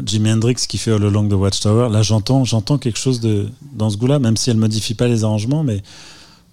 Jimi 0.04 0.30
Hendrix 0.32 0.54
qui 0.68 0.78
fait 0.78 0.92
All 0.92 1.04
Along 1.04 1.28
the 1.28 1.34
Watchtower. 1.34 1.88
Là, 1.90 2.02
j'entends, 2.02 2.44
j'entends 2.44 2.78
quelque 2.78 2.98
chose 2.98 3.20
de, 3.20 3.48
dans 3.72 3.90
ce 3.90 3.96
goût-là, 3.96 4.18
même 4.18 4.36
si 4.36 4.50
elle 4.50 4.56
modifie 4.56 4.94
pas 4.94 5.06
les 5.08 5.24
arrangements, 5.24 5.62
mais 5.62 5.82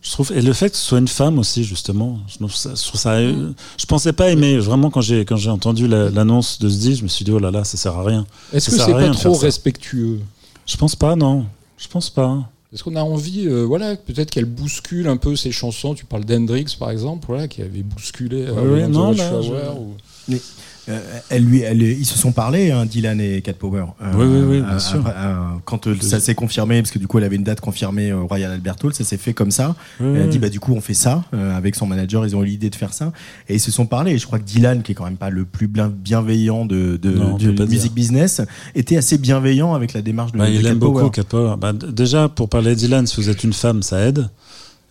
je 0.01 0.11
trouve, 0.11 0.31
et 0.35 0.41
le 0.41 0.51
fait 0.53 0.69
que 0.69 0.75
ce 0.77 0.83
soit 0.83 0.99
une 0.99 1.07
femme 1.07 1.39
aussi, 1.39 1.63
justement, 1.63 2.19
je 2.27 2.35
trouve 2.37 2.53
ça, 2.53 2.71
je 2.75 2.83
trouve 2.83 2.99
ça, 2.99 3.13
euh, 3.13 3.51
je 3.77 3.85
pensais 3.85 4.11
pas 4.13 4.29
aimer, 4.29 4.57
vraiment, 4.57 4.89
quand 4.89 5.01
j'ai, 5.01 5.23
quand 5.25 5.37
j'ai 5.37 5.49
entendu 5.49 5.87
la- 5.87 6.09
l'annonce 6.09 6.59
de 6.59 6.67
ce 6.69 6.77
disque, 6.77 6.99
je 6.99 7.03
me 7.03 7.07
suis 7.07 7.23
dit, 7.25 7.31
oh 7.31 7.39
là 7.39 7.51
là, 7.51 7.63
ça 7.63 7.77
sert 7.77 7.95
à 7.97 8.03
rien. 8.03 8.25
Est-ce 8.51 8.69
Ça 8.69 8.77
que 8.77 8.83
c'est 8.85 8.91
pas 8.91 9.09
trop 9.13 9.33
respectueux? 9.35 10.19
Je 10.65 10.77
pense 10.77 10.95
pas, 10.95 11.15
non. 11.15 11.45
Je 11.77 11.87
pense 11.87 12.09
pas. 12.09 12.49
Est-ce 12.73 12.83
qu'on 12.83 12.95
a 12.95 13.01
envie, 13.03 13.47
euh, 13.47 13.63
voilà, 13.63 13.95
peut-être 13.95 14.31
qu'elle 14.31 14.45
bouscule 14.45 15.07
un 15.07 15.17
peu 15.17 15.35
ses 15.35 15.51
chansons 15.51 15.93
Tu 15.93 16.05
parles 16.05 16.25
d'Hendrix, 16.25 16.65
par 16.77 16.89
exemple, 16.91 17.25
voilà, 17.27 17.47
qui 17.47 17.61
avait 17.61 17.83
bousculé 17.83 18.45
euh, 18.47 18.53
Oui, 18.85 18.91
non, 18.91 19.11
là, 19.11 19.31
Watchtower, 19.35 19.61
je- 19.75 19.79
ou- 19.79 19.93
Mais, 20.27 20.41
euh, 20.89 20.99
elle 21.29 21.45
lui, 21.45 21.61
elle, 21.61 21.81
ils 21.81 22.05
se 22.05 22.17
sont 22.17 22.31
parlé, 22.31 22.71
hein, 22.71 22.85
Dylan 22.85 23.19
et 23.21 23.41
Cat 23.41 23.53
Power. 23.53 23.85
Euh, 24.01 24.11
Oui, 24.15 24.25
oui, 24.25 24.45
oui, 24.57 24.61
bien 24.61 24.75
euh, 24.75 24.79
sûr. 24.79 25.03
euh, 25.07 25.35
quand 25.65 25.87
euh, 25.87 25.95
ça 26.01 26.19
s'est 26.19 26.35
confirmé, 26.35 26.81
parce 26.81 26.91
que 26.91 26.99
du 26.99 27.07
coup, 27.07 27.17
elle 27.19 27.23
avait 27.23 27.37
une 27.37 27.43
date 27.43 27.61
confirmée 27.61 28.11
au 28.11 28.27
Royal 28.27 28.51
Albert 28.51 28.75
Hall, 28.83 28.93
ça 28.93 29.03
s'est 29.03 29.17
fait 29.17 29.33
comme 29.33 29.51
ça. 29.51 29.75
Oui, 30.01 30.07
elle 30.15 30.23
a 30.23 30.27
dit, 30.27 30.39
bah, 30.39 30.49
du 30.49 30.59
coup, 30.59 30.73
on 30.73 30.81
fait 30.81 30.93
ça. 30.93 31.23
euh, 31.33 31.55
avec 31.57 31.75
son 31.75 31.85
manager, 31.85 32.25
ils 32.25 32.35
ont 32.35 32.43
eu 32.43 32.47
l'idée 32.47 32.69
de 32.69 32.75
faire 32.75 32.93
ça. 32.93 33.11
Et 33.47 33.55
ils 33.55 33.59
se 33.59 33.71
sont 33.71 33.85
parlé. 33.85 34.11
Et 34.11 34.17
je 34.17 34.25
crois 34.25 34.39
que 34.39 34.43
Dylan, 34.43 34.81
qui 34.81 34.91
est 34.91 34.95
quand 34.95 35.05
même 35.05 35.15
pas 35.17 35.29
le 35.29 35.45
plus 35.45 35.67
bienveillant 35.67 36.65
de, 36.65 36.97
de, 37.01 37.11
Non, 37.11 37.37
de 37.37 37.65
music 37.65 37.93
business, 37.93 38.41
était 38.75 38.97
assez 38.97 39.17
bienveillant 39.17 39.73
avec 39.73 39.93
la 39.93 40.01
démarche 40.01 40.31
de, 40.33 40.37
Bah, 40.37 40.47
de 40.49 40.53
il 40.55 40.61
Cat 40.63 40.69
aime 40.69 40.79
Power. 40.79 40.91
beaucoup 40.93 41.09
Cat 41.09 41.23
Power. 41.23 41.55
Bah, 41.59 41.73
déjà, 41.73 42.29
pour 42.29 42.49
parler 42.49 42.71
de 42.71 42.75
Dylan, 42.75 43.07
si 43.07 43.15
vous 43.17 43.29
êtes 43.29 43.43
une 43.43 43.53
femme, 43.53 43.83
ça 43.83 43.99
aide. 44.01 44.29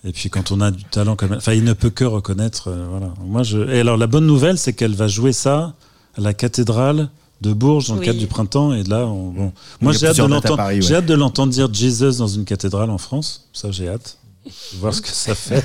Et 0.05 0.13
puis 0.13 0.31
quand 0.31 0.51
on 0.51 0.61
a 0.61 0.71
du 0.71 0.83
talent 0.85 1.15
comme 1.17 1.33
enfin, 1.33 1.53
il 1.53 1.63
ne 1.65 1.73
peut 1.75 1.91
que 1.91 2.05
reconnaître. 2.05 2.69
euh, 2.69 2.87
voilà. 2.91 3.15
Moi, 3.25 3.43
je. 3.45 3.59
Et 3.71 3.81
alors, 3.81 3.97
la 3.97 4.07
bonne 4.09 4.27
nouvelle, 4.27 4.59
c'est 4.59 4.73
qu'elle 4.73 4.95
va 4.97 5.07
jouer 5.09 5.33
ça 5.33 5.75
à 6.17 6.21
la 6.21 6.35
cathédrale 6.35 7.09
de 7.41 7.53
Bourges 7.53 7.89
dans 7.89 7.95
le 7.95 8.01
Oui. 8.01 8.07
cadre 8.07 8.19
du 8.19 8.27
printemps. 8.27 8.73
Et 8.73 8.83
là, 8.83 9.07
on- 9.07 9.31
bon. 9.31 9.53
Moi, 9.81 9.93
j'ai 9.93 10.07
hâte 10.09 10.17
de 10.17 10.25
l'entendre. 10.25 10.65
Ouais. 10.67 10.81
J'ai 10.83 10.97
hâte 10.97 11.07
de 11.07 11.15
l'entendre 11.15 11.53
dire 11.53 11.73
Jesus 11.73 12.19
dans 12.19 12.27
une 12.27 12.45
cathédrale 12.45 12.91
en 12.91 12.99
France. 12.99 13.49
Ça, 13.53 13.71
j'ai 13.71 13.89
hâte. 13.89 14.19
de 14.45 14.79
Voir 14.79 14.93
ce 14.93 15.01
que 15.01 15.09
ça 15.09 15.37
fait. 15.37 15.65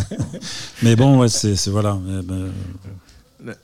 Mais 0.82 0.96
bon, 0.96 1.18
ouais, 1.20 1.28
c'est 1.28 1.56
c'est- 1.56 1.70
voilà. 1.70 1.98
Mais, 2.06 2.22
ben, 2.22 2.50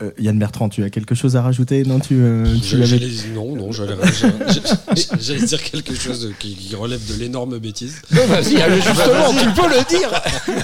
Euh, 0.03 0.11
Yann 0.19 0.39
Bertrand, 0.39 0.69
tu 0.69 0.83
as 0.83 0.91
quelque 0.91 1.15
chose 1.15 1.37
à 1.37 1.43
rajouter 1.43 1.85
Non, 1.85 2.01
tu, 2.01 2.15
euh, 2.19 2.45
tu 2.63 2.83
avais- 2.83 3.01
non, 3.35 3.55
non, 3.55 3.71
j'allais 5.21 5.45
dire 5.47 5.63
quelque 5.63 5.95
chose 5.95 6.33
qui, 6.39 6.55
qui 6.57 6.75
relève 6.75 7.01
de 7.07 7.15
l'énorme 7.19 7.59
bêtise. 7.59 8.03
Non, 8.11 8.27
vas-y, 8.27 8.61
allez, 8.61 8.77
justement, 8.83 9.33
tu 9.33 9.61
peux 9.61 9.69
le 9.69 9.89
dire 9.89 10.11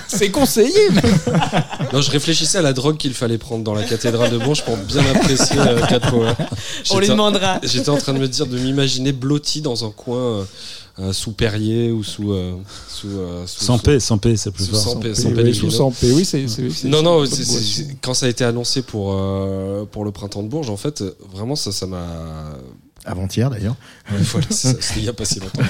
C'est 0.08 0.30
conseillé 0.30 0.72
mais- 0.92 1.02
Non, 1.92 2.00
je 2.00 2.10
réfléchissais 2.10 2.58
à 2.58 2.62
la 2.62 2.72
drogue 2.72 2.96
qu'il 2.96 3.14
fallait 3.14 3.38
prendre 3.38 3.62
dans 3.62 3.74
la 3.74 3.84
cathédrale 3.84 4.30
de 4.30 4.38
Bourges 4.38 4.64
pour 4.64 4.76
bien 4.76 5.02
apprécier 5.14 5.58
euh, 5.58 5.80
Cat 5.86 6.00
Power. 6.00 6.32
On 6.90 6.98
lui 6.98 7.08
demandera. 7.08 7.60
J'étais 7.62 7.90
en 7.90 7.96
train 7.98 8.14
de 8.14 8.18
me 8.18 8.28
dire 8.28 8.46
de 8.46 8.58
m'imaginer 8.58 9.12
blotti 9.12 9.60
dans 9.62 9.84
un 9.84 9.90
coin 9.90 10.46
euh, 11.00 11.12
sous 11.12 11.32
Perrier 11.32 11.90
ou 11.90 12.04
sous 12.04 12.32
euh, 12.32 12.54
sous, 12.88 13.08
euh, 13.08 13.46
sous- 13.46 13.64
sans 13.64 13.78
paix, 13.78 13.98
sans 14.00 14.18
paix, 14.18 14.36
c'est 14.36 14.50
plus 14.52 14.64
Sous 14.66 14.72
fort. 14.72 14.80
sans 14.80 14.96
paix, 15.00 15.08
Oui, 15.10 15.16
sans 15.16 15.28
oui, 15.30 15.70
sans 15.72 15.90
paix, 15.90 16.12
oui, 16.12 16.24
c'est. 16.24 16.46
c'est- 16.48 16.84
Non, 16.88 17.02
non, 17.02 17.26
c'est- 17.26 17.36
c'est- 17.36 17.44
c'est- 17.44 17.82
c'est- 17.82 17.96
quand 18.00 18.14
ça 18.14 18.26
a 18.26 18.28
été 18.28 18.44
annoncé 18.44 18.82
pour, 18.82 19.12
euh, 19.14 19.84
pour 19.90 20.04
le 20.04 20.12
printemps 20.12 20.42
de 20.42 20.48
Bourges, 20.48 20.70
en 20.70 20.76
fait, 20.76 21.02
vraiment, 21.32 21.56
ça 21.56 21.72
ça 21.72 21.86
m'a. 21.86 22.06
Avant-hier 23.06 23.50
d'ailleurs. 23.50 23.76
Ouais, 24.10 24.16
voilà, 24.22 24.46
c'est 24.48 24.68
ça, 24.72 24.74
c'était 24.80 25.00
il 25.00 25.04
y 25.04 25.08
a 25.10 25.12
pas 25.12 25.26
si 25.26 25.38
longtemps. 25.38 25.60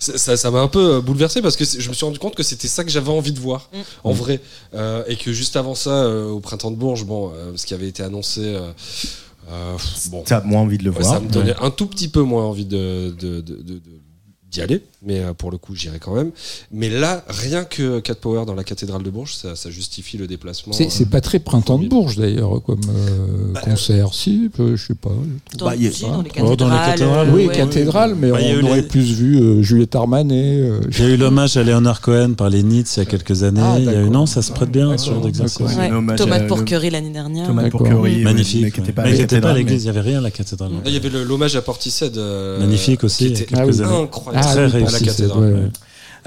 Ça- 0.00 0.18
ça 0.18 0.36
ça 0.36 0.50
m'a 0.50 0.58
un 0.60 0.66
peu 0.66 0.94
euh, 0.96 1.00
bouleversé 1.00 1.40
parce 1.40 1.54
que 1.56 1.64
je 1.64 1.88
me 1.88 1.94
suis 1.94 2.04
rendu 2.04 2.18
compte 2.18 2.34
que 2.34 2.42
c'était 2.42 2.66
ça 2.66 2.82
que 2.82 2.90
j'avais 2.90 3.10
envie 3.12 3.30
de 3.32 3.38
voir, 3.38 3.70
Mm. 3.72 3.76
en 4.02 4.12
vrai. 4.12 4.40
Euh, 4.74 5.04
et 5.06 5.14
que 5.16 5.32
juste 5.32 5.54
avant 5.56 5.76
ça, 5.76 5.90
euh, 5.90 6.28
au 6.30 6.40
printemps 6.40 6.72
de 6.72 6.76
Bourges, 6.76 7.04
bon, 7.04 7.30
euh, 7.32 7.52
ce 7.56 7.64
qui 7.66 7.74
avait 7.74 7.86
été 7.88 8.02
annoncé. 8.02 8.40
euh, 8.42 8.72
euh, 9.52 9.76
bon, 10.10 10.24
Tu 10.26 10.32
as 10.32 10.40
moins 10.40 10.62
envie 10.62 10.78
de 10.78 10.82
le 10.84 10.90
Ouais, 10.90 11.00
voir. 11.00 11.14
ça 11.14 11.20
me 11.20 11.28
donnait 11.30 11.54
un 11.60 11.70
tout 11.70 11.86
petit 11.86 12.08
peu 12.08 12.22
moins 12.22 12.44
envie 12.44 12.64
de, 12.64 13.14
de- 13.16 13.40
de- 13.40 13.62
de- 13.62 13.62
de- 13.62 13.82
d'y 14.50 14.60
aller, 14.62 14.80
mais 15.04 15.20
euh, 15.20 15.32
pour 15.34 15.50
le 15.50 15.58
coup, 15.58 15.74
j'irai 15.74 15.98
quand 15.98 16.14
même. 16.14 16.30
Mais 16.72 16.88
là, 16.88 17.24
rien 17.28 17.64
que 17.64 17.98
Cat 18.00 18.14
Power 18.14 18.44
dans 18.46 18.54
la 18.54 18.62
cathédrale 18.62 19.02
de 19.02 19.10
Bourges, 19.10 19.34
ça, 19.34 19.56
ça 19.56 19.70
justifie 19.70 20.18
le 20.18 20.26
déplacement. 20.28 20.72
C'est 20.72 20.86
euh, 20.86 20.90
c'est 20.90 21.10
pas 21.10 21.20
très 21.20 21.40
printemps 21.40 21.78
de 21.78 21.88
Bourges 21.88 22.16
d'ailleurs 22.16 22.62
comme 22.62 22.80
euh, 22.88 23.52
Bah, 23.52 23.60
concert, 23.64 24.14
si, 24.14 24.48
je 24.56 24.76
sais 24.76 24.94
pas. 24.94 25.10
Dans, 25.58 25.66
Bah, 25.66 25.74
il 25.76 25.82
y 25.82 25.86
a- 25.88 25.90
si, 25.90 26.02
dans 26.02 26.22
les 26.22 26.30
Oh, 26.40 26.54
dans 26.54 26.68
les 26.68 26.76
cathédrales. 26.76 27.30
oui, 27.34 27.46
ouais. 27.46 27.54
cathédrale, 27.56 28.14
mais 28.14 28.30
Bah, 28.30 28.38
on 28.40 28.64
aurait 28.66 28.82
les- 28.82 28.86
plus 28.86 29.12
vu 29.14 29.36
euh, 29.40 29.62
Juliette 29.62 29.96
Armanet. 29.96 30.60
euh, 30.60 30.80
Il 30.92 31.00
y 31.00 31.06
a 31.06 31.08
eu 31.08 31.16
l'hommage 31.16 31.56
à 31.56 31.64
Leonard 31.64 32.00
Cohen 32.00 32.34
par 32.34 32.48
les 32.48 32.62
Nits 32.62 32.84
il 32.96 32.98
y 32.98 33.02
a 33.02 33.04
quelques 33.04 33.42
années. 33.42 33.60
Ah, 33.62 33.76
il 33.78 33.84
y 33.84 33.88
a 33.88 34.00
eu, 34.00 34.08
non, 34.10 34.26
ça 34.26 34.42
se 34.42 34.52
prête 34.52 34.70
bien, 34.70 34.96
ce 34.96 35.10
genre 35.10 35.20
d'exercice. 35.22 35.58
Ouais. 35.60 35.90
Thomas 36.16 36.38
de 36.38 36.46
Porquerie 36.46 36.90
l'année 36.90 37.10
dernière. 37.10 37.48
Thomas 37.48 37.62
de 37.62 37.66
D'accord. 37.66 37.80
Porquerie, 37.88 38.16
oui, 38.18 38.22
Magnifique. 38.22 38.62
mais 38.62 38.70
qui 38.70 38.80
était 38.80 38.92
pas 38.92 39.02
à 39.02 39.54
l'église, 39.54 39.66
mais- 39.72 39.82
il 39.82 39.86
y 39.86 39.88
avait 39.88 40.00
rien 40.08 40.18
à 40.18 40.22
la 40.22 40.30
cathédrale. 40.30 40.70
Il 40.86 40.92
y 40.92 40.96
avait 40.96 41.10
l'hommage 41.10 41.56
à 41.56 41.62
Portishead. 41.62 42.16
Magnifique 42.60 43.02
aussi, 43.02 43.16
Qui 43.18 43.24
il 43.24 43.28
y 43.30 43.32
a 43.32 43.36
était 43.42 43.44
quelques 43.46 43.60
Ah 43.60 43.66
oui. 43.66 43.82
années. 43.82 44.02
incroyable. 44.04 44.35
Ah 44.36 44.42
Très 44.42 44.66
oui, 44.66 44.70
réussi, 44.72 44.94
à 44.96 44.98
la 45.00 45.06
cathédrale. 45.06 45.40
ouais, 45.42 45.52
ouais. 45.52 45.68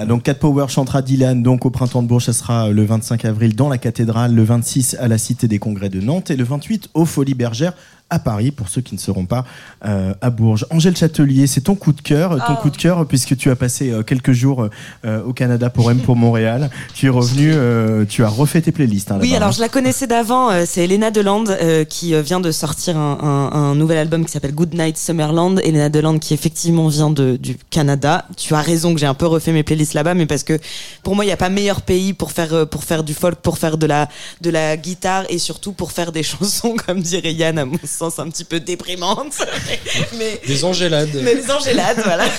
Ah, 0.02 0.06
donc 0.06 0.24
Cat 0.24 0.36
Power 0.36 0.68
chantera 0.70 1.02
Dylan 1.02 1.44
donc 1.44 1.66
au 1.66 1.70
printemps 1.72 2.02
de 2.02 2.08
Bourges, 2.08 2.24
ça 2.26 2.32
sera 2.34 2.70
le 2.70 2.86
25 2.86 3.26
avril 3.26 3.54
dans 3.56 3.68
la 3.68 3.78
cathédrale, 3.78 4.34
le 4.34 4.44
26 4.44 4.96
à 4.98 5.10
la 5.10 5.18
Cité 5.18 5.50
des 5.50 5.60
Congrès 5.60 5.90
de 5.90 6.00
Nantes 6.00 6.32
et 6.32 6.38
le 6.38 6.46
28 6.46 6.90
aux 6.94 7.04
Folies 7.06 7.34
Bergères 7.34 7.74
à 8.10 8.20
Paris 8.20 8.52
pour 8.52 8.70
ceux 8.70 8.82
qui 8.82 8.96
ne 8.96 9.00
seront 9.00 9.26
pas 9.26 9.46
euh, 9.86 10.14
à 10.22 10.30
Bourges. 10.30 10.66
Angèle 10.72 10.96
Châtelier, 10.98 11.48
c'est 11.48 11.62
ton 11.62 11.76
coup 11.76 11.92
de 11.94 12.02
cœur, 12.02 12.32
ton 12.38 12.54
Ah. 12.54 12.60
coup 12.62 12.70
de 12.70 12.78
cœur 12.78 13.06
puisque 13.06 13.38
tu 13.38 13.50
as 13.52 13.56
passé 13.56 13.92
euh, 13.92 14.04
quelques 14.04 14.32
jours 14.32 14.68
euh, 15.06 15.24
au 15.24 15.34
Canada 15.34 15.70
pour 15.70 15.90
M 15.92 16.00
pour 16.00 16.16
Montréal. 16.16 16.70
Tu 16.96 17.06
es 17.06 17.10
revenu, 17.10 17.52
euh, 17.54 18.06
tu 18.06 18.24
as 18.24 18.28
refait 18.30 18.62
tes 18.62 18.72
playlists. 18.72 19.12
hein, 19.12 19.20
Oui, 19.22 19.36
alors 19.36 19.50
hein. 19.50 19.52
je 19.52 19.62
la 19.62 19.70
connaissais 19.70 20.08
d'avant. 20.08 20.50
euh, 20.52 20.64
c'est 20.68 20.84
Elena 20.86 21.12
Deland 21.12 21.46
euh, 21.50 21.84
qui 21.86 22.14
vient 22.22 22.40
de 22.40 22.52
sortir 22.52 22.98
un, 22.98 23.18
un- 23.22 23.58
un 23.58 23.76
nouvel 23.76 23.98
album 24.00 24.26
qui 24.26 24.32
s'appelle 24.32 24.54
Good 24.54 24.74
Night 24.74 24.98
Summerland. 24.98 25.60
Elena 25.64 25.90
Deland 25.90 26.18
qui 26.20 26.34
effectivement 26.34 26.88
vient 26.88 27.10
de, 27.12 27.38
du 27.38 27.58
Canada. 27.70 28.26
Tu 28.38 28.54
as 28.56 28.62
raison 28.62 28.94
que 28.94 29.00
j'ai 29.00 29.06
un 29.06 29.14
peu 29.14 29.28
refait 29.28 29.52
mes 29.54 29.64
playlists 29.64 29.94
là-bas, 29.94 30.14
mais 30.16 30.26
parce 30.26 30.44
que 30.44 30.60
pour 31.04 31.16
moi 31.16 31.24
il 31.24 31.28
n'y 31.28 31.34
a 31.34 31.38
pas 31.38 31.50
meilleur 31.50 31.82
pays 31.82 32.14
pour 32.14 32.32
faire 32.32 32.68
pour 32.68 32.84
faire 32.84 33.04
du 33.04 33.14
folk, 33.14 33.36
pour 33.36 33.58
faire 33.58 33.78
de 33.78 33.86
la 33.86 34.10
de 34.42 34.50
la 34.50 34.76
guitare 34.78 35.24
et 35.30 35.38
surtout 35.38 35.72
pour 35.74 35.92
faire 35.92 36.12
des 36.12 36.24
chansons 36.34 36.76
comme 36.86 37.02
dirait 37.02 37.34
Yann 37.34 37.58
à 37.60 37.66
mon 37.66 37.78
sens 37.86 37.99
un 38.02 38.30
petit 38.30 38.44
peu 38.44 38.60
déprimantes. 38.60 39.36
mais 40.18 40.42
Des 40.46 40.64
angélades. 40.66 41.10
mais 41.24 41.36
les 41.36 41.52
angélades, 41.52 42.02
voilà. 42.04 42.26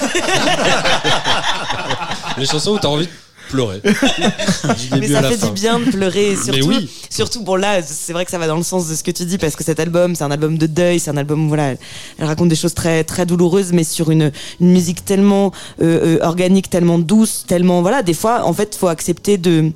Les 2.39 2.47
chansons 2.47 2.73
où 2.73 2.79
t'as 2.79 2.89
envie 2.89 3.07
de 3.07 3.13
pleurer. 3.51 3.81
Mais 4.93 5.09
ça 5.09 5.23
fait 5.25 5.45
du 5.45 5.51
bien 5.51 5.81
de 5.81 5.91
pleurer 5.91 6.37
surtout, 6.37 6.69
oui. 6.69 6.89
surtout 7.11 7.43
bon 7.43 7.57
là, 7.57 7.83
c'est 7.83 8.13
vrai 8.13 8.25
que 8.25 8.31
ça 8.31 8.39
va 8.39 8.47
dans 8.47 8.57
le 8.57 8.63
sens 8.63 8.89
de 8.89 8.95
ce 8.95 9.03
que 9.03 9.11
tu 9.11 9.25
dis 9.25 9.39
parce 9.39 9.57
que 9.57 9.65
cet 9.65 9.81
album, 9.81 10.15
c'est 10.15 10.23
un 10.25 10.31
album 10.31 10.57
de 10.57 10.67
deuil, 10.67 11.01
c'est 11.01 11.11
un 11.11 11.17
album 11.17 11.49
voilà, 11.49 11.71
elle, 11.73 11.79
elle 12.19 12.27
raconte 12.27 12.49
des 12.49 12.55
choses 12.57 12.75
très 12.75 13.03
très 13.03 13.27
douloureuses, 13.27 13.73
mais 13.73 13.83
sur 13.83 14.11
une, 14.13 14.31
une 14.61 14.71
musique 14.71 15.05
tellement 15.05 15.53
euh, 15.83 16.19
euh, 16.21 16.25
organique, 16.25 16.71
tellement 16.71 17.01
douce, 17.01 17.45
tellement 17.47 17.83
voilà, 17.83 18.03
des 18.05 18.15
fois 18.15 18.45
en 18.45 18.53
fait, 18.53 18.77
faut 18.77 18.89
accepter 18.89 19.37
de 19.37 19.73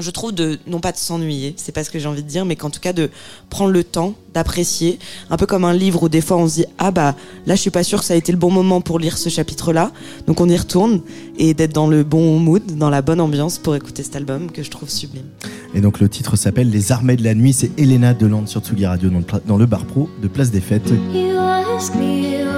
je 0.00 0.10
trouve 0.10 0.32
de 0.32 0.58
non 0.66 0.80
pas 0.80 0.92
de 0.92 0.96
s'ennuyer, 0.96 1.54
c'est 1.56 1.72
pas 1.72 1.84
ce 1.84 1.90
que 1.90 1.98
j'ai 1.98 2.06
envie 2.08 2.22
de 2.22 2.28
dire, 2.28 2.44
mais 2.44 2.56
qu'en 2.56 2.70
tout 2.70 2.80
cas 2.80 2.92
de 2.92 3.10
prendre 3.48 3.70
le 3.70 3.84
temps 3.84 4.14
d'apprécier, 4.34 4.98
un 5.28 5.36
peu 5.36 5.46
comme 5.46 5.64
un 5.64 5.72
livre 5.74 6.04
où 6.04 6.08
des 6.08 6.20
fois 6.20 6.36
on 6.36 6.48
se 6.48 6.54
dit 6.54 6.64
ah 6.78 6.90
bah 6.90 7.16
là 7.46 7.54
je 7.56 7.60
suis 7.60 7.70
pas 7.70 7.82
sûr 7.82 7.98
que 8.00 8.04
ça 8.04 8.14
a 8.14 8.16
été 8.16 8.30
le 8.32 8.38
bon 8.38 8.50
moment 8.50 8.80
pour 8.80 8.98
lire 8.98 9.18
ce 9.18 9.28
chapitre-là, 9.28 9.90
donc 10.26 10.40
on 10.40 10.48
y 10.48 10.56
retourne 10.56 11.00
et 11.38 11.54
d'être 11.54 11.72
dans 11.72 11.88
le 11.88 12.04
bon 12.04 12.38
mood, 12.38 12.62
dans 12.76 12.90
la 12.90 13.02
bonne 13.02 13.20
ambiance 13.20 13.58
pour 13.58 13.74
écouter 13.74 14.02
cet 14.02 14.16
album 14.16 14.50
que 14.52 14.62
je 14.62 14.70
trouve 14.70 14.88
sublime. 14.88 15.24
Et 15.74 15.80
donc 15.80 16.00
le 16.00 16.08
titre 16.08 16.36
s'appelle 16.36 16.70
Les 16.70 16.92
Armées 16.92 17.16
de 17.16 17.24
la 17.24 17.34
Nuit, 17.34 17.52
c'est 17.52 17.70
Elena 17.78 18.14
Deland 18.14 18.46
sur 18.46 18.60
Tsugi 18.60 18.86
Radio 18.86 19.10
dans 19.10 19.18
le, 19.18 19.24
pla- 19.24 19.40
dans 19.46 19.56
le 19.56 19.66
bar 19.66 19.84
pro 19.84 20.08
de 20.22 20.28
Place 20.28 20.50
des 20.50 20.60
Fêtes. 20.60 20.90
You 21.12 21.36
ask 21.38 21.94
me 21.94 22.44
what 22.44 22.49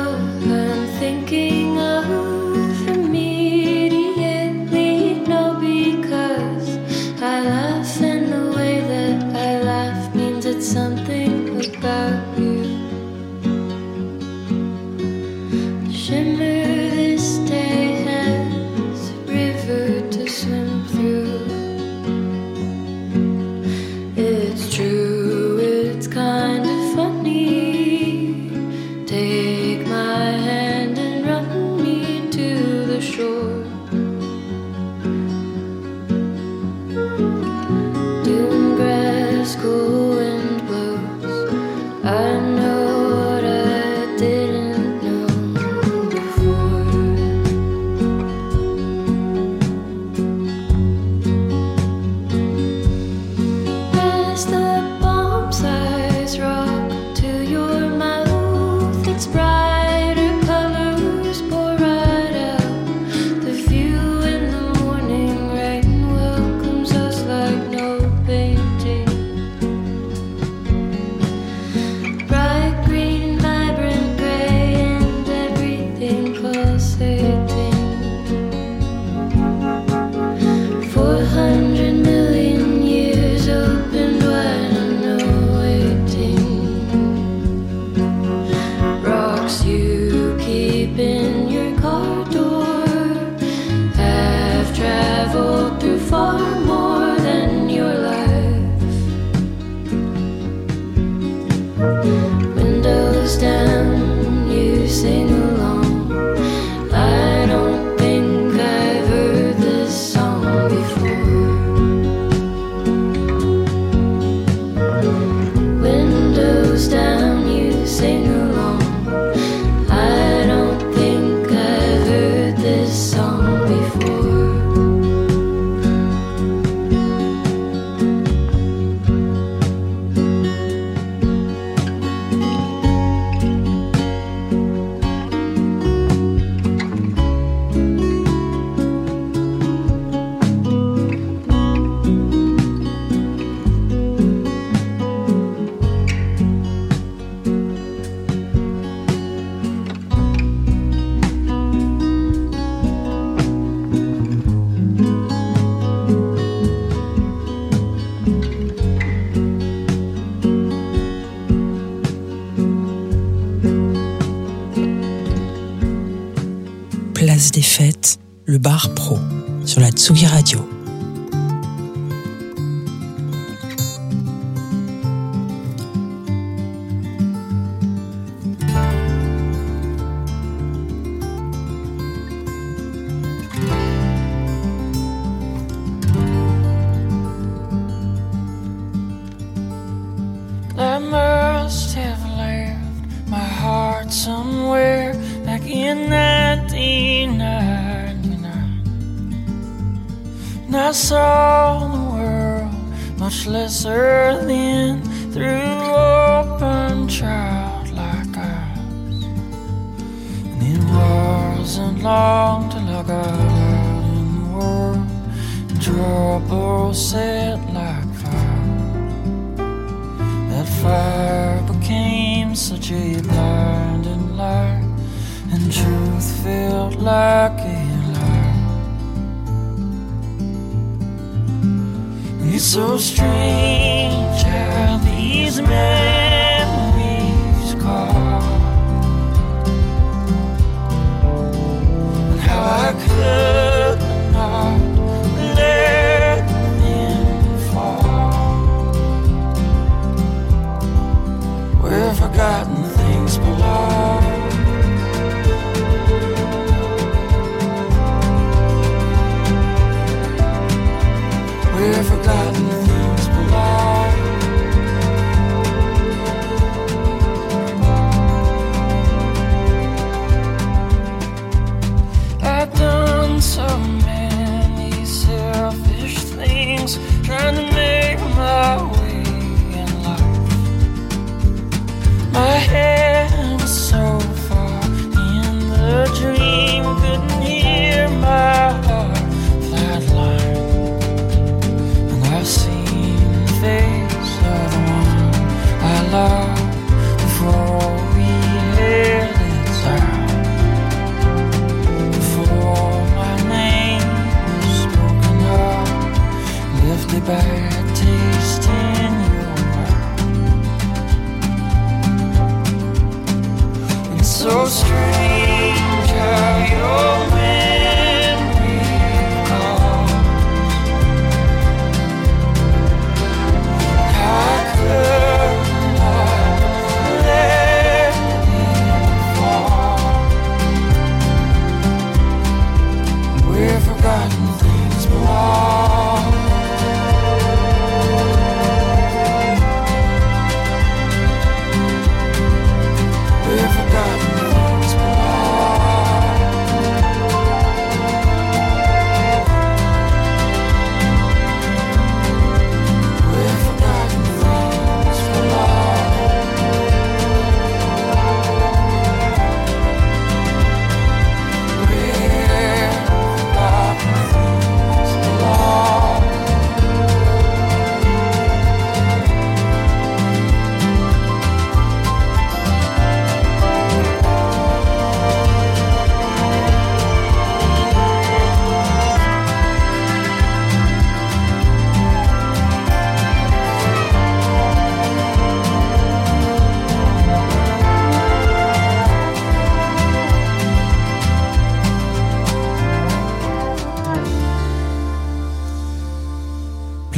bar 168.63 168.91
pro 168.91 169.19
sur 169.65 169.81
la 169.81 169.91
Tsugi 169.91 170.27
Radio. 170.27 170.62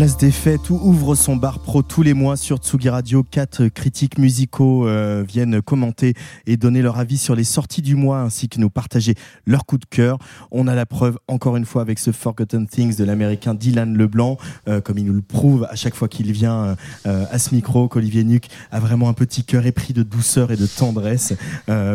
Des 0.05 0.31
fêtes 0.31 0.69
où 0.69 0.75
ouvre 0.75 1.15
son 1.15 1.35
bar 1.35 1.61
pro 1.61 1.81
tous 1.81 2.03
les 2.03 2.13
mois 2.13 2.37
sur 2.37 2.59
Tsugi 2.59 2.91
Radio. 2.91 3.23
Quatre 3.23 3.69
critiques 3.69 4.19
musicaux 4.19 4.87
euh, 4.87 5.25
viennent 5.27 5.63
commenter 5.63 6.13
et 6.47 6.59
donner 6.59 6.83
leur 6.83 6.99
avis 6.99 7.17
sur 7.17 7.35
les 7.35 7.43
sorties 7.43 7.81
du 7.81 7.95
mois 7.95 8.21
ainsi 8.21 8.51
que 8.51 8.61
nous 8.61 8.69
partager 8.69 9.15
leur 9.47 9.65
coup 9.65 9.79
de 9.79 9.87
cœur. 9.87 10.19
On 10.51 10.69
a 10.69 10.75
la 10.75 10.85
preuve 10.85 11.17
encore 11.27 11.57
une 11.57 11.65
fois 11.65 11.81
avec 11.81 11.99
ce 11.99 12.13
Forgotten 12.13 12.67
Things 12.67 12.97
de 12.97 13.05
l'américain 13.05 13.55
Dylan 13.55 13.97
Leblanc, 13.97 14.37
euh, 14.69 14.83
comme 14.83 14.99
il 14.99 15.07
nous 15.07 15.15
le 15.15 15.23
prouve 15.23 15.67
à 15.71 15.75
chaque 15.75 15.95
fois 15.95 16.07
qu'il 16.07 16.31
vient 16.33 16.77
euh, 17.07 17.25
à 17.31 17.39
ce 17.39 17.55
micro, 17.55 17.89
qu'Olivier 17.89 18.25
Nuc 18.25 18.49
a 18.73 18.81
vraiment 18.81 19.09
un 19.09 19.15
petit 19.15 19.43
cœur 19.43 19.65
épris 19.65 19.95
de 19.95 20.03
douceur 20.03 20.53
et 20.53 20.57
de 20.57 20.67
tendresse. 20.67 21.33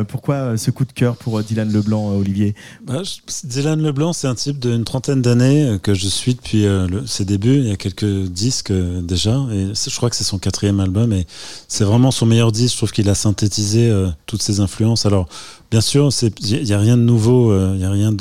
Pourquoi 0.07 0.57
ce 0.57 0.71
coup 0.71 0.85
de 0.85 0.93
cœur 0.93 1.15
pour 1.15 1.43
Dylan 1.43 1.71
Leblanc, 1.71 2.09
Olivier? 2.15 2.55
Bah, 2.83 3.03
Dylan 3.43 3.79
Leblanc, 3.79 4.13
c'est 4.13 4.27
un 4.27 4.35
type 4.35 4.57
d'une 4.57 4.83
trentaine 4.83 5.21
d'années 5.21 5.77
que 5.83 5.93
je 5.93 6.07
suis 6.07 6.33
depuis 6.33 6.65
ses 7.05 7.23
débuts. 7.23 7.59
Il 7.59 7.67
y 7.67 7.71
a 7.71 7.75
quelques 7.75 7.98
disques 8.05 8.71
euh, 8.71 9.01
déjà, 9.01 9.37
et 9.51 9.67
je 9.73 9.95
crois 9.95 10.09
que 10.09 10.15
c'est 10.15 10.23
son 10.23 10.37
quatrième 10.37 10.79
album. 10.79 11.13
Et 11.13 11.25
c'est 11.67 11.83
vraiment 11.83 12.11
son 12.11 12.25
meilleur 12.25 12.51
disque. 12.51 12.73
Je 12.73 12.77
trouve 12.77 12.91
qu'il 12.91 13.09
a 13.09 13.15
synthétisé 13.15 13.89
euh, 13.89 14.09
toutes 14.25 14.41
ses 14.41 14.59
influences. 14.59 15.05
Alors, 15.05 15.27
bien 15.71 15.81
sûr, 15.81 16.09
il 16.41 16.63
n'y 16.63 16.73
a 16.73 16.79
rien 16.79 16.97
de 16.97 17.01
nouveau, 17.03 17.51
euh, 17.51 17.71
il 17.73 17.79
n'y 17.79 17.85
a 17.85 17.91
rien 17.91 18.11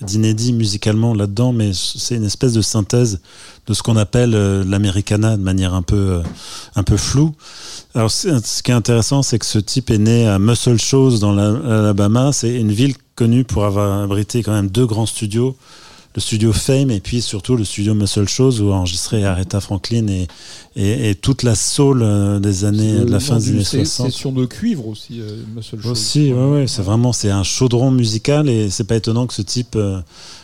d'inédit 0.00 0.52
musicalement 0.52 1.14
là-dedans, 1.14 1.52
mais 1.52 1.72
c'est 1.72 2.16
une 2.16 2.24
espèce 2.24 2.52
de 2.52 2.62
synthèse 2.62 3.20
de 3.66 3.74
ce 3.74 3.82
qu'on 3.82 3.96
appelle 3.96 4.34
euh, 4.34 4.64
l'americana 4.64 5.36
de 5.36 5.42
manière 5.42 5.74
un 5.74 5.82
peu, 5.82 5.96
euh, 5.96 6.22
un 6.74 6.82
peu 6.82 6.96
floue. 6.96 7.34
Alors, 7.94 8.10
ce 8.10 8.62
qui 8.62 8.70
est 8.70 8.74
intéressant, 8.74 9.22
c'est 9.22 9.38
que 9.38 9.46
ce 9.46 9.58
type 9.58 9.90
est 9.90 9.98
né 9.98 10.26
à 10.26 10.38
Muscle 10.38 10.78
Shoals 10.78 11.18
dans 11.18 11.32
la- 11.32 11.50
l'Alabama. 11.52 12.32
C'est 12.32 12.54
une 12.54 12.72
ville 12.72 12.94
connue 13.14 13.44
pour 13.44 13.64
avoir 13.64 14.02
abrité 14.02 14.42
quand 14.42 14.52
même 14.52 14.68
deux 14.68 14.86
grands 14.86 15.06
studios. 15.06 15.56
Le 16.16 16.22
studio 16.22 16.52
Fame 16.52 16.90
et 16.90 17.00
puis 17.00 17.20
surtout 17.20 17.56
le 17.56 17.64
studio 17.64 17.94
Muscle 17.94 18.26
Shows 18.26 18.60
où 18.60 18.72
a 18.72 18.76
enregistré 18.76 19.24
Aretha 19.24 19.60
Franklin 19.60 20.06
et, 20.08 20.26
et, 20.74 21.10
et 21.10 21.14
toute 21.14 21.42
la 21.42 21.54
soul 21.54 22.00
euh, 22.02 22.40
des 22.40 22.64
années 22.64 23.00
de 23.00 23.10
la 23.10 23.20
fin 23.20 23.38
des 23.38 23.50
années 23.50 23.64
60. 23.64 24.10
Session 24.10 24.32
de 24.32 24.46
cuivre 24.46 24.88
aussi, 24.88 25.20
euh, 25.20 25.42
Muscle 25.54 25.80
Shoals. 25.80 25.92
Aussi, 25.92 26.32
ouais, 26.32 26.50
ouais, 26.50 26.66
c'est 26.66 26.82
vraiment 26.82 27.12
c'est 27.12 27.30
un 27.30 27.42
chaudron 27.42 27.90
musical 27.90 28.48
et 28.48 28.70
c'est 28.70 28.84
pas 28.84 28.96
étonnant 28.96 29.26
que 29.26 29.34
ce 29.34 29.42
type 29.42 29.76
euh, 29.76 30.00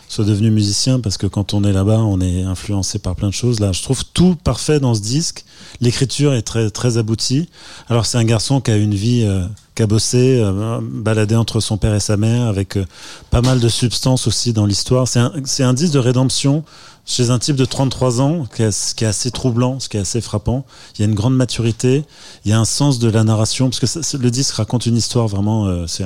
soit 0.07 0.25
devenu 0.25 0.51
musicien 0.51 0.99
parce 0.99 1.17
que 1.17 1.25
quand 1.25 1.55
on 1.55 1.63
est 1.63 1.73
là-bas, 1.73 1.99
on 1.99 2.21
est 2.21 2.43
influencé 2.43 2.99
par 2.99 3.15
plein 3.15 3.29
de 3.29 3.33
choses. 3.33 3.59
Là, 3.59 3.71
je 3.71 3.81
trouve 3.81 4.03
tout 4.13 4.35
parfait 4.43 4.79
dans 4.79 4.93
ce 4.93 5.01
disque. 5.01 5.43
L'écriture 5.81 6.35
est 6.35 6.43
très 6.43 6.69
très 6.69 6.97
aboutie. 6.97 7.49
Alors 7.89 8.05
c'est 8.05 8.19
un 8.19 8.23
garçon 8.23 8.61
qui 8.61 8.69
a 8.69 8.77
une 8.77 8.93
vie 8.93 9.23
euh, 9.23 9.43
qui 9.75 9.83
a 9.83 9.87
bossé, 9.87 10.39
euh, 10.39 10.79
baladé 10.81 11.35
entre 11.35 11.59
son 11.59 11.77
père 11.77 11.95
et 11.95 11.99
sa 11.99 12.17
mère, 12.17 12.47
avec 12.47 12.77
euh, 12.77 12.85
pas 13.31 13.41
mal 13.41 13.59
de 13.59 13.67
substances 13.69 14.27
aussi 14.27 14.53
dans 14.53 14.65
l'histoire. 14.65 15.07
C'est 15.07 15.19
un, 15.19 15.31
un 15.59 15.73
disque 15.73 15.93
de 15.93 15.99
rédemption 15.99 16.63
chez 17.05 17.31
un 17.31 17.39
type 17.39 17.57
de 17.57 17.65
33 17.65 18.21
ans, 18.21 18.45
qui 18.55 18.61
est, 18.63 18.71
ce 18.71 18.95
qui 18.95 19.03
est 19.03 19.07
assez 19.07 19.29
troublant, 19.31 19.79
ce 19.79 19.89
qui 19.89 19.97
est 19.97 19.99
assez 19.99 20.21
frappant. 20.21 20.65
Il 20.95 21.01
y 21.01 21.03
a 21.03 21.07
une 21.07 21.15
grande 21.15 21.35
maturité, 21.35 22.05
il 22.45 22.51
y 22.51 22.53
a 22.53 22.59
un 22.59 22.63
sens 22.65 22.97
de 22.99 23.09
la 23.09 23.23
narration, 23.25 23.69
parce 23.69 23.79
que 23.79 24.17
le 24.17 24.31
disque 24.31 24.53
raconte 24.55 24.85
une 24.85 24.95
histoire 24.95 25.27
vraiment, 25.27 25.65
euh, 25.65 25.85
c'est 25.87 26.05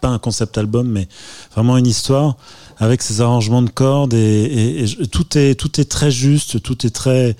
pas 0.00 0.08
un 0.08 0.18
concept 0.18 0.56
album, 0.56 0.88
mais 0.88 1.08
vraiment 1.54 1.76
une 1.76 1.86
histoire 1.86 2.36
avec 2.78 3.02
ses 3.02 3.20
arrangements 3.20 3.60
de 3.60 3.68
cordes 3.68 4.14
et, 4.14 4.84
et- 4.84 5.06
tout 5.08 5.36
est 5.36 5.54
tout 5.54 5.78
est 5.78 5.84
très 5.84 6.10
juste, 6.10 6.62
tout 6.62 6.86
est 6.86 6.90
très 6.90 7.36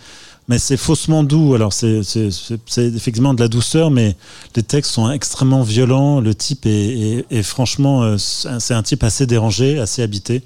mais 0.50 0.58
c'est 0.58 0.76
faussement 0.76 1.22
doux. 1.22 1.54
Alors 1.54 1.72
c'est 1.72 2.00
effectivement 2.78 3.34
de 3.34 3.40
la 3.40 3.46
douceur, 3.46 3.92
mais 3.92 4.16
les 4.56 4.64
textes 4.64 4.90
sont 4.90 5.08
extrêmement 5.08 5.62
violents. 5.62 6.20
Le 6.20 6.34
type 6.34 6.66
est, 6.66 7.42
franchement, 7.44 8.02
euh, 8.02 8.16
c'est 8.18 8.74
un- 8.74 8.82
type 8.82 9.04
assez 9.04 9.26
dérangé, 9.28 9.78
assez 9.78 10.02
habité. 10.02 10.42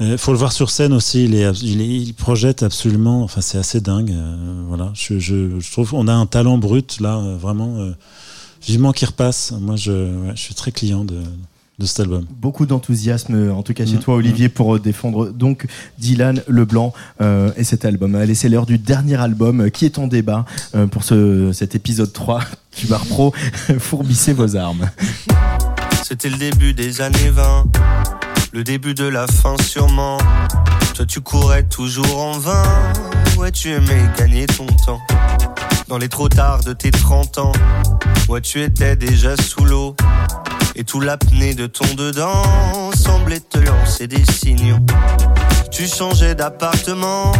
Il 0.00 0.16
faut 0.16 0.32
le 0.32 0.38
voir 0.38 0.52
sur 0.52 0.70
scène 0.70 0.94
aussi. 0.94 1.26
Il, 1.26 1.34
est, 1.34 1.52
il, 1.62 2.14
projette 2.14 2.62
absolument. 2.62 3.22
Enfin, 3.22 3.42
c'est 3.42 3.58
assez 3.58 3.82
dingue. 3.82 4.12
euh, 4.12 4.64
voilà. 4.66 4.90
Je, 4.94 5.70
trouve 5.70 5.90
qu'on 5.90 6.08
a 6.08 6.14
un 6.14 6.24
talent 6.24 6.56
brut 6.56 6.98
là, 6.98 7.18
euh, 7.18 7.36
vraiment. 7.36 7.76
euh, 7.80 7.92
vivement 8.66 8.92
qu'il 8.92 9.08
repasse. 9.08 9.52
Moi, 9.60 9.76
je, 9.76 10.30
je 10.34 10.40
suis 10.40 10.54
très 10.54 10.72
client 10.72 11.04
de, 11.04 11.20
de 11.78 11.86
cet 11.86 12.00
album. 12.00 12.26
Beaucoup 12.30 12.66
d'enthousiasme, 12.66 13.50
en 13.50 13.62
tout 13.62 13.72
cas 13.74 13.86
chez 13.86 13.94
Mm. 13.96 14.00
toi, 14.00 14.14
Olivier, 14.16 14.48
pour 14.48 14.76
euh, 14.76 14.78
défendre 14.78 15.30
donc 15.30 15.66
Dylan 15.98 16.42
Leblanc 16.46 16.92
euh, 17.20 17.50
et 17.56 17.64
cet 17.64 17.84
album. 17.84 18.14
Allez, 18.14 18.34
c'est 18.34 18.48
l'heure 18.48 18.66
du 18.66 18.78
dernier 18.78 19.16
album 19.20 19.62
euh, 19.62 19.68
qui 19.70 19.84
est 19.86 19.98
en 19.98 20.06
débat 20.06 20.44
euh, 20.74 20.86
pour 20.86 21.02
ce, 21.02 21.50
cet 21.52 21.74
épisode 21.74 22.12
3 22.12 22.40
du 22.78 22.86
Bar 22.86 23.04
Pro. 23.06 23.32
Fourbissez 23.78 24.32
vos 24.32 24.54
armes. 24.56 24.90
C'était 26.04 26.28
le 26.28 26.36
début 26.36 26.74
des 26.74 27.00
années 27.00 27.30
20, 27.30 27.64
le 28.52 28.64
début 28.64 28.92
de 28.94 29.04
la 29.04 29.26
fin 29.26 29.56
sûrement. 29.62 30.18
Toi 30.94 31.06
tu 31.06 31.20
courais 31.22 31.62
toujours 31.62 32.20
en 32.20 32.32
vain, 32.38 32.62
ouais 33.38 33.50
tu 33.50 33.70
aimais 33.70 34.10
gagner 34.18 34.46
ton 34.46 34.66
temps. 34.86 35.00
Dans 35.88 35.96
les 35.98 36.08
trop 36.08 36.28
tard 36.28 36.62
de 36.64 36.74
tes 36.74 36.90
30 36.90 37.38
ans, 37.38 37.52
ouais 38.28 38.42
tu 38.42 38.60
étais 38.62 38.94
déjà 38.94 39.36
sous 39.38 39.64
l'eau. 39.64 39.96
Et 40.74 40.84
tout 40.84 41.00
l'apnée 41.00 41.54
de 41.54 41.66
ton 41.66 41.84
dedans 41.94 42.90
semblait 42.96 43.40
te 43.40 43.58
lancer 43.58 44.06
des 44.06 44.24
signaux. 44.24 44.78
Tu 45.70 45.86
changeais 45.86 46.34
d'appartement, 46.34 47.32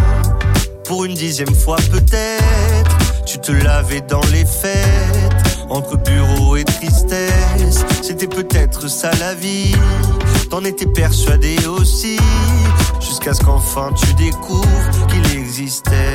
pour 0.84 1.04
une 1.04 1.14
dixième 1.14 1.54
fois 1.54 1.76
peut-être. 1.90 3.24
Tu 3.24 3.38
te 3.38 3.52
lavais 3.52 4.02
dans 4.02 4.20
les 4.32 4.44
fêtes, 4.44 5.58
entre 5.70 5.96
bureau 5.96 6.56
et 6.56 6.64
tristesse. 6.64 7.84
C'était 8.02 8.26
peut-être 8.26 8.88
ça 8.88 9.10
la 9.18 9.34
vie, 9.34 9.74
t'en 10.50 10.64
étais 10.64 10.86
persuadé 10.86 11.56
aussi. 11.66 12.18
Jusqu'à 13.00 13.32
ce 13.32 13.42
qu'enfin 13.42 13.90
tu 13.94 14.12
découvres 14.14 15.06
qu'il 15.08 15.38
existait 15.38 16.14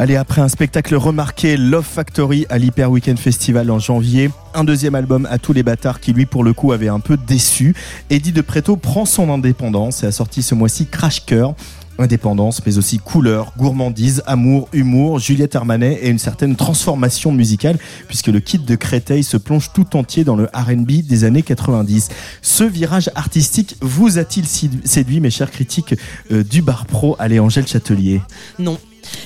Allez, 0.00 0.14
après 0.14 0.40
un 0.40 0.46
spectacle 0.48 0.94
remarqué, 0.94 1.56
Love 1.56 1.84
Factory 1.84 2.46
à 2.50 2.58
l'Hyper 2.58 2.88
Weekend 2.88 3.18
Festival 3.18 3.68
en 3.68 3.80
janvier, 3.80 4.30
un 4.54 4.62
deuxième 4.62 4.94
album 4.94 5.26
à 5.28 5.38
tous 5.38 5.52
les 5.52 5.64
bâtards 5.64 5.98
qui 5.98 6.12
lui 6.12 6.24
pour 6.24 6.44
le 6.44 6.52
coup 6.52 6.70
avait 6.70 6.86
un 6.86 7.00
peu 7.00 7.16
déçu. 7.16 7.74
Eddie 8.08 8.30
de 8.30 8.40
Preto 8.40 8.76
prend 8.76 9.04
son 9.04 9.28
indépendance 9.28 10.04
et 10.04 10.06
a 10.06 10.12
sorti 10.12 10.42
ce 10.44 10.54
mois-ci 10.54 10.86
Crash 10.86 11.26
Cœur. 11.26 11.54
Indépendance, 12.00 12.64
mais 12.64 12.78
aussi 12.78 12.98
couleur, 12.98 13.52
gourmandise, 13.58 14.22
amour, 14.24 14.68
humour, 14.72 15.18
Juliette 15.18 15.56
Armanet 15.56 15.98
et 16.00 16.10
une 16.10 16.20
certaine 16.20 16.54
transformation 16.54 17.32
musicale, 17.32 17.76
puisque 18.06 18.28
le 18.28 18.38
kit 18.38 18.58
de 18.60 18.76
Créteil 18.76 19.24
se 19.24 19.36
plonge 19.36 19.72
tout 19.72 19.96
entier 19.96 20.22
dans 20.22 20.36
le 20.36 20.44
RB 20.54 21.02
des 21.04 21.24
années 21.24 21.42
90. 21.42 22.10
Ce 22.40 22.62
virage 22.62 23.10
artistique 23.16 23.74
vous 23.80 24.16
a-t-il 24.18 24.46
sédu- 24.46 24.80
séduit, 24.84 25.18
mes 25.18 25.30
chers 25.30 25.50
critiques 25.50 25.96
euh, 26.30 26.44
du 26.44 26.62
bar 26.62 26.86
pro? 26.86 27.16
Allez, 27.18 27.40
Angèle 27.40 27.66
Châtelier. 27.66 28.20
Non. 28.60 28.78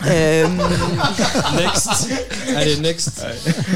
Euh, 0.07 0.47
Next. 1.57 2.09
Allez, 2.57 2.77
next. 2.79 3.25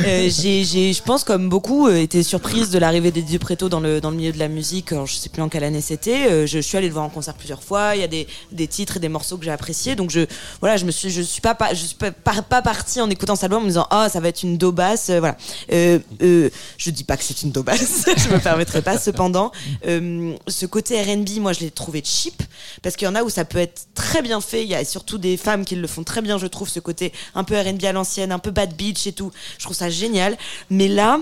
Euh, 0.05 0.29
j'ai, 0.31 0.65
j'ai, 0.65 0.93
je 0.93 1.03
pense, 1.03 1.25
comme 1.25 1.49
beaucoup, 1.49 1.89
euh, 1.89 1.97
été 1.97 2.23
surprise 2.23 2.71
de 2.71 2.79
l'arrivée 2.79 3.11
d'Eddie 3.11 3.39
Preto 3.39 3.69
dans 3.69 3.81
le, 3.81 4.01
dans 4.01 4.11
le 4.11 4.17
milieu 4.17 4.33
de 4.33 4.39
la 4.39 4.49
musique. 4.49 4.93
Alors, 4.93 5.07
je 5.07 5.15
sais 5.15 5.29
plus 5.29 5.43
en 5.43 5.49
quelle 5.49 5.65
année 5.65 5.81
c'était. 5.81 6.29
Euh, 6.29 6.47
je, 6.47 6.57
je 6.57 6.61
suis 6.61 6.77
allée 6.77 6.89
le 6.89 6.93
voir 6.93 7.05
en 7.05 7.09
concert 7.09 7.35
plusieurs 7.35 7.63
fois. 7.63 7.95
Il 7.95 8.01
y 8.01 8.05
a 8.05 8.09
des, 8.09 8.27
des 8.53 8.67
titres 8.67 8.97
et 8.97 9.01
des 9.01 9.09
morceaux 9.09 9.37
que 9.37 9.45
j'ai 9.45 9.51
appréciés. 9.51 9.95
Donc, 9.95 10.11
je, 10.11 10.21
voilà, 10.61 10.77
je 10.77 10.85
me 10.85 10.91
suis, 10.91 11.11
je 11.11 11.23
suis 11.23 11.41
pas, 11.41 11.55
pas, 11.55 11.75
je 11.75 11.85
suis 11.85 11.97
pas, 11.97 12.11
pas, 12.11 12.43
pas 12.43 12.63
partie 12.63 13.01
en 13.01 13.09
écoutant 13.11 13.37
cet 13.37 13.45
album 13.45 13.61
en 13.61 13.65
me 13.65 13.69
disant, 13.69 13.87
ah, 13.91 14.09
ça 14.09 14.21
va 14.21 14.29
être 14.29 14.43
une 14.43 14.59
daubasse. 14.59 15.11
Euh, 15.11 15.21
voilà. 15.21 15.37
Euh, 15.73 15.99
euh, 16.23 16.51
je 16.79 16.91
dis 16.91 17.05
pas 17.05 17.17
que 17.17 17.25
c'est 17.25 17.43
une 17.43 17.51
daubasse. 17.53 18.05
je 18.17 18.35
me 18.35 18.39
permettrai 18.39 18.83
pas. 18.83 18.99
Cependant, 18.99 19.53
euh, 19.87 20.35
ce 20.49 20.67
côté 20.67 21.01
R&B, 21.01 21.39
moi, 21.41 21.53
je 21.53 21.61
l'ai 21.61 21.71
trouvé 21.71 22.03
cheap 22.05 22.43
parce 22.83 22.97
qu'il 22.97 23.07
y 23.07 23.09
en 23.09 23.15
a 23.15 23.23
où 23.23 23.31
ça 23.31 23.45
peut 23.45 23.59
être 23.59 23.87
très 23.95 24.23
bien 24.23 24.41
fait. 24.41 24.63
Il 24.63 24.69
y 24.69 24.75
a 24.75 24.85
surtout 24.85 25.19
des 25.19 25.37
femmes 25.37 25.65
qui 25.65 25.77
le 25.77 25.87
font 25.87 25.96
très 26.05 26.23
bien, 26.23 26.39
je 26.39 26.47
trouve, 26.47 26.69
ce 26.69 26.81
côté 26.81 27.13
un 27.35 27.45
peu 27.45 27.59
R&B 27.59 27.85
à 27.85 27.93
l'ancienne, 27.93 28.33
un 28.33 28.39
peu 28.39 28.51
bad 28.51 28.75
beach 28.75 29.07
et 29.07 29.13
tout. 29.13 29.33
Je 29.59 29.65
trouve 29.65 29.77
ça 29.77 29.91
génial. 29.91 30.37
Mais 30.71 30.89
là, 30.89 31.21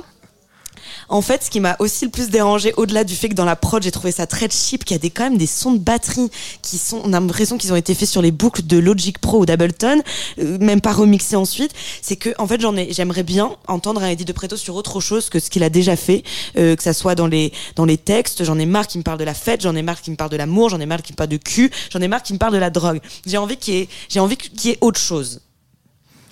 en 1.09 1.23
fait, 1.23 1.45
ce 1.45 1.51
qui 1.51 1.61
m'a 1.61 1.77
aussi 1.79 2.05
le 2.05 2.11
plus 2.11 2.31
dérangé, 2.31 2.73
au-delà 2.77 3.05
du 3.05 3.15
fait 3.15 3.29
que 3.29 3.35
dans 3.35 3.45
la 3.45 3.57
prod, 3.57 3.83
j'ai 3.83 3.91
trouvé 3.91 4.13
ça 4.13 4.27
très 4.27 4.49
cheap, 4.51 4.85
qu'il 4.85 4.95
y 4.95 4.99
a 4.99 4.99
des, 4.99 5.11
quand 5.11 5.25
même 5.25 5.39
des 5.39 5.47
sons 5.47 5.73
de 5.73 5.79
batterie 5.79 6.31
qui 6.63 6.79
sont, 6.79 7.01
on 7.05 7.13
a 7.13 7.21
l'impression 7.21 7.59
qu'ils 7.59 7.73
ont 7.73 7.77
été 7.77 7.95
faits 7.95 8.09
sur 8.09 8.23
les 8.23 8.31
boucles 8.31 8.63
de 8.63 8.79
Logic 8.79 9.19
Pro 9.19 9.41
ou 9.41 9.47
d'Ableton, 9.47 10.03
euh, 10.39 10.59
même 10.59 10.81
pas 10.81 10.93
remixés 10.93 11.37
ensuite. 11.37 11.73
C'est 12.03 12.17
que, 12.17 12.31
en 12.39 12.47
fait, 12.47 12.61
j'en 12.61 12.77
ai, 12.77 12.93
j'aimerais 12.93 13.23
bien 13.23 13.57
entendre 13.69 14.03
un 14.03 14.09
Eddie 14.09 14.25
de 14.25 14.33
Preto 14.33 14.57
sur 14.57 14.75
autre 14.77 15.01
chose 15.01 15.31
que 15.31 15.39
ce 15.39 15.51
qu'il 15.51 15.63
a 15.63 15.71
déjà 15.71 15.97
fait, 15.97 16.23
euh, 16.57 16.77
que 16.77 16.83
ça 16.83 16.93
soit 16.93 17.15
dans 17.15 17.27
les, 17.27 17.53
dans 17.77 17.85
les 17.85 17.99
textes. 17.99 18.45
J'en 18.45 18.59
ai 18.59 18.67
marre 18.67 18.87
qu'il 18.87 18.99
me 18.99 19.05
parle 19.05 19.19
de 19.19 19.25
la 19.25 19.35
fête, 19.35 19.63
j'en 19.63 19.75
ai 19.75 19.83
marre 19.83 20.01
qu'il 20.01 20.13
me 20.13 20.17
parle 20.17 20.31
de 20.31 20.37
l'amour, 20.37 20.71
j'en 20.71 20.81
ai 20.81 20.87
marre 20.87 21.03
qu'il 21.03 21.15
me 21.15 21.17
parle 21.17 21.31
de 21.31 21.37
cul, 21.37 21.71
j'en 21.91 22.01
ai 22.01 22.09
marre 22.09 22.23
qu'il 22.23 22.35
me 22.35 22.39
parle 22.39 22.55
de 22.55 22.59
la 22.59 22.71
drogue. 22.71 23.01
J'ai 23.27 23.39
envie 23.39 23.57
qu'il 23.57 23.75
y 23.75 23.79
ait, 23.79 23.89
j'ai 24.09 24.21
envie 24.21 24.37
qu'il 24.37 24.71
y 24.71 24.73
ait 24.73 24.79
autre 24.81 25.01
chose. 25.01 25.41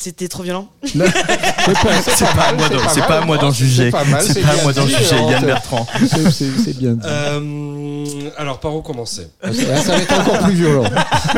C'était 0.02 0.26
trop 0.26 0.42
violent. 0.42 0.66
C'est 0.84 0.92
pas, 2.34 2.42
à 2.48 2.52
moi 2.54 2.68
d'en- 2.68 2.88
c'est 2.88 3.06
pas 3.06 3.20
à 3.20 3.24
moi 3.24 3.38
d'en 3.38 3.52
juger. 3.52 3.84
C'est 3.84 3.90
pas 3.92 4.00
à 4.00 4.62
moi 4.64 4.72
d'en 4.72 4.84
juger, 4.84 5.14
hein, 5.14 5.30
Yann 5.30 5.44
Bertrand. 5.46 5.86
C'est- 6.32 6.76
bien 6.76 6.94
dit. 6.94 7.06
Euh, 7.06 8.30
alors, 8.36 8.58
par 8.58 8.74
où 8.74 8.82
commencer? 8.82 9.28
Là, 9.44 9.52
ça 9.76 9.92
va 9.96 9.98
être 10.02 10.12
encore 10.20 10.38
plus 10.40 10.54
violent. 10.54 10.84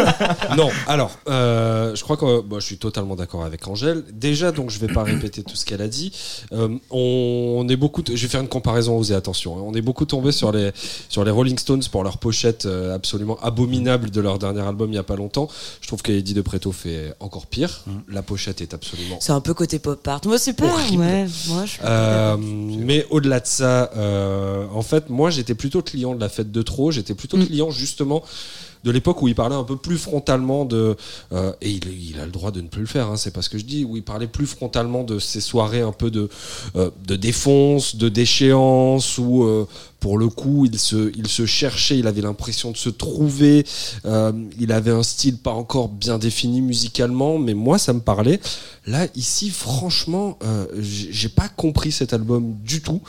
non, 0.57 0.71
alors, 0.87 1.11
euh, 1.29 1.95
je 1.95 2.03
crois 2.03 2.17
que 2.17 2.41
bon, 2.41 2.59
je 2.59 2.65
suis 2.65 2.79
totalement 2.79 3.17
d'accord 3.17 3.45
avec 3.45 3.67
Angèle. 3.69 4.03
Déjà, 4.12 4.51
donc, 4.51 4.71
je 4.71 4.79
vais 4.79 4.93
pas 4.93 5.03
répéter 5.03 5.43
tout 5.43 5.57
ce 5.57 5.67
qu'elle 5.67 5.83
a 5.83 5.89
dit. 5.89 6.12
Euh, 6.53 6.69
on, 6.91 7.57
on 7.59 7.69
est 7.69 7.77
beaucoup, 7.77 8.03
je 8.07 8.12
vais 8.15 8.29
faire 8.29 8.41
une 8.41 8.49
comparaison, 8.49 8.97
osez 8.97 9.15
attention. 9.15 9.59
hein. 9.59 9.62
On 9.62 9.75
est 9.75 9.83
beaucoup 9.83 10.07
tombé 10.07 10.33
sur 10.33 10.53
les 10.53 10.73
sur 11.11 11.23
les 11.25 11.31
Rolling 11.31 11.59
Stones 11.59 11.83
pour 11.93 12.03
leur 12.03 12.17
pochette 12.17 12.65
euh, 12.65 12.95
absolument 12.95 13.39
abominable 13.43 14.11
de 14.11 14.21
leur 14.23 14.39
dernier 14.39 14.62
album 14.62 14.91
il 14.91 14.95
y 14.97 14.99
a 14.99 15.03
pas 15.03 15.17
longtemps. 15.17 15.49
Je 15.83 15.87
trouve 15.89 16.01
qu'Eddie 16.01 16.33
de 16.35 16.41
Preto 16.41 16.73
fait 16.73 17.12
encore 17.21 17.47
pire. 17.47 17.83
La 18.09 18.23
pochette 18.23 18.54
est 18.63 18.75
absolument 18.75 19.19
C'est 19.21 19.33
un 19.33 19.41
peu 19.41 19.55
côté 19.55 19.79
pop 19.79 20.07
art. 20.07 20.21
Moi, 20.27 20.39
c'est 20.39 20.53
pas, 20.55 20.67
ouais, 20.67 21.27
moi, 21.49 21.65
je 21.67 21.79
Euh, 21.85 22.37
mais 22.39 23.07
au-delà 23.11 23.41
de 23.41 23.47
ça, 23.47 23.91
euh, 23.97 24.67
en 24.73 24.83
fait, 24.83 25.11
moi 25.11 25.31
j'étais 25.31 25.55
plutôt 25.55 25.83
client 25.83 26.15
de 26.15 26.21
la 26.21 26.29
fête 26.29 26.51
de 26.53 26.63
trop. 26.63 26.91
J'étais 26.91 27.15
plutôt 27.15 27.37
Mm. 27.37 27.47
client 27.47 27.71
justement 27.71 28.23
de 28.85 28.91
l'époque 28.91 29.23
où 29.23 29.29
il 29.29 29.35
parlait 29.35 29.57
un 29.57 29.65
peu 29.65 29.77
plus 29.77 29.97
frontalement 29.97 30.67
de 30.67 30.95
euh, 31.33 31.53
et 31.63 31.71
il, 31.71 32.11
il 32.11 32.21
a 32.21 32.27
le 32.27 32.31
droit 32.31 32.51
de 32.51 32.61
ne 32.61 32.69
plus 32.69 32.83
le 32.83 32.87
faire. 32.87 33.09
Hein, 33.09 33.17
c'est 33.17 33.31
pas 33.33 33.41
ce 33.41 33.49
que 33.49 33.57
je 33.57 33.65
dis. 33.65 33.85
Où 33.85 33.97
il 33.97 34.03
parlait 34.03 34.27
plus 34.27 34.47
frontalement 34.47 35.05
de 35.05 35.19
ces 35.19 35.41
soirées 35.41 35.81
un 35.81 35.93
peu 35.93 36.11
de 36.11 36.29
euh, 36.77 36.91
de 37.07 37.17
défonce, 37.17 37.97
de 37.97 38.11
déchéance 38.11 39.17
ou 39.19 39.45
euh, 39.45 39.67
pour 40.05 40.19
le 40.19 40.29
coup, 40.29 40.67
il 40.71 40.79
se, 40.79 41.11
il 41.17 41.29
se 41.29 41.47
cherchait, 41.47 41.97
il 41.99 42.07
avait 42.07 42.21
l'impression 42.21 42.71
de 42.71 42.77
se 42.77 42.91
trouver. 42.91 43.65
euh, 44.05 44.33
il 44.61 44.71
avait 44.71 44.91
un 44.91 45.03
style 45.03 45.39
pas 45.39 45.53
encore 45.53 45.89
bien 45.89 46.19
défini 46.19 46.61
musicalement, 46.61 47.39
mais 47.39 47.55
moi, 47.55 47.79
ça 47.79 47.95
me 47.95 48.01
parlait. 48.01 48.39
Là, 48.87 49.07
ici, 49.15 49.49
franchement, 49.49 50.39
euh, 50.45 50.67
j'ai 50.83 51.31
pas 51.31 51.49
compris 51.49 51.91
cet 51.91 52.13
album 52.13 52.55
du 52.63 52.83
tout. 52.83 53.01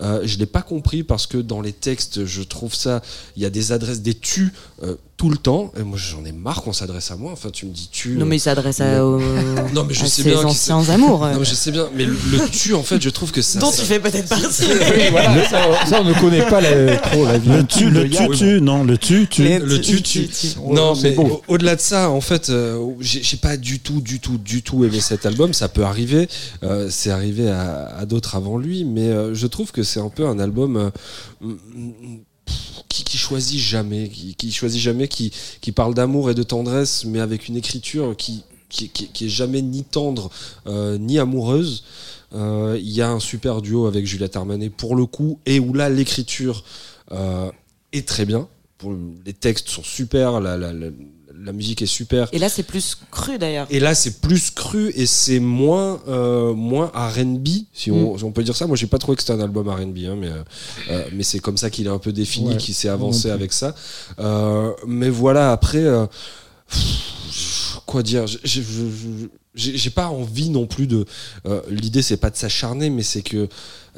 Euh, 0.00 0.20
je 0.24 0.38
l'ai 0.38 0.46
pas 0.46 0.62
compris 0.62 1.02
parce 1.02 1.26
que 1.26 1.38
dans 1.38 1.60
les 1.60 1.72
textes, 1.72 2.24
je 2.24 2.42
trouve 2.42 2.72
ça, 2.72 3.02
il 3.36 3.42
y 3.42 3.46
a 3.46 3.50
des 3.50 3.72
adresses, 3.72 4.00
des 4.00 4.14
tu 4.14 4.52
euh, 4.84 4.94
tout 5.16 5.30
le 5.30 5.36
temps. 5.36 5.72
Et 5.76 5.82
moi, 5.82 5.98
j'en 5.98 6.24
ai 6.24 6.30
marre 6.30 6.62
qu'on 6.62 6.72
s'adresse 6.72 7.10
à 7.10 7.16
moi. 7.16 7.32
Enfin, 7.32 7.50
tu 7.50 7.66
me 7.66 7.72
dis 7.72 7.88
tu. 7.90 8.10
Non, 8.10 8.26
mais 8.26 8.36
il 8.36 8.40
s'adresse 8.40 8.80
à, 8.80 9.04
aux- 9.04 9.18
Non, 9.74 9.84
mais 9.88 9.94
je 9.94 10.04
à 10.04 10.06
sais 10.06 10.22
ses 10.22 10.30
bien 10.30 10.44
anciens 10.44 10.88
amours. 10.88 11.26
Non, 11.26 11.38
mais 11.40 11.44
je 11.44 11.54
sais 11.54 11.72
bien. 11.72 11.88
Mais 11.96 12.04
le, 12.04 12.12
le 12.30 12.48
tu, 12.48 12.74
en 12.74 12.82
fait, 12.84 13.00
je 13.02 13.10
trouve 13.10 13.32
que 13.32 13.42
ça. 13.42 13.58
Dont 13.58 13.72
ça- 13.72 13.80
tu 13.82 13.86
fais 13.88 13.98
peut-être 13.98 14.28
partie. 14.28 14.64
Oui, 14.94 15.08
voilà, 15.10 15.48
ça, 15.48 15.86
ça, 15.86 16.00
on 16.00 16.04
ne 16.04 16.14
connaît 16.14 16.43
pas 16.48 16.60
la- 16.60 16.96
trop 16.96 17.24
la 17.24 17.38
vie. 17.38 17.48
Le 17.48 17.66
tu, 17.66 17.90
le 17.90 18.08
tu, 18.08 18.28
tu, 18.36 18.60
non, 18.60 18.84
le 18.84 18.96
tu, 18.98 19.26
tu. 19.28 19.42
le 19.42 19.80
tu, 19.80 20.02
tu. 20.02 20.28
Non, 20.70 20.94
mais 21.02 21.16
au-delà 21.48 21.76
de 21.76 21.80
ça, 21.80 22.10
en 22.10 22.20
fait, 22.20 22.50
euh, 22.50 22.78
j'ai 23.00 23.36
pas 23.36 23.56
du 23.56 23.80
tout, 23.80 24.00
du 24.00 24.20
tout, 24.20 24.38
du 24.38 24.62
tout 24.62 24.84
aimé 24.84 25.00
cet 25.00 25.26
album. 25.26 25.52
Ça 25.52 25.68
peut 25.68 25.84
arriver. 25.84 26.28
euh, 26.62 26.88
c'est 26.90 27.10
arrivé 27.10 27.48
à, 27.50 27.86
à 27.96 28.06
d'autres 28.06 28.34
avant 28.36 28.58
lui, 28.58 28.84
mais 28.84 29.08
euh, 29.08 29.34
je 29.34 29.46
trouve 29.46 29.72
que 29.72 29.82
c'est 29.82 30.00
un 30.00 30.08
peu 30.10 30.26
un 30.26 30.38
album. 30.38 30.76
euh, 30.76 30.90
mm, 31.40 31.50
mm, 31.52 32.18
qui, 32.88 33.02
qui 33.02 33.16
choisit 33.18 33.58
jamais, 33.58 34.08
qui, 34.08 34.34
qui 34.36 34.52
choisit 34.52 34.80
jamais, 34.80 35.08
qui, 35.08 35.32
qui 35.60 35.72
parle 35.72 35.94
d'amour 35.94 36.30
et 36.30 36.34
de 36.34 36.42
tendresse, 36.44 37.04
mais 37.06 37.18
avec 37.18 37.48
une 37.48 37.56
écriture 37.56 38.14
qui, 38.16 38.44
qui, 38.68 38.88
qui, 38.88 39.08
qui 39.08 39.26
est 39.26 39.28
jamais 39.28 39.62
ni 39.62 39.82
tendre 39.82 40.30
euh, 40.68 40.96
ni 40.98 41.18
amoureuse. 41.18 41.82
Euh, 42.34 42.76
Il 42.80 42.90
y 42.90 43.00
a 43.02 43.10
un 43.10 43.20
super 43.20 43.62
duo 43.62 43.86
avec 43.86 44.06
Juliette 44.06 44.36
Armanet 44.36 44.70
pour 44.70 44.96
le 44.96 45.06
coup, 45.06 45.38
et 45.46 45.60
où 45.60 45.72
là 45.72 45.88
l'écriture 45.88 46.64
euh, 47.12 47.50
est 47.92 48.06
très 48.08 48.24
bien. 48.24 48.48
Les 49.24 49.32
textes 49.32 49.68
sont 49.68 49.82
super, 49.84 50.40
la, 50.40 50.56
la, 50.58 50.72
la, 50.72 50.88
la 51.36 51.52
musique 51.52 51.80
est 51.82 51.86
super. 51.86 52.28
Et 52.32 52.38
là, 52.38 52.48
c'est 52.48 52.62
plus 52.64 52.96
cru 53.10 53.38
d'ailleurs. 53.38 53.66
Et 53.70 53.80
là, 53.80 53.94
c'est 53.94 54.20
plus 54.20 54.50
cru 54.50 54.90
et 54.94 55.06
c'est 55.06 55.40
moins, 55.40 56.00
euh, 56.08 56.52
moins 56.54 56.86
R&B, 56.94 57.48
si 57.72 57.90
on, 57.90 58.14
Mm. 58.14 58.18
si 58.18 58.24
on 58.24 58.32
peut 58.32 58.42
dire 58.44 58.56
ça. 58.56 58.66
Moi, 58.66 58.76
j'ai 58.76 58.86
pas 58.86 58.98
trouvé 58.98 59.16
que 59.16 59.22
c'était 59.22 59.32
un 59.34 59.40
album 59.40 59.68
R&B, 59.68 59.98
hein, 60.06 60.16
mais, 60.18 60.28
euh, 60.90 61.04
mais 61.12 61.22
c'est 61.22 61.38
comme 61.38 61.56
ça 61.56 61.70
qu'il 61.70 61.86
est 61.86 61.90
un 61.90 61.98
peu 61.98 62.12
défini, 62.12 62.50
Ouais, 62.50 62.56
qu'il 62.56 62.74
s'est 62.74 62.88
avancé 62.88 63.30
avec 63.30 63.52
ça. 63.52 63.74
Euh, 64.18 64.72
mais 64.86 65.08
voilà, 65.08 65.52
après, 65.52 65.78
euh, 65.84 66.06
pff, 66.68 67.80
quoi 67.86 68.02
dire 68.02 68.26
je- 68.26 68.60
j'ai 69.54 69.90
pas 69.90 70.08
envie 70.08 70.50
non 70.50 70.66
plus 70.66 70.86
de. 70.86 71.04
euh, 71.46 71.60
L'idée, 71.70 72.02
c'est 72.02 72.16
pas 72.16 72.30
de 72.30 72.36
s'acharner, 72.36 72.90
mais 72.90 73.02
c'est 73.02 73.22
que 73.22 73.48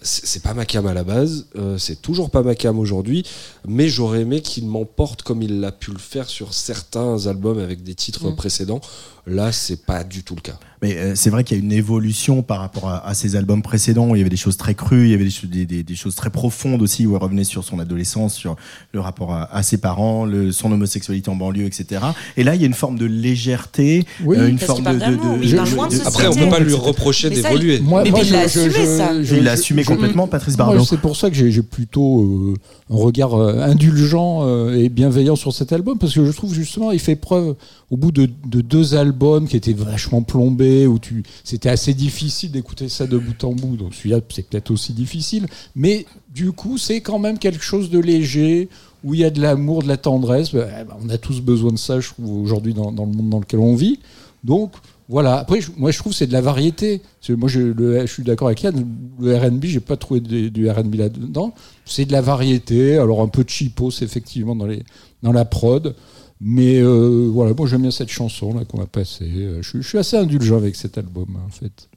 c'est 0.02 0.42
pas 0.42 0.52
ma 0.52 0.66
cam 0.66 0.86
à 0.86 0.92
la 0.92 1.04
base, 1.04 1.46
euh, 1.56 1.78
c'est 1.78 2.02
toujours 2.02 2.28
pas 2.30 2.42
ma 2.42 2.54
cam 2.54 2.78
aujourd'hui, 2.78 3.24
mais 3.66 3.88
j'aurais 3.88 4.20
aimé 4.20 4.42
qu'il 4.42 4.66
m'emporte 4.66 5.22
comme 5.22 5.40
il 5.40 5.58
l'a 5.60 5.72
pu 5.72 5.90
le 5.90 5.98
faire 5.98 6.28
sur 6.28 6.52
certains 6.52 7.26
albums 7.26 7.58
avec 7.58 7.82
des 7.82 7.94
titres 7.94 8.30
Mm. 8.30 8.36
précédents. 8.36 8.80
Là, 9.28 9.50
c'est 9.52 9.84
pas 9.86 10.04
du 10.04 10.22
tout 10.22 10.36
le 10.36 10.40
cas. 10.42 10.56
Mais 10.82 10.96
euh, 10.98 11.14
c'est 11.16 11.30
vrai 11.30 11.42
qu'il 11.42 11.56
y 11.56 11.60
a 11.60 11.62
une 11.64 11.72
évolution 11.72 12.42
par 12.42 12.60
rapport 12.60 12.88
à, 12.88 13.04
à 13.08 13.14
ses 13.14 13.34
albums 13.34 13.62
précédents. 13.62 14.10
où 14.10 14.14
Il 14.14 14.18
y 14.18 14.20
avait 14.20 14.28
des 14.30 14.36
choses 14.36 14.56
très 14.58 14.74
crues, 14.76 15.06
il 15.06 15.10
y 15.10 15.14
avait 15.14 15.24
des, 15.24 15.30
cho- 15.30 15.46
des, 15.48 15.64
des- 15.66 15.82
des 15.82 15.96
choses 15.96 16.14
très 16.14 16.30
profondes 16.30 16.80
aussi, 16.82 17.06
où 17.06 17.16
elle 17.16 17.22
revenait 17.22 17.42
sur 17.42 17.64
son 17.64 17.78
adolescence, 17.80 18.34
sur 18.34 18.54
le 18.92 19.00
rapport 19.00 19.32
à, 19.32 19.52
à 19.52 19.62
ses 19.64 19.78
parents, 19.78 20.26
le, 20.26 20.52
son 20.52 20.70
homosexualité 20.70 21.28
en 21.30 21.34
banlieue, 21.36 21.64
etc. 21.64 22.02
Et 22.36 22.44
là, 22.44 22.54
il 22.54 22.60
y 22.60 22.64
a 22.64 22.66
une 22.68 22.74
forme 22.74 22.98
de 22.98 23.06
légèreté, 23.06 24.06
Oui, 24.22 24.36
euh, 24.36 24.46
une 24.48 24.58
forme 24.58 24.84
de- 24.84 25.45
il 25.46 25.52
de- 25.52 25.56
parle 25.56 25.74
moins 25.74 25.86
de 25.86 25.92
de- 25.92 25.96
société. 25.96 26.08
Après, 26.24 26.28
on 26.28 26.44
peut 26.44 26.50
pas 26.50 26.60
lui 26.60 26.74
reprocher 26.74 27.30
Mais 27.30 27.36
ça, 27.36 27.48
d'évoluer. 27.48 27.80
Moi, 27.80 28.02
mais 28.04 28.10
moi, 28.10 28.20
il 28.22 28.26
je- 28.26 28.32
l'a 28.32 28.40
assumé, 28.40 28.70
je- 28.70 28.96
ça. 28.96 29.22
je- 29.22 29.36
Il 29.36 29.44
l'a 29.44 29.52
assumé 29.52 29.82
je- 29.82 29.88
complètement, 29.88 30.26
Patrice 30.26 30.56
Bardot. 30.56 30.84
C'est 30.84 31.00
pour 31.00 31.16
ça 31.16 31.30
que 31.30 31.36
j'ai 31.36 31.62
plutôt 31.62 32.22
euh, 32.22 32.54
un 32.90 32.96
regard 32.96 33.34
euh, 33.34 33.60
indulgent 33.62 34.40
euh, 34.46 34.76
et 34.76 34.88
bienveillant 34.88 35.36
sur 35.36 35.52
cet 35.52 35.72
album, 35.72 35.98
parce 35.98 36.14
que 36.14 36.24
je 36.24 36.32
trouve 36.32 36.52
justement 36.54 36.92
il 36.92 36.98
fait 37.00 37.16
preuve, 37.16 37.54
au 37.90 37.96
bout 37.96 38.12
de, 38.12 38.28
de 38.46 38.60
deux 38.60 38.94
albums 38.94 39.46
qui 39.48 39.56
étaient 39.56 39.72
vachement 39.72 40.22
plombés, 40.22 40.86
où 40.86 40.98
tu 40.98 41.22
c'était 41.44 41.68
assez 41.68 41.94
difficile 41.94 42.50
d'écouter 42.50 42.88
ça 42.88 43.06
de 43.06 43.16
bout 43.18 43.44
en 43.44 43.52
bout, 43.52 43.76
donc 43.76 43.94
celui-là 43.94 44.20
c'est 44.28 44.46
peut-être 44.48 44.70
aussi 44.70 44.92
difficile, 44.92 45.46
mais 45.74 46.04
du 46.34 46.52
coup 46.52 46.78
c'est 46.78 47.00
quand 47.00 47.18
même 47.18 47.38
quelque 47.38 47.62
chose 47.62 47.90
de 47.90 47.98
léger, 47.98 48.68
où 49.04 49.14
il 49.14 49.20
y 49.20 49.24
a 49.24 49.30
de 49.30 49.40
l'amour, 49.40 49.82
de 49.84 49.88
la 49.88 49.96
tendresse. 49.96 50.52
Bah, 50.52 50.66
bah, 50.88 50.96
on 51.04 51.08
a 51.10 51.18
tous 51.18 51.40
besoin 51.40 51.70
de 51.70 51.78
ça, 51.78 52.00
je 52.00 52.08
trouve, 52.08 52.42
aujourd'hui 52.42 52.74
dans, 52.74 52.90
dans 52.90 53.04
le 53.04 53.12
monde 53.12 53.28
dans 53.30 53.38
lequel 53.38 53.60
on 53.60 53.76
vit. 53.76 54.00
Donc 54.42 54.72
voilà. 55.08 55.38
Après, 55.38 55.60
je- 55.60 55.70
moi, 55.76 55.90
je 55.90 55.98
trouve 55.98 56.12
que 56.12 56.18
c'est 56.18 56.26
de 56.26 56.32
la 56.32 56.40
variété. 56.40 57.02
Moi, 57.28 57.48
je, 57.48 57.60
le- 57.60 58.00
je 58.06 58.12
suis 58.12 58.22
d'accord 58.22 58.48
avec 58.48 58.62
Yann. 58.62 58.86
Le 59.20 59.36
R&B, 59.36 59.64
j'ai 59.66 59.80
pas 59.80 59.96
trouvé 59.96 60.20
de- 60.20 60.48
du 60.48 60.68
R&B 60.68 60.94
là-dedans. 60.96 61.54
C'est 61.84 62.04
de 62.04 62.12
la 62.12 62.20
variété. 62.20 62.96
Alors 62.98 63.22
un 63.22 63.28
peu 63.28 63.44
de 63.44 63.48
cheapos, 63.50 63.90
effectivement, 64.02 64.56
dans 64.56 64.66
les 64.66 64.82
dans 65.22 65.32
la 65.32 65.44
prod. 65.44 65.94
Mais 66.40 66.78
euh, 66.80 67.30
voilà, 67.32 67.54
moi 67.56 67.66
j'aime 67.66 67.82
bien 67.82 67.90
cette 67.90 68.10
chanson 68.10 68.52
là 68.52 68.64
qu'on 68.66 68.82
a 68.82 68.86
passée. 68.86 69.24
Euh, 69.36 69.58
Je, 69.62 69.68
suis- 69.70 69.82
je 69.82 69.88
suis 69.88 69.98
assez 69.98 70.16
indulgent 70.18 70.56
avec 70.56 70.76
cet 70.76 70.98
album 70.98 71.26
en 71.46 71.50
fait. 71.50 71.88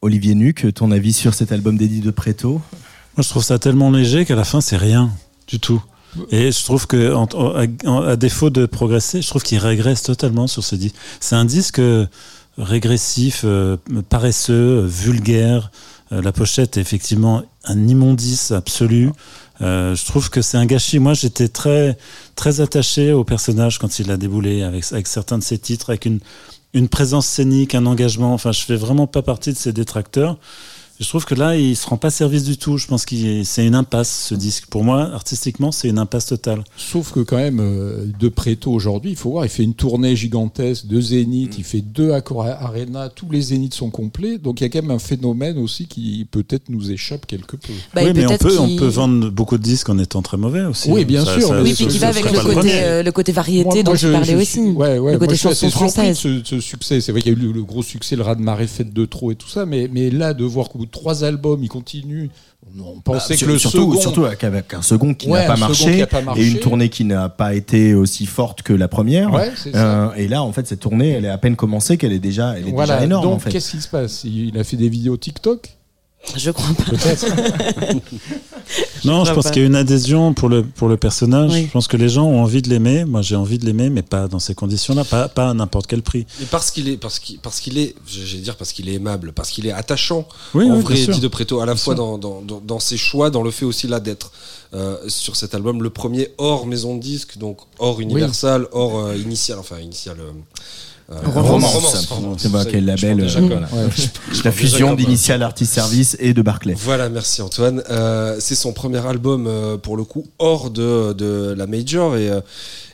Olivier 0.00 0.34
Nuc, 0.34 0.66
ton 0.74 0.90
avis 0.90 1.12
sur 1.12 1.34
cet 1.34 1.52
album 1.52 1.76
d'Eddie 1.76 2.00
de 2.00 2.10
Preto? 2.10 2.52
Moi, 2.52 2.60
je 3.22 3.28
trouve 3.28 3.44
ça 3.44 3.58
tellement 3.58 3.90
léger 3.90 4.24
qu'à 4.24 4.34
la 4.34 4.44
fin, 4.44 4.60
c'est 4.62 4.78
rien 4.78 5.10
du 5.46 5.60
tout. 5.60 5.82
Et 6.30 6.50
je 6.52 6.64
trouve 6.64 6.86
que, 6.86 7.12
en- 7.14 7.28
en- 7.34 8.02
à, 8.02 8.16
défaut 8.16 8.50
de 8.50 8.64
progresser, 8.66 9.20
je 9.22 9.28
trouve 9.28 9.42
qu'il 9.42 9.58
régresse 9.58 10.02
totalement 10.02 10.46
sur 10.46 10.64
ce 10.64 10.74
disque. 10.74 10.94
C'est 11.20 11.36
un 11.36 11.44
disque 11.44 11.78
euh, 11.78 12.06
régressif, 12.58 13.42
euh, 13.44 13.76
paresseux, 14.08 14.84
vulgaire. 14.86 15.70
Euh, 16.12 16.20
la 16.20 16.32
pochette 16.32 16.76
est 16.76 16.80
effectivement 16.80 17.42
un 17.64 17.88
immondice 17.88 18.50
absolu. 18.50 19.10
Euh, 19.60 19.94
je 19.94 20.04
trouve 20.04 20.30
que 20.30 20.42
c'est 20.42 20.58
un 20.58 20.66
gâchis. 20.66 20.98
Moi, 20.98 21.14
j'étais 21.14 21.48
très, 21.48 21.96
très 22.36 22.60
attaché 22.60 23.12
au 23.12 23.24
personnage 23.24 23.78
quand 23.78 23.98
il 23.98 24.10
a 24.10 24.16
déboulé 24.16 24.62
avec, 24.62 24.84
avec 24.92 25.06
certains 25.06 25.38
de 25.38 25.42
ses 25.42 25.58
titres, 25.58 25.90
avec 25.90 26.04
une, 26.04 26.20
une 26.74 26.88
présence 26.88 27.26
scénique, 27.26 27.74
un 27.74 27.86
engagement. 27.86 28.34
Enfin, 28.34 28.52
je 28.52 28.60
fais 28.60 28.76
vraiment 28.76 29.06
pas 29.06 29.22
partie 29.22 29.52
de 29.52 29.58
ses 29.58 29.72
détracteurs. 29.72 30.38
Je 31.02 31.08
trouve 31.08 31.24
que 31.24 31.34
là, 31.34 31.56
il 31.56 31.76
se 31.76 31.86
rend 31.86 31.96
pas 31.96 32.10
service 32.10 32.44
du 32.44 32.56
tout. 32.56 32.78
Je 32.78 32.86
pense 32.86 33.04
que 33.04 33.14
c'est 33.44 33.66
une 33.66 33.74
impasse, 33.74 34.26
ce 34.28 34.34
disque. 34.34 34.66
Pour 34.66 34.84
moi, 34.84 35.10
artistiquement, 35.12 35.72
c'est 35.72 35.88
une 35.88 35.98
impasse 35.98 36.26
totale. 36.26 36.62
Sauf 36.76 37.12
que 37.12 37.20
quand 37.20 37.36
même, 37.36 37.58
euh, 37.60 38.06
de 38.20 38.28
Préto 38.28 38.70
aujourd'hui, 38.72 39.10
il 39.10 39.16
faut 39.16 39.30
voir, 39.32 39.44
il 39.44 39.48
fait 39.48 39.64
une 39.64 39.74
tournée 39.74 40.14
gigantesque, 40.14 40.86
deux 40.86 41.00
zéniths, 41.00 41.56
il 41.58 41.64
fait 41.64 41.80
deux 41.80 42.12
Accor 42.12 42.46
Arena, 42.46 43.08
tous 43.08 43.28
les 43.30 43.40
zéniths 43.42 43.74
sont 43.74 43.90
complets. 43.90 44.38
Donc 44.38 44.60
il 44.60 44.64
y 44.64 44.66
a 44.66 44.70
quand 44.70 44.80
même 44.82 44.90
un 44.92 44.98
phénomène 45.00 45.58
aussi 45.58 45.86
qui 45.86 46.26
peut-être 46.30 46.68
nous 46.68 46.90
échappe 46.92 47.26
quelque 47.26 47.56
peu. 47.56 47.72
Bah, 47.94 48.02
oui, 48.04 48.12
mais 48.14 48.26
on 48.26 48.38
peut, 48.38 48.58
on 48.60 48.76
peut 48.76 48.86
vendre 48.86 49.28
beaucoup 49.30 49.58
de 49.58 49.62
disques 49.62 49.88
en 49.88 49.98
étant 49.98 50.22
très 50.22 50.36
mauvais 50.36 50.64
aussi. 50.64 50.88
Oui, 50.90 51.04
bien 51.04 51.24
Ça- 51.24 51.34
sûr. 51.38 51.48
ça- 51.48 51.62
Oui, 51.62 51.74
puis 51.74 51.86
qui 51.88 51.98
va 51.98 52.08
avec 52.08 52.30
le 52.30 52.38
côté, 52.40 52.70
euh, 52.74 53.02
le 53.02 53.12
côté 53.12 53.32
variété 53.32 53.64
Moi- 53.64 53.82
dont 53.82 53.90
moi, 53.90 53.98
tu 53.98 54.06
je- 54.06 54.12
parlais 54.12 54.32
je 54.32 54.36
aussi. 54.36 54.46
suis- 54.52 54.60
ouais, 54.70 54.98
ouais, 54.98 55.12
le 55.14 55.18
côté 55.18 55.36
chanson 55.36 55.66
de 55.66 55.72
française. 55.72 56.16
ce, 56.16 56.40
ce 56.44 56.60
succès. 56.60 57.00
C'est 57.00 57.10
vrai 57.12 57.20
qu'il 57.22 57.32
y 57.32 57.34
a 57.34 57.38
eu 57.38 57.42
le, 57.42 57.52
le 57.52 57.64
gros 57.64 57.82
succès, 57.82 58.14
le 58.14 58.22
raz-de-marée 58.22 58.66
fait 58.68 58.92
de 58.92 59.04
trop 59.04 59.32
et 59.32 59.34
tout 59.34 59.48
ça, 59.48 59.66
mais, 59.66 59.88
mais 59.92 60.10
là, 60.10 60.32
de 60.34 60.44
voir 60.44 60.68
qu'au 60.68 60.78
bout 60.78 60.86
de 60.86 60.90
trois 60.92 61.24
albums, 61.24 61.62
il 61.64 61.68
continue. 61.68 62.30
On 62.80 63.00
pensait 63.00 63.34
Bah, 63.34 63.40
que 63.40 63.44
le 63.46 63.58
surtout, 63.58 63.90
second. 63.94 64.00
surtout 64.00 64.24
avec 64.24 64.72
un 64.72 64.82
second 64.82 65.14
qui 65.14 65.28
Ouais, 65.28 65.40
n'a 65.40 65.46
pas, 65.48 65.56
marché, 65.56 66.06
pas 66.06 66.20
et 66.36 66.46
une 66.46 66.60
tournée 66.60 66.88
qui 66.88 67.04
n'a 67.04 67.28
pas 67.28 67.54
été 67.54 67.92
aussi 67.94 68.24
forte 68.26 68.62
que 68.62 68.72
la 68.72 68.86
première. 68.86 69.32
Ouais. 69.32 69.50
Euh, 69.74 70.12
et 70.16 70.28
là, 70.28 70.44
en 70.44 70.52
fait, 70.52 70.68
cette 70.68 70.78
tournée, 70.80 71.10
elle 71.10 71.24
est 71.24 71.28
à 71.28 71.38
peine 71.38 71.56
commencée, 71.56 71.96
qu'elle 71.98 72.12
est 72.12 72.20
déjà, 72.20 72.56
elle 72.56 72.68
est 72.68 72.70
Voilà. 72.70 72.94
déjà 72.94 73.04
énorme. 73.06 73.24
Donc, 73.24 73.34
en 73.34 73.38
fait. 73.40 73.50
qu'est-ce 73.50 73.72
qui 73.72 73.80
se 73.80 73.88
passe? 73.88 74.22
Il 74.24 74.56
a 74.56 74.62
fait 74.62 74.76
des 74.76 74.88
vidéos 74.88 75.16
TikTok? 75.16 75.76
Je 76.36 76.50
crois 76.50 76.74
pas. 76.74 76.84
Peut-être. 76.84 77.26
Non, 79.04 79.24
je 79.24 79.32
pense 79.32 79.44
pas. 79.44 79.50
qu'il 79.50 79.62
y 79.62 79.64
a 79.64 79.68
une 79.68 79.74
adhésion 79.74 80.32
pour 80.34 80.48
le, 80.48 80.62
pour 80.62 80.88
le 80.88 80.96
personnage. 80.96 81.50
Oui. 81.52 81.64
Je 81.66 81.70
pense 81.72 81.88
que 81.88 81.96
les 81.96 82.08
gens 82.08 82.24
ont 82.24 82.40
envie 82.40 82.62
de 82.62 82.68
l'aimer. 82.70 83.04
Moi, 83.04 83.20
j'ai 83.20 83.34
envie 83.34 83.58
de 83.58 83.66
l'aimer, 83.66 83.90
mais 83.90 84.02
pas 84.02 84.28
dans 84.28 84.38
ces 84.38 84.54
conditions-là, 84.54 85.04
pas, 85.04 85.28
pas 85.28 85.50
à 85.50 85.54
n'importe 85.54 85.88
quel 85.88 86.00
prix. 86.02 86.26
Et 86.40 86.44
parce 86.46 86.70
qu'il 86.70 86.88
est, 86.88 86.96
parce 86.96 87.18
qu'il, 87.18 87.38
parce 87.40 87.58
qu'il 87.60 87.76
est, 87.76 87.94
j'allais 88.06 88.40
dire 88.42 88.56
parce 88.56 88.72
qu'il 88.72 88.88
est 88.88 88.94
aimable, 88.94 89.32
parce 89.32 89.50
qu'il 89.50 89.66
est 89.66 89.72
attachant. 89.72 90.26
Oui, 90.54 90.70
en 90.70 90.76
oui, 90.76 90.82
vrai. 90.82 91.00
Eddie 91.02 91.20
de 91.20 91.28
Preto, 91.28 91.60
à 91.60 91.66
la 91.66 91.74
Bien 91.74 91.82
fois 91.82 91.94
dans, 91.96 92.16
dans, 92.18 92.40
dans 92.40 92.78
ses 92.80 92.96
choix, 92.96 93.28
dans 93.30 93.42
le 93.42 93.50
fait 93.50 93.64
aussi 93.64 93.88
là 93.88 93.98
d'être 93.98 94.30
euh, 94.74 94.96
sur 95.08 95.34
cet 95.36 95.54
album, 95.56 95.82
le 95.82 95.90
premier 95.90 96.28
hors 96.38 96.66
maison 96.66 96.96
de 96.96 97.00
disque, 97.02 97.36
donc 97.38 97.58
hors 97.80 98.00
Universal, 98.00 98.68
hors 98.72 99.00
euh, 99.06 99.16
initial, 99.16 99.58
enfin 99.58 99.80
initial. 99.80 100.16
euh, 100.20 100.30
euh, 101.12 101.40
Romance. 101.40 102.08
est, 102.44 102.64
quel 102.70 102.96
je 102.96 103.06
label. 103.06 103.28
euh, 103.74 103.88
La 104.44 104.52
fusion 104.52 104.94
d'Initial 104.94 105.42
Artist 105.42 105.72
Service 105.72 106.16
et 106.20 106.34
de 106.34 106.42
Barclay. 106.42 106.74
Voilà, 106.76 107.08
merci 107.08 107.42
Antoine. 107.42 107.82
Euh, 107.90 108.36
c'est 108.40 108.54
son 108.54 108.72
premier 108.72 109.04
album 109.06 109.46
euh, 109.46 109.76
pour 109.76 109.96
le 109.96 110.04
coup 110.04 110.26
hors 110.38 110.70
de, 110.70 111.12
de 111.12 111.54
la 111.56 111.66
major 111.66 112.16
et, 112.16 112.30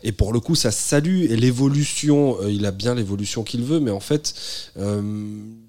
et 0.03 0.13
pour 0.13 0.33
le 0.33 0.41
coup 0.41 0.55
ça 0.55 0.71
salue 0.71 1.25
et 1.31 1.37
l'évolution. 1.37 2.37
il 2.49 2.67
a 2.67 2.71
bien 2.71 2.95
l'évolution 2.95 3.43
qu'il 3.43 3.63
veut, 3.65 3.81
mais 3.81 3.91
en 3.91 4.01
fait 4.01 4.35
euh, 4.79 5.01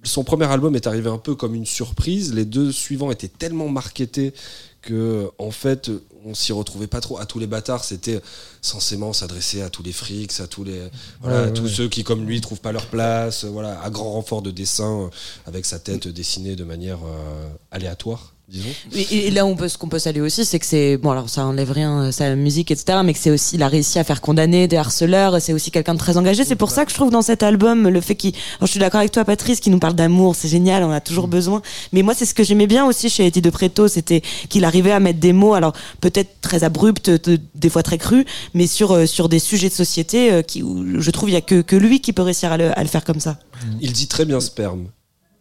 son 0.03 0.23
premier 0.23 0.45
album 0.45 0.75
est 0.75 0.87
arrivé 0.87 1.09
un 1.09 1.17
peu 1.17 1.35
comme 1.35 1.55
une 1.55 1.65
surprise. 1.65 2.33
Les 2.33 2.45
deux 2.45 2.71
suivants 2.71 3.11
étaient 3.11 3.27
tellement 3.27 3.67
marketés 3.69 4.33
que 4.81 5.29
en 5.37 5.51
fait 5.51 5.91
on 6.25 6.33
s'y 6.33 6.51
retrouvait 6.51 6.87
pas 6.87 7.01
trop. 7.01 7.17
À 7.19 7.25
tous 7.25 7.39
les 7.39 7.47
bâtards, 7.47 7.83
c'était 7.83 8.21
censément 8.61 9.13
s'adresser 9.13 9.61
à 9.61 9.69
tous 9.69 9.83
les 9.83 9.93
frics, 9.93 10.39
à 10.39 10.47
tous 10.47 10.63
les 10.63 10.81
voilà, 11.21 11.41
Ouais, 11.43 11.47
à 11.47 11.51
tous 11.51 11.63
ouais. 11.63 11.69
ceux 11.69 11.87
qui 11.89 12.03
comme 12.03 12.25
lui 12.25 12.41
trouvent 12.41 12.61
pas 12.61 12.71
leur 12.71 12.85
place, 12.87 13.45
voilà, 13.45 13.79
à 13.81 13.89
grand 13.89 14.11
renfort 14.13 14.41
de 14.41 14.51
dessin, 14.51 15.01
euh, 15.03 15.09
avec 15.45 15.65
sa 15.65 15.79
tête 15.79 16.07
dessinée 16.07 16.55
de 16.55 16.63
manière 16.63 16.99
euh, 17.05 17.47
aléatoire, 17.71 18.33
disons. 18.49 18.69
Et, 18.93 19.27
et 19.27 19.31
là, 19.31 19.45
on 19.45 19.55
peut, 19.55 19.67
ce 19.67 19.77
qu'on 19.77 19.87
peut 19.87 19.99
saluer 19.99 20.21
aussi, 20.21 20.45
c'est 20.45 20.59
que 20.59 20.65
c'est 20.65 20.97
bon. 20.97 21.11
Alors, 21.11 21.29
ça 21.29 21.45
enlève 21.45 21.71
rien, 21.71 22.03
euh, 22.05 22.11
sa 22.11 22.35
musique, 22.35 22.71
etc. 22.71 22.99
Mais 23.03 23.13
que 23.13 23.19
c'est 23.19 23.31
aussi, 23.31 23.55
il 23.55 23.63
a 23.63 23.67
réussi 23.67 23.99
à 23.99 24.03
faire 24.03 24.21
condamner 24.21 24.67
des 24.67 24.77
harceleurs. 24.77 25.41
C'est 25.41 25.53
aussi 25.53 25.71
quelqu'un 25.71 25.93
de 25.93 25.99
très 25.99 26.17
engagé. 26.17 26.43
C'est 26.43 26.55
pour 26.55 26.71
ça 26.71 26.85
que 26.85 26.91
je 26.91 26.95
trouve 26.95 27.11
dans 27.11 27.21
cet 27.21 27.43
album 27.43 27.87
le 27.87 28.01
fait 28.01 28.15
qu'il. 28.15 28.33
je 28.61 28.65
suis 28.67 28.79
d'accord 28.79 28.99
avec 28.99 29.11
toi, 29.11 29.23
Patrice, 29.25 29.59
qui 29.59 29.69
nous 29.69 29.79
parle 29.79 29.93
d'amour. 29.95 30.35
C'est 30.35 30.47
génial. 30.47 30.83
On 30.83 30.91
a 30.91 30.99
toujours 31.01 31.27
besoin. 31.27 31.61
Mais 31.93 32.01
moi, 32.01 32.13
c'est 32.13 32.25
ce 32.25 32.33
que 32.33 32.43
j'aimais 32.43 32.67
bien 32.67 32.85
aussi 32.85 33.09
chez 33.09 33.25
Eddie 33.25 33.41
de 33.41 33.49
Preto, 33.49 33.87
c'était 33.87 34.21
qu'il 34.49 34.65
arrivait 34.65 34.91
à 34.91 34.99
mettre 34.99 35.19
des 35.19 35.33
mots. 35.33 35.53
Alors 35.53 35.73
peut-être 36.01 36.41
très 36.41 36.63
abrupts, 36.63 37.09
de- 37.09 37.39
des 37.55 37.69
fois 37.69 37.83
très 37.83 37.97
crus, 37.97 38.25
mais 38.53 38.67
sur 38.67 38.91
euh, 38.93 39.05
sur 39.05 39.29
des 39.29 39.39
sujets 39.39 39.69
de 39.69 39.73
société 39.73 40.31
euh, 40.31 40.41
qui, 40.41 40.63
où 40.63 40.99
je 41.01 41.11
trouve, 41.11 41.29
il 41.29 41.33
y 41.33 41.35
a 41.35 41.41
que 41.41 41.61
que 41.61 41.75
lui 41.75 42.01
qui 42.01 42.13
peut 42.13 42.21
réussir 42.23 42.51
à 42.51 42.57
le, 42.57 42.77
à 42.77 42.81
le 42.81 42.89
faire 42.89 43.03
comme 43.03 43.19
ça. 43.19 43.37
Il 43.81 43.91
dit 43.93 44.07
très 44.07 44.25
bien 44.25 44.39
sperme. 44.39 44.85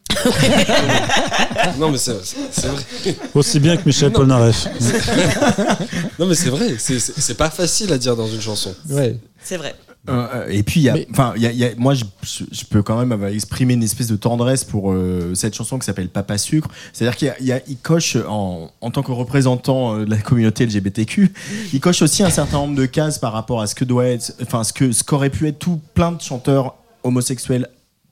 non 1.79 1.91
mais 1.91 1.99
c'est 1.99 2.13
vrai. 2.13 3.17
Aussi 3.35 3.61
bien 3.61 3.77
que 3.77 3.83
Michel 3.87 4.09
Non. 4.11 4.15
Polnareff. 4.21 4.67
non 6.19 6.27
mais 6.27 6.35
c'est 6.35 6.51
vrai, 6.51 6.75
c'est- 6.79 7.35
pas 7.37 7.51
facile 7.51 7.93
à 7.93 7.99
dire 7.99 8.17
dans 8.17 8.27
une 8.29 8.41
chanson. 8.41 8.75
Ouais. 8.91 9.17
C'est 9.43 9.57
vrai. 9.57 9.75
Euh, 10.09 10.47
et 10.49 10.63
puis, 10.63 10.81
il 10.81 10.85
y 10.85 10.89
a, 10.89 10.97
enfin, 11.11 11.35
il 11.37 11.43
y 11.43 11.47
a- 11.47 11.51
il 11.53 11.59
y 11.59 11.65
a- 11.65 11.71
moi, 11.77 11.93
je, 11.93 12.05
je- 12.23 12.65
peux 12.65 12.83
quand 12.83 13.05
même 13.05 13.23
exprimé 13.29 13.75
une 13.75 13.83
espèce 13.83 14.07
de 14.07 14.17
tendresse 14.17 14.65
pour 14.65 14.93
euh, 14.93 15.35
cette 15.35 15.55
chanson 15.55 15.79
qui 15.79 15.85
s'appelle 15.85 16.09
Papa 16.09 16.39
Sucre. 16.39 16.69
C'est-à-dire 16.95 17.17
qu'il 17.17 17.29
y 17.29 17.31
a- 17.31 17.37
il 17.41 17.47
y 17.47 17.53
a- 17.53 17.61
il 17.69 17.77
coche, 17.77 18.17
en, 18.27 18.71
en 18.81 18.91
tant 18.91 19.03
que 19.03 19.13
représentant 19.13 19.97
euh, 19.97 20.05
de 20.07 20.11
la 20.11 20.17
communauté 20.17 20.65
LGBTQ, 20.65 21.31
il 21.75 21.81
coche 21.81 22.01
aussi 22.01 22.23
un 22.23 22.31
certain 22.31 22.57
nombre 22.59 22.75
de 22.77 22.87
cases 22.87 23.19
par 23.19 23.33
rapport 23.35 23.61
à 23.61 23.67
ce 23.67 23.75
que 23.75 23.85
doit 23.85 24.07
être, 24.07 24.33
enfin, 24.43 24.65
ce 24.65 24.73
que 24.73 24.93
ce 24.93 25.05
qu'aurait 25.05 25.31
pu 25.31 25.47
être 25.47 25.59
tout 25.59 25.79
plein 25.93 26.13
de 26.13 26.23
chanteurs 26.23 26.77
homosexuels 27.03 27.69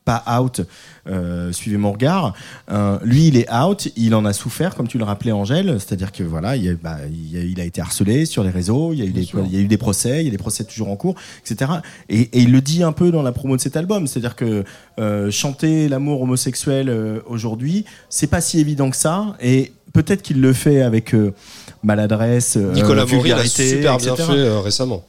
pas 0.07 0.25
out, 0.41 0.63
euh, 1.09 1.53
suivez 1.53 1.77
mon 1.77 1.91
regard. 1.93 2.33
Euh, 2.71 2.97
lui, 3.03 3.27
il 3.27 3.37
est 3.37 3.53
out, 3.53 3.89
il 3.97 4.15
en 4.15 4.25
a 4.25 4.33
souffert, 4.33 4.75
comme 4.77 4.87
tu 4.89 4.99
le 4.99 5.05
rappelais, 5.05 5.33
Angèle. 5.33 5.77
C'est-à-dire 5.81 6.13
que 6.13 6.23
voilà, 6.23 6.55
il, 6.57 6.63
y 6.65 6.69
a, 6.71 6.75
bah, 6.75 6.99
il, 7.11 7.31
y 7.31 7.37
a- 7.39 7.43
il 7.43 7.61
a 7.61 7.65
été 7.65 7.81
harcelé 7.81 8.25
sur 8.25 8.45
les 8.45 8.51
réseaux, 8.51 8.93
il 8.93 9.01
y, 9.01 9.03
a 9.03 9.05
eu 9.05 9.11
des, 9.11 9.23
il 9.47 9.53
y 9.53 9.57
a 9.57 9.61
eu 9.61 9.67
des 9.67 9.77
procès, 9.77 10.21
il 10.23 10.25
y 10.27 10.29
a 10.29 10.31
des 10.31 10.39
procès 10.39 10.63
toujours 10.65 10.89
en 10.91 10.97
cours, 10.97 11.17
etc. 11.45 11.73
Et, 12.09 12.21
et 12.21 12.41
il 12.43 12.53
le 12.53 12.61
dit 12.61 12.85
un 12.85 12.93
peu 12.93 13.11
dans 13.11 13.23
la 13.23 13.33
promo 13.33 13.57
de 13.57 13.61
cet 13.61 13.77
album, 13.77 14.07
c'est-à-dire 14.07 14.37
que 14.37 14.63
euh, 15.01 15.31
chanter 15.33 15.89
l'amour 15.89 16.23
homosexuel 16.23 16.89
euh, 16.89 17.19
aujourd'hui, 17.27 17.85
c'est 18.09 18.29
pas 18.29 18.41
si 18.41 18.61
évident 18.61 18.91
que 18.91 18.97
ça. 18.97 19.37
Et 19.43 19.73
peut-être 19.93 20.23
qu'il 20.23 20.41
le 20.41 20.53
fait 20.53 20.83
avec 20.83 21.15
euh, 21.15 21.35
maladresse, 21.83 22.57
euh, 22.57 22.73
Nicolas 22.73 23.05
Maury 23.07 23.31
l'a 23.31 23.37
vulgarité, 23.37 23.69
super 23.71 23.97
bien 23.99 24.15
etc. 24.15 24.29
fait 24.29 24.39
euh, 24.39 24.61
récemment. 24.61 25.05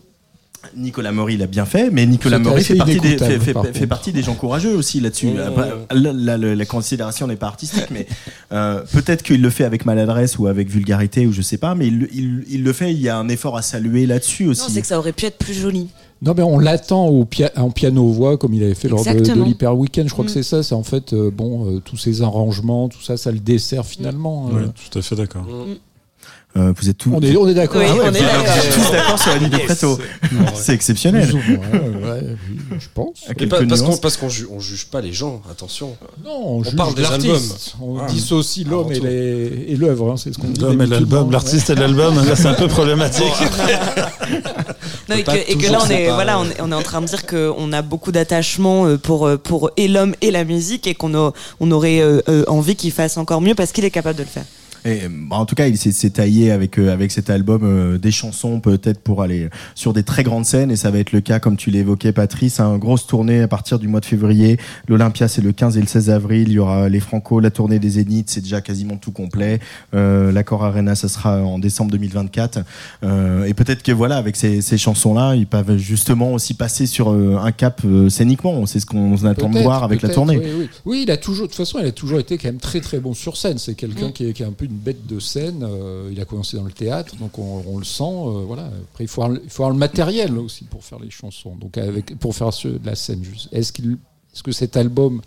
Nicolas 0.76 1.12
Maury 1.12 1.38
l'a 1.38 1.48
bien 1.48 1.66
fait, 1.66 1.90
mais 1.92 2.06
Nicolas 2.06 2.40
Maury 2.40 2.64
fait 2.64 2.76
partie, 2.76 3.00
des, 3.00 3.08
inécoutable, 3.10 3.32
fait, 3.34 3.40
fait- 3.40 3.54
par 3.54 3.66
fait 3.66 3.72
contre. 3.74 3.86
partie 3.88 4.12
des 4.12 4.24
gens 4.24 4.36
courageux 4.36 4.76
aussi 4.76 5.00
là-dessus. 5.00 5.28
Mmh. 5.28 5.38
La 5.94 6.66
considération 6.66 7.28
n'est 7.28 7.36
pas 7.36 7.48
artistique, 7.48 7.88
mais 7.92 8.08
euh, 8.52 8.82
peut-être 8.92 9.24
qu'il 9.24 9.42
le 9.42 9.50
fait 9.50 9.64
avec 9.64 9.86
maladresse 9.86 10.38
ou 10.40 10.48
avec 10.48 10.70
vulgarité 10.70 11.26
ou 11.28 11.32
je 11.32 11.42
sais 11.42 11.58
pas, 11.58 11.76
mais 11.76 11.88
il, 11.88 12.00
le- 12.00 12.14
il- 12.14 12.44
il 12.50 12.64
le 12.64 12.74
fait. 12.74 12.92
Il 12.92 13.02
y 13.02 13.10
a 13.10 13.18
un 13.18 13.30
effort 13.30 13.58
à 13.58 13.62
saluer 13.62 14.06
là-dessus 14.06 14.46
Non, 14.46 14.52
aussi. 14.52 14.72
c'est 14.72 14.82
que 14.82 14.88
ça 14.88 14.98
aurait 15.00 15.14
pu 15.14 15.26
être 15.26 15.38
plus 15.38 15.54
joli. 15.54 15.88
Non, 16.22 16.34
mais 16.36 16.42
on 16.42 16.58
l'attend 16.58 17.06
au 17.08 17.26
pia- 17.26 17.52
en 17.58 17.70
piano-voix, 17.70 18.38
comme 18.38 18.54
il 18.56 18.64
avait 18.64 18.74
fait 18.74 18.88
lors 18.88 19.04
de, 19.06 19.12
de 19.20 19.44
l'Hyper 19.44 19.78
Weekend. 19.78 20.08
Je 20.08 20.14
crois 20.14 20.24
Mm. 20.26 20.28
que 20.28 20.34
c'est 20.34 20.42
ça. 20.44 20.64
C'est 20.64 20.74
en 20.74 20.82
fait, 20.82 21.14
euh, 21.14 21.30
bon, 21.30 21.70
euh, 21.76 21.80
tous 21.80 21.98
ces 21.98 22.24
arrangements, 22.24 22.90
tout 22.90 23.02
ça, 23.04 23.18
ça 23.18 23.32
le 23.32 23.38
dessert 23.40 23.86
finalement. 23.86 24.50
euh. 24.50 24.54
Ouais, 24.62 24.68
tout 24.92 24.98
à 24.98 25.02
fait 25.04 25.16
d'accord. 25.16 25.46
Euh, 26.58 26.74
vous 26.76 26.90
êtes 26.90 26.98
tous. 26.98 27.12
On 27.14 27.22
est, 27.22 27.38
on 27.38 27.48
est 27.48 27.54
d'accord. 27.54 27.82
Oui, 27.82 27.88
Ah 27.90 27.94
ouais, 27.94 28.00
on 28.08 28.12
vous 28.12 28.18
est 28.18 28.22
d'accord. 28.22 28.56
tous 28.74 28.92
d'accord 28.92 29.20
sur 29.20 29.32
la 29.32 29.38
ligne 29.38 29.50
de 29.50 29.58
Preto. 29.60 30.00
C'est 30.56 30.74
exceptionnel. 30.74 31.30
Je 31.30 32.88
pense. 32.94 33.20
Parce 33.70 33.82
qu'on 33.82 33.98
parce 33.98 34.18
qu'on 34.18 34.30
ju- 34.30 34.48
on 34.52 34.60
juge 34.60 34.88
pas 34.88 35.02
les 35.02 35.14
gens, 35.14 35.42
attention. 35.52 35.96
Non, 36.26 36.32
on, 36.58 36.64
juge 36.64 36.76
parle 36.76 36.96
des 36.96 37.02
l'artiste. 37.04 37.76
On 37.82 38.00
Ah. 38.00 38.06
dissocie 38.10 38.66
l'homme 38.68 38.80
Avant 38.86 38.92
et 38.92 38.98
tout. 39.00 39.06
les- 39.06 39.66
et 39.70 39.76
l'œuvre. 39.76 40.12
hein, 40.12 40.16
c'est 40.18 40.34
ce 40.34 40.40
qu'on 40.40 40.48
dit. 40.48 40.60
L'homme 40.62 40.82
et 40.82 40.88
l'album, 40.88 41.32
l'artiste 41.32 41.70
et 41.70 41.76
l'album, 41.76 42.16
là 42.26 42.36
c'est 42.36 42.48
un 42.48 42.54
peu 42.54 42.68
problématique. 42.68 43.26
Non, 45.10 45.16
et, 45.16 45.24
que, 45.24 45.32
et 45.32 45.44
que 45.46 45.54
toujours 45.54 45.72
là, 45.72 45.80
on 45.86 45.90
est, 45.90 46.10
voilà, 46.12 46.38
on 46.40 46.44
est, 46.46 46.60
on 46.62 46.70
est 46.72 46.76
en 46.76 46.82
train 46.82 47.00
de 47.00 47.06
dire 47.06 47.26
qu'on 47.26 47.72
a 47.72 47.82
beaucoup 47.82 48.12
d'attachement 48.12 48.86
euh, 48.88 48.98
pour, 48.98 49.26
euh, 49.26 49.38
pour 49.38 49.72
et 49.78 49.88
l'homme 49.88 50.14
et 50.20 50.32
la 50.32 50.44
musique 50.44 50.86
et 50.86 50.96
qu'on 50.96 51.16
a- 51.16 51.32
on 51.62 51.72
aurait 51.72 52.02
euh, 52.02 52.22
envie 52.50 52.76
qu'il 52.76 52.92
fasse 52.92 53.16
encore 53.16 53.40
mieux 53.40 53.56
parce 53.56 53.72
qu'il 53.72 53.86
est 53.86 53.90
capable 53.92 54.18
de 54.18 54.24
le 54.24 54.28
faire. 54.30 54.44
Et, 54.88 55.02
en 55.32 55.46
tout 55.46 55.56
cas, 55.56 55.68
il 55.68 55.78
s'est 55.78 56.10
taillé 56.10 56.52
avec 56.52 56.80
euh, 56.80 56.92
avec 56.92 57.12
cet 57.12 57.30
album 57.30 57.62
euh, 57.64 57.98
des 57.98 58.12
chansons 58.12 58.60
peut-être 58.60 59.00
pour 59.00 59.22
aller 59.22 59.50
sur 59.76 59.94
des 59.94 60.04
très 60.04 60.24
grandes 60.24 60.46
scènes 60.46 60.72
et 60.72 60.76
ça 60.76 60.92
va 60.92 61.00
être 61.00 61.12
le 61.12 61.22
cas 61.22 61.40
comme 61.40 61.58
tu 61.58 61.70
l'évoquais 61.70 62.12
Patrice, 62.14 62.60
un 62.60 62.78
grosse 62.78 63.06
tournée 63.06 63.42
à 63.42 63.48
partir 63.48 63.80
du 63.80 63.88
mois 63.88 64.00
de 64.00 64.06
février. 64.06 64.58
L'Olympia 64.88 65.28
c'est 65.28 65.42
le 65.42 65.52
15 65.52 65.78
et 65.78 65.82
le 65.82 65.88
16 65.88 66.10
avril, 66.10 66.48
il 66.48 66.54
y 66.54 66.60
aura 66.60 66.90
les 66.90 67.00
Franco, 67.00 67.40
la 67.40 67.52
tournée 67.52 67.80
des 67.80 67.90
Zéniths, 67.90 68.30
c'est 68.30 68.42
déjà 68.42 68.62
quasiment 68.62 68.98
tout 68.98 69.12
complet. 69.12 69.60
Euh, 69.94 70.32
L'Accord 70.32 70.64
Arena 70.64 70.96
ça 70.96 71.10
sera 71.10 71.42
en 71.44 71.60
décembre 71.60 71.92
2024 71.92 72.60
Euh, 73.04 73.46
et 73.46 73.54
peut-être 73.54 73.84
que 73.84 73.92
voilà 73.92 74.18
avec 74.18 74.36
ces, 74.36 74.62
ces 74.62 74.78
chansons 74.78 75.14
là, 75.14 75.36
ils 75.36 75.48
peuvent 75.48 75.78
justement 75.78 76.34
aussi 76.34 76.54
passer 76.54 76.86
sur 76.86 77.12
euh, 77.12 77.38
un 77.40 77.52
cap 77.52 77.82
euh, 77.86 78.10
scéniquement, 78.10 78.66
c'est 78.66 78.80
ce 78.80 78.86
qu'on 78.86 79.14
attend 79.26 79.50
de 79.50 79.60
voir 79.60 79.84
avec 79.84 80.02
la 80.02 80.10
tournée. 80.10 80.38
Oui, 80.38 80.52
oui. 80.58 80.70
Oui, 80.86 81.04
il 81.04 81.12
a 81.12 81.18
toujours, 81.18 81.48
de 81.48 81.52
toute 81.52 81.58
façon, 81.58 81.80
il 81.80 81.86
a 81.86 81.92
toujours 81.92 82.20
été 82.20 82.38
quand 82.38 82.48
même 82.48 82.60
très 82.60 82.80
très 82.80 83.00
bon 83.00 83.14
sur 83.14 83.38
scène. 83.38 83.58
C'est 83.58 83.76
quelqu'un 83.76 84.12
qui, 84.12 84.28
est, 84.28 84.34
qui 84.34 84.44
est 84.44 84.46
un 84.46 84.52
peu 84.52 84.66
une 84.66 84.77
bête 84.78 85.06
de 85.08 85.20
scène. 85.20 85.64
Euh, 85.64 86.10
il 86.12 86.20
a 86.22 86.26
commencé 86.26 86.56
dans 86.58 86.64
le 86.64 86.72
théâtre, 86.72 87.16
donc 87.18 87.38
on, 87.40 87.64
on 87.68 87.78
le 87.78 87.86
sent. 87.86 88.04
euh, 88.04 88.44
voilà. 88.48 88.64
Après, 88.92 89.04
il 89.04 89.08
faut, 89.08 89.22
avoir, 89.24 89.38
le- 89.38 89.44
il 89.44 89.50
faut 89.50 89.64
avoir 89.64 89.74
le 89.74 89.80
matériel 89.80 90.38
aussi 90.38 90.64
pour 90.66 90.84
faire 90.84 91.00
les 91.00 91.10
chansons, 91.10 91.56
donc 91.56 91.78
avec, 91.78 92.18
pour 92.20 92.36
faire 92.36 92.54
ce- 92.54 92.68
de 92.68 92.86
la 92.86 92.96
scène. 92.96 93.24
juste. 93.24 93.50
Est-ce 93.52 93.72
qu'il, 93.74 93.98
est-ce 94.34 94.44
que 94.44 94.52
cet 94.52 94.78
album, 94.78 95.22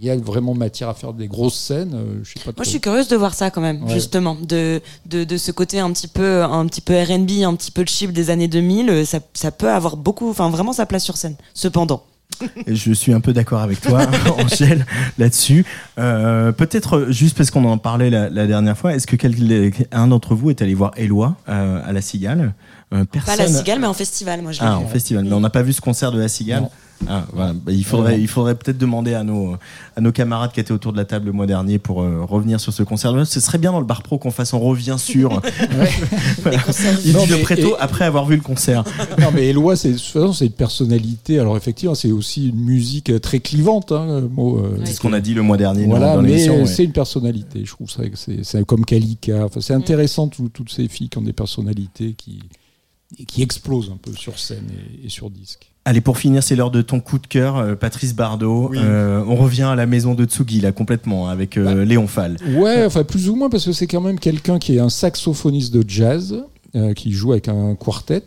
il 0.00 0.06
y 0.06 0.10
a 0.10 0.16
vraiment 0.16 0.54
matière 0.54 0.88
à 0.88 0.94
faire 0.94 1.12
des 1.12 1.26
grosses 1.26 1.56
scènes 1.58 1.92
Euh, 1.94 2.20
Je 2.22 2.28
sais 2.38 2.44
pas. 2.44 2.52
Moi, 2.56 2.64
je 2.64 2.70
suis 2.70 2.80
curieuse 2.80 3.08
de 3.08 3.16
voir 3.16 3.34
ça 3.34 3.50
quand 3.50 3.60
même, 3.60 3.82
Ouais. 3.84 3.92
justement, 3.94 4.36
de, 4.36 4.80
de, 5.06 5.24
de 5.24 5.36
ce 5.36 5.50
côté 5.50 5.80
un 5.80 5.90
petit 5.92 6.06
peu, 6.08 6.44
un 6.44 6.66
petit 6.66 6.80
peu 6.80 6.94
R&B, 6.94 7.42
un 7.44 7.54
petit 7.56 7.70
peu 7.72 7.84
cheap 7.86 8.12
des 8.12 8.30
années 8.30 8.46
2000. 8.48 8.90
euh, 8.90 9.04
Ça, 9.04 9.18
ça 9.34 9.50
peut 9.50 9.70
avoir 9.70 9.96
beaucoup, 9.96 10.28
enfin 10.30 10.50
vraiment 10.50 10.72
sa 10.72 10.86
place 10.86 11.04
sur 11.04 11.16
scène. 11.16 11.34
Cependant. 11.54 12.04
Je 12.66 12.92
suis 12.92 13.12
un 13.12 13.20
peu 13.20 13.32
d'accord 13.32 13.60
avec 13.60 13.80
toi, 13.80 14.06
Angèle, 14.38 14.86
là-dessus. 15.18 15.64
Euh, 15.98 16.52
Peut-être 16.52 17.06
juste 17.10 17.36
parce 17.36 17.50
qu'on 17.50 17.64
en 17.64 17.78
parlait 17.78 18.10
la, 18.10 18.28
la 18.30 18.46
dernière 18.46 18.76
fois, 18.76 18.94
est-ce 18.94 19.06
que 19.06 19.16
quel- 19.16 19.72
un 19.92 20.06
d'entre 20.08 20.34
vous 20.34 20.50
est 20.50 20.62
allé 20.62 20.74
voir 20.74 20.92
Eloi 20.96 21.36
euh, 21.48 21.80
à 21.86 21.92
la 21.92 22.00
Cigale? 22.00 22.52
Euh, 22.94 23.04
Pas 23.04 23.20
personne... 23.24 23.36
la 23.38 23.46
cigale, 23.58 23.80
mais 23.80 23.86
en 23.86 23.92
festival, 23.94 24.40
moi 24.42 24.52
je 24.52 24.60
Ah, 24.62 24.78
en 24.78 24.86
festival. 24.86 25.24
Mais 25.24 25.32
on 25.34 25.40
n'a 25.40 25.50
pas 25.50 25.62
vu 25.62 25.72
ce 25.72 25.80
concert 25.80 26.10
de 26.12 26.18
la 26.20 26.28
Cigale. 26.28 26.62
Non. 26.62 26.70
Ah, 27.06 27.26
voilà. 27.32 27.52
Bah, 27.52 27.70
il 27.72 27.84
faudrait, 27.84 28.20
il 28.20 28.26
faudrait 28.26 28.54
peut-être 28.56 28.76
demander 28.78 29.14
à 29.14 29.22
nos, 29.22 29.54
à 29.96 30.00
nos 30.00 30.10
camarades 30.10 30.52
qui 30.52 30.58
étaient 30.60 30.72
autour 30.72 30.92
de 30.92 30.96
la 30.96 31.04
table 31.04 31.26
le 31.26 31.32
mois 31.32 31.46
dernier 31.46 31.78
pour 31.78 32.02
euh, 32.02 32.24
revenir 32.24 32.58
sur 32.60 32.72
ce 32.72 32.82
concert. 32.82 33.14
Ce 33.26 33.38
serait 33.40 33.58
bien 33.58 33.70
dans 33.72 33.78
le 33.78 33.86
bar 33.86 34.02
pro 34.02 34.18
qu'on 34.18 34.30
fasse 34.32 34.52
on 34.52 34.58
revient 34.60 34.96
sur. 34.98 35.40
Voilà. 36.42 36.58
Il 37.04 37.12
Non, 37.12 37.24
dit 37.26 37.40
Préto 37.42 37.68
et- 37.76 37.80
après 37.80 38.04
avoir 38.04 38.26
vu 38.26 38.36
le 38.36 38.42
concert. 38.42 38.84
non, 39.20 39.28
mais 39.32 39.46
Eloi, 39.48 39.76
c'est 39.76 39.90
de 39.92 39.96
toute 39.96 40.02
façon, 40.06 40.32
c'est 40.32 40.46
une 40.46 40.52
personnalité. 40.52 41.38
Alors 41.38 41.56
effectivement, 41.56 41.94
c'est 41.94 42.10
aussi 42.12 42.48
une 42.48 42.60
musique 42.60 43.10
euh, 43.10 43.18
très 43.20 43.40
clivante. 43.40 43.92
Hein, 43.92 44.28
euh, 44.38 44.78
C'est 44.84 44.94
ce 44.94 45.00
qu'on 45.00 45.12
a 45.12 45.20
dit 45.20 45.34
le 45.34 45.42
mois 45.42 45.56
dernier 45.56 45.86
Voilà, 45.86 46.16
dans 46.16 46.22
mais 46.22 46.48
ouais. 46.48 46.66
c'est 46.66 46.84
une 46.84 46.92
personnalité. 46.92 47.62
Je 47.64 47.70
trouve 47.72 47.90
ça 47.90 48.08
que 48.08 48.16
c'est 48.16 48.44
c'est 48.44 48.64
comme 48.66 48.84
Kalika. 48.84 49.44
Enfin, 49.44 49.58
Mm. 49.58 49.62
c'est 49.62 49.74
intéressant 49.74 50.28
tout- 50.28 50.48
toutes 50.48 50.70
ces 50.72 50.88
filles 50.88 51.08
qui 51.08 51.18
ont 51.18 51.22
des 51.22 51.32
personnalités 51.32 52.14
qui 52.14 52.40
qui 53.26 53.42
explosent 53.42 53.90
un 53.90 53.96
peu 53.96 54.12
sur 54.14 54.38
scène 54.38 54.66
et, 55.02 55.06
et 55.06 55.08
sur 55.08 55.30
disque. 55.30 55.70
Allez, 55.88 56.02
pour 56.02 56.18
finir, 56.18 56.42
c'est 56.42 56.54
l'heure 56.54 56.70
de 56.70 56.82
ton 56.82 57.00
coup 57.00 57.18
de 57.18 57.26
cœur, 57.26 57.56
euh, 57.56 57.74
Patrice 57.74 58.14
Bardot. 58.14 58.72
Euh, 58.74 59.24
on 59.26 59.36
revient 59.36 59.62
à 59.62 59.74
la 59.74 59.86
maison 59.86 60.14
de 60.14 60.26
Tsugi, 60.26 60.60
là, 60.60 60.70
complètement, 60.70 61.28
avec 61.28 61.56
euh, 61.56 61.64
Bah. 61.64 61.84
Léon 61.86 62.06
Fall. 62.06 62.36
Ouais, 62.58 62.84
enfin 62.84 63.04
plus 63.04 63.30
ou 63.30 63.36
moins 63.36 63.48
parce 63.48 63.64
que 63.64 63.72
c'est 63.72 63.86
quand 63.86 64.02
même 64.02 64.18
quelqu'un 64.20 64.58
qui 64.58 64.76
est 64.76 64.80
un 64.80 64.90
saxophoniste 64.90 65.72
de 65.72 65.82
jazz 65.88 66.44
euh, 66.76 66.92
qui 66.92 67.12
joue 67.12 67.32
avec 67.32 67.48
un 67.48 67.74
quartet 67.74 68.22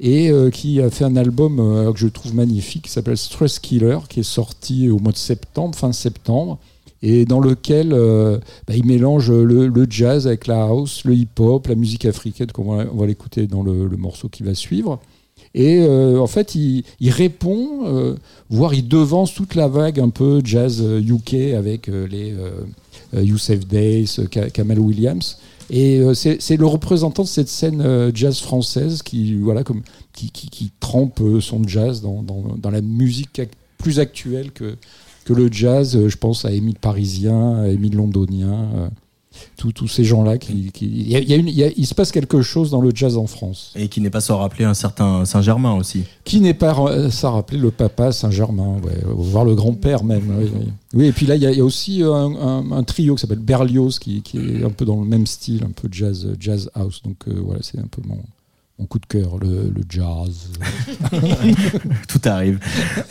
et 0.00 0.32
qui 0.52 0.80
a 0.80 0.88
fait 0.88 1.04
un 1.04 1.14
album 1.14 1.58
que 1.92 1.98
je 2.00 2.08
trouve 2.08 2.34
magnifique 2.34 2.84
qui 2.86 2.90
s'appelle 2.90 3.18
Stress 3.18 3.58
Killer 3.58 3.98
qui 4.08 4.20
est 4.20 4.24
sorti 4.24 4.88
au 4.88 4.98
mois 4.98 5.12
de 5.12 5.18
septembre, 5.18 5.76
fin 5.76 5.92
septembre 5.92 6.58
et 7.02 7.24
dans 7.26 7.38
lequel 7.40 7.90
bah, 7.90 8.74
il 8.74 8.84
mélange 8.86 9.30
le, 9.30 9.68
le 9.68 9.86
jazz 9.88 10.26
avec 10.26 10.46
la 10.48 10.62
house, 10.62 11.04
le 11.04 11.14
hip-hop, 11.14 11.68
la 11.68 11.76
musique 11.76 12.04
africaine 12.06 12.50
qu'on 12.50 12.74
va, 12.74 12.84
on 12.92 12.96
va 12.96 13.06
l'écouter 13.06 13.46
dans 13.46 13.62
le, 13.62 13.86
le 13.86 13.96
morceau 13.98 14.28
qui 14.28 14.42
va 14.42 14.54
suivre. 14.54 14.98
Et 15.54 15.80
euh, 15.80 16.18
en 16.18 16.26
fait, 16.26 16.54
il, 16.54 16.84
répond, 17.10 17.84
euh, 17.84 18.14
voire 18.48 18.74
il 18.74 18.88
devance 18.88 19.34
toute 19.34 19.54
la 19.54 19.68
vague 19.68 20.00
un 20.00 20.08
peu 20.08 20.40
jazz 20.42 20.82
UK 20.82 21.34
avec 21.56 21.88
euh, 21.88 22.06
les 22.08 22.32
euh, 22.32 22.50
euh, 23.14 23.22
Youssef 23.22 23.66
Days, 23.66 24.16
Ka- 24.30 24.50
Kamal 24.50 24.78
Williams. 24.78 25.38
Et 25.70 26.02
c'est 26.14 26.56
le 26.58 26.66
représentant 26.66 27.22
de 27.22 27.28
cette 27.28 27.48
scène 27.48 28.10
jazz 28.14 28.40
française 28.40 29.00
qui, 29.00 29.36
voilà, 29.36 29.64
comme, 29.64 29.80
qui, 30.12 30.30
qui, 30.30 30.50
qui 30.50 30.70
trempe 30.80 31.22
son 31.40 31.66
jazz 31.66 32.02
dans, 32.02 32.22
dans, 32.22 32.70
la 32.70 32.82
musique 32.82 33.40
plus 33.78 33.98
actuelle 33.98 34.50
que, 34.52 34.76
que 35.24 35.32
le 35.32 35.50
jazz. 35.50 35.98
Je 36.08 36.16
pense 36.18 36.44
à 36.44 36.52
Émile 36.52 36.78
Parisien, 36.78 37.62
à 37.62 37.68
Émile 37.68 37.96
Londonien. 37.96 38.90
Euh, 39.64 39.70
tous 39.72 39.88
ces 39.88 40.04
gens-là. 40.04 40.38
Qui, 40.38 40.70
qui- 40.72 40.86
il, 40.86 41.08
y 41.10 41.16
a- 41.16 41.20
il 41.20 41.28
y 41.28 41.32
a 41.32 41.36
une- 41.36 41.48
il 41.48 41.54
y 41.54 41.64
a- 41.64 41.70
il 41.76 41.86
se 41.86 41.94
passe 41.94 42.12
quelque 42.12 42.42
chose 42.42 42.70
dans 42.70 42.80
le 42.80 42.90
jazz 42.94 43.16
en 43.16 43.26
France. 43.26 43.72
Et 43.76 43.88
qui 43.88 44.00
n'est 44.00 44.10
pas 44.10 44.20
sans 44.20 44.38
rappeler 44.38 44.64
un 44.64 44.74
certain 44.74 45.24
Saint-Germain 45.24 45.74
aussi. 45.74 46.04
Qui 46.24 46.40
n'est 46.40 46.54
pas 46.54 46.74
euh, 46.78 47.10
ça 47.10 47.30
rappelait 47.30 47.58
le 47.58 47.70
papa 47.70 48.12
Saint-Germain, 48.12 48.76
ouais, 48.84 48.98
voire 49.04 49.44
le 49.44 49.54
grand-père 49.54 50.04
même. 50.04 50.34
Oui, 50.38 50.50
oui. 50.54 50.66
Oui, 50.94 51.06
et 51.06 51.12
puis 51.12 51.26
là, 51.26 51.36
il 51.36 51.42
y, 51.42 51.46
a- 51.46 51.50
il 51.52 51.56
y 51.58 51.60
a 51.60 51.64
aussi 51.64 52.02
un, 52.02 52.08
un- 52.10 52.72
un 52.72 52.82
trio 52.82 53.14
qui 53.14 53.20
s'appelle 53.22 53.38
Berlioz, 53.38 53.98
qui, 53.98 54.20
qui 54.22 54.38
est 54.38 54.64
un 54.64 54.70
peu 54.70 54.84
dans 54.84 55.00
le 55.00 55.06
même 55.06 55.26
style, 55.26 55.62
un 55.64 55.70
peu 55.72 55.88
jazz, 55.90 56.28
jazz 56.38 56.70
house. 56.74 57.00
Donc 57.02 57.16
euh, 57.28 57.40
voilà, 57.44 57.60
c'est 57.62 57.78
un 57.78 57.86
peu 57.90 58.02
mon, 58.06 58.18
mon 58.82 58.86
coup 58.86 58.98
de 58.98 59.06
cœur, 59.06 59.38
le, 59.40 59.72
jazz. 59.88 60.50
Tout 62.08 62.20
arrive. 62.24 62.58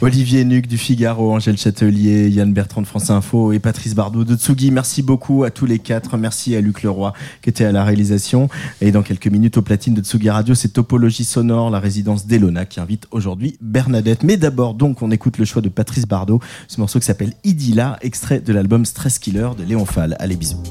Olivier 0.01 0.43
Nuc 0.43 0.67
du 0.67 0.77
Figaro, 0.77 1.33
Angèle 1.33 1.57
Châtelier, 1.57 2.29
Yann 2.29 2.51
Bertrand 2.51 2.81
de 2.81 2.87
France 2.87 3.09
Info 3.09 3.53
et 3.53 3.59
Patrice 3.59 3.95
Bardot 3.95 4.25
de 4.25 4.35
Tsugi. 4.35 4.69
Merci 4.69 5.01
beaucoup 5.01 5.45
à 5.45 5.49
tous 5.49 5.65
les 5.65 5.79
quatre. 5.79 6.17
Merci 6.17 6.57
à 6.57 6.61
Luc 6.61 6.83
Leroy 6.83 7.13
qui 7.41 7.49
était 7.49 7.63
à 7.63 7.71
la 7.71 7.85
réalisation. 7.85 8.49
Et 8.81 8.91
dans 8.91 9.01
quelques 9.01 9.27
minutes 9.27 9.55
au 9.55 9.61
platine 9.61 9.93
de 9.93 10.01
Tsugi 10.01 10.29
Radio, 10.29 10.55
c'est 10.55 10.69
Topologie 10.69 11.23
Sonore, 11.23 11.69
la 11.69 11.79
résidence 11.79 12.27
d'Elona 12.27 12.65
qui 12.65 12.81
invite 12.81 13.07
aujourd'hui 13.11 13.57
Bernadette. 13.61 14.23
Mais 14.23 14.35
d'abord, 14.35 14.73
donc, 14.73 15.01
on 15.01 15.09
écoute 15.09 15.37
le 15.37 15.45
choix 15.45 15.61
de 15.61 15.69
Patrice 15.69 16.05
Bardot, 16.05 16.41
ce 16.67 16.81
morceau 16.81 16.99
qui 16.99 17.05
s'appelle 17.05 17.31
Idylla, 17.45 17.97
extrait 18.01 18.41
de 18.41 18.51
l'album 18.51 18.83
Stress 18.83 19.19
Killer 19.19 19.51
de 19.57 19.63
Léon 19.63 19.85
Fall. 19.85 20.17
Allez, 20.19 20.35
bisous. 20.35 20.61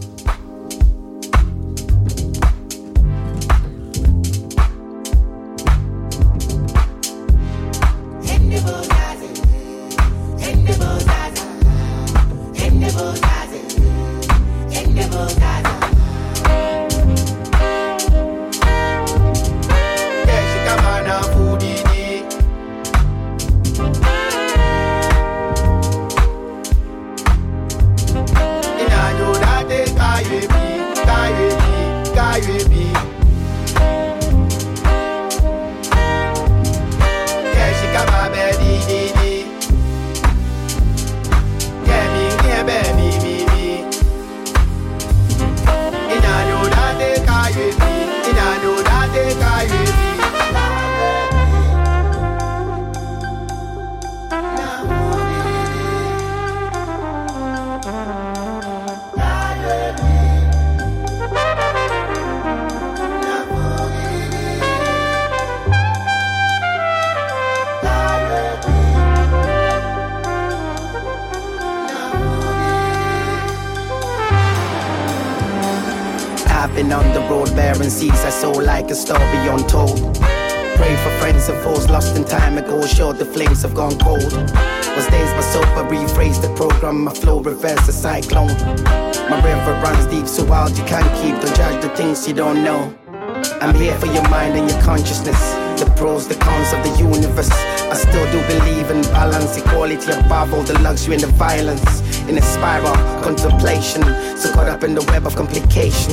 Above 99.99 100.55
all 100.55 100.62
the 100.62 100.78
luxury 100.80 101.14
and 101.14 101.22
the 101.22 101.26
violence. 101.28 102.01
In 102.28 102.38
a 102.38 102.43
spiral, 102.43 102.95
contemplation, 103.22 104.03
so 104.36 104.53
caught 104.53 104.68
up 104.68 104.84
in 104.84 104.95
the 104.95 105.03
web 105.03 105.26
of 105.26 105.34
complication. 105.34 106.12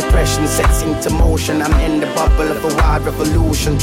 Depression 0.00 0.46
sets 0.46 0.82
into 0.82 1.10
motion, 1.10 1.60
I'm 1.60 1.72
in 1.80 2.00
the 2.00 2.06
bubble 2.14 2.50
of 2.50 2.64
a 2.64 2.74
wild 2.76 3.04
revolution. 3.04 3.78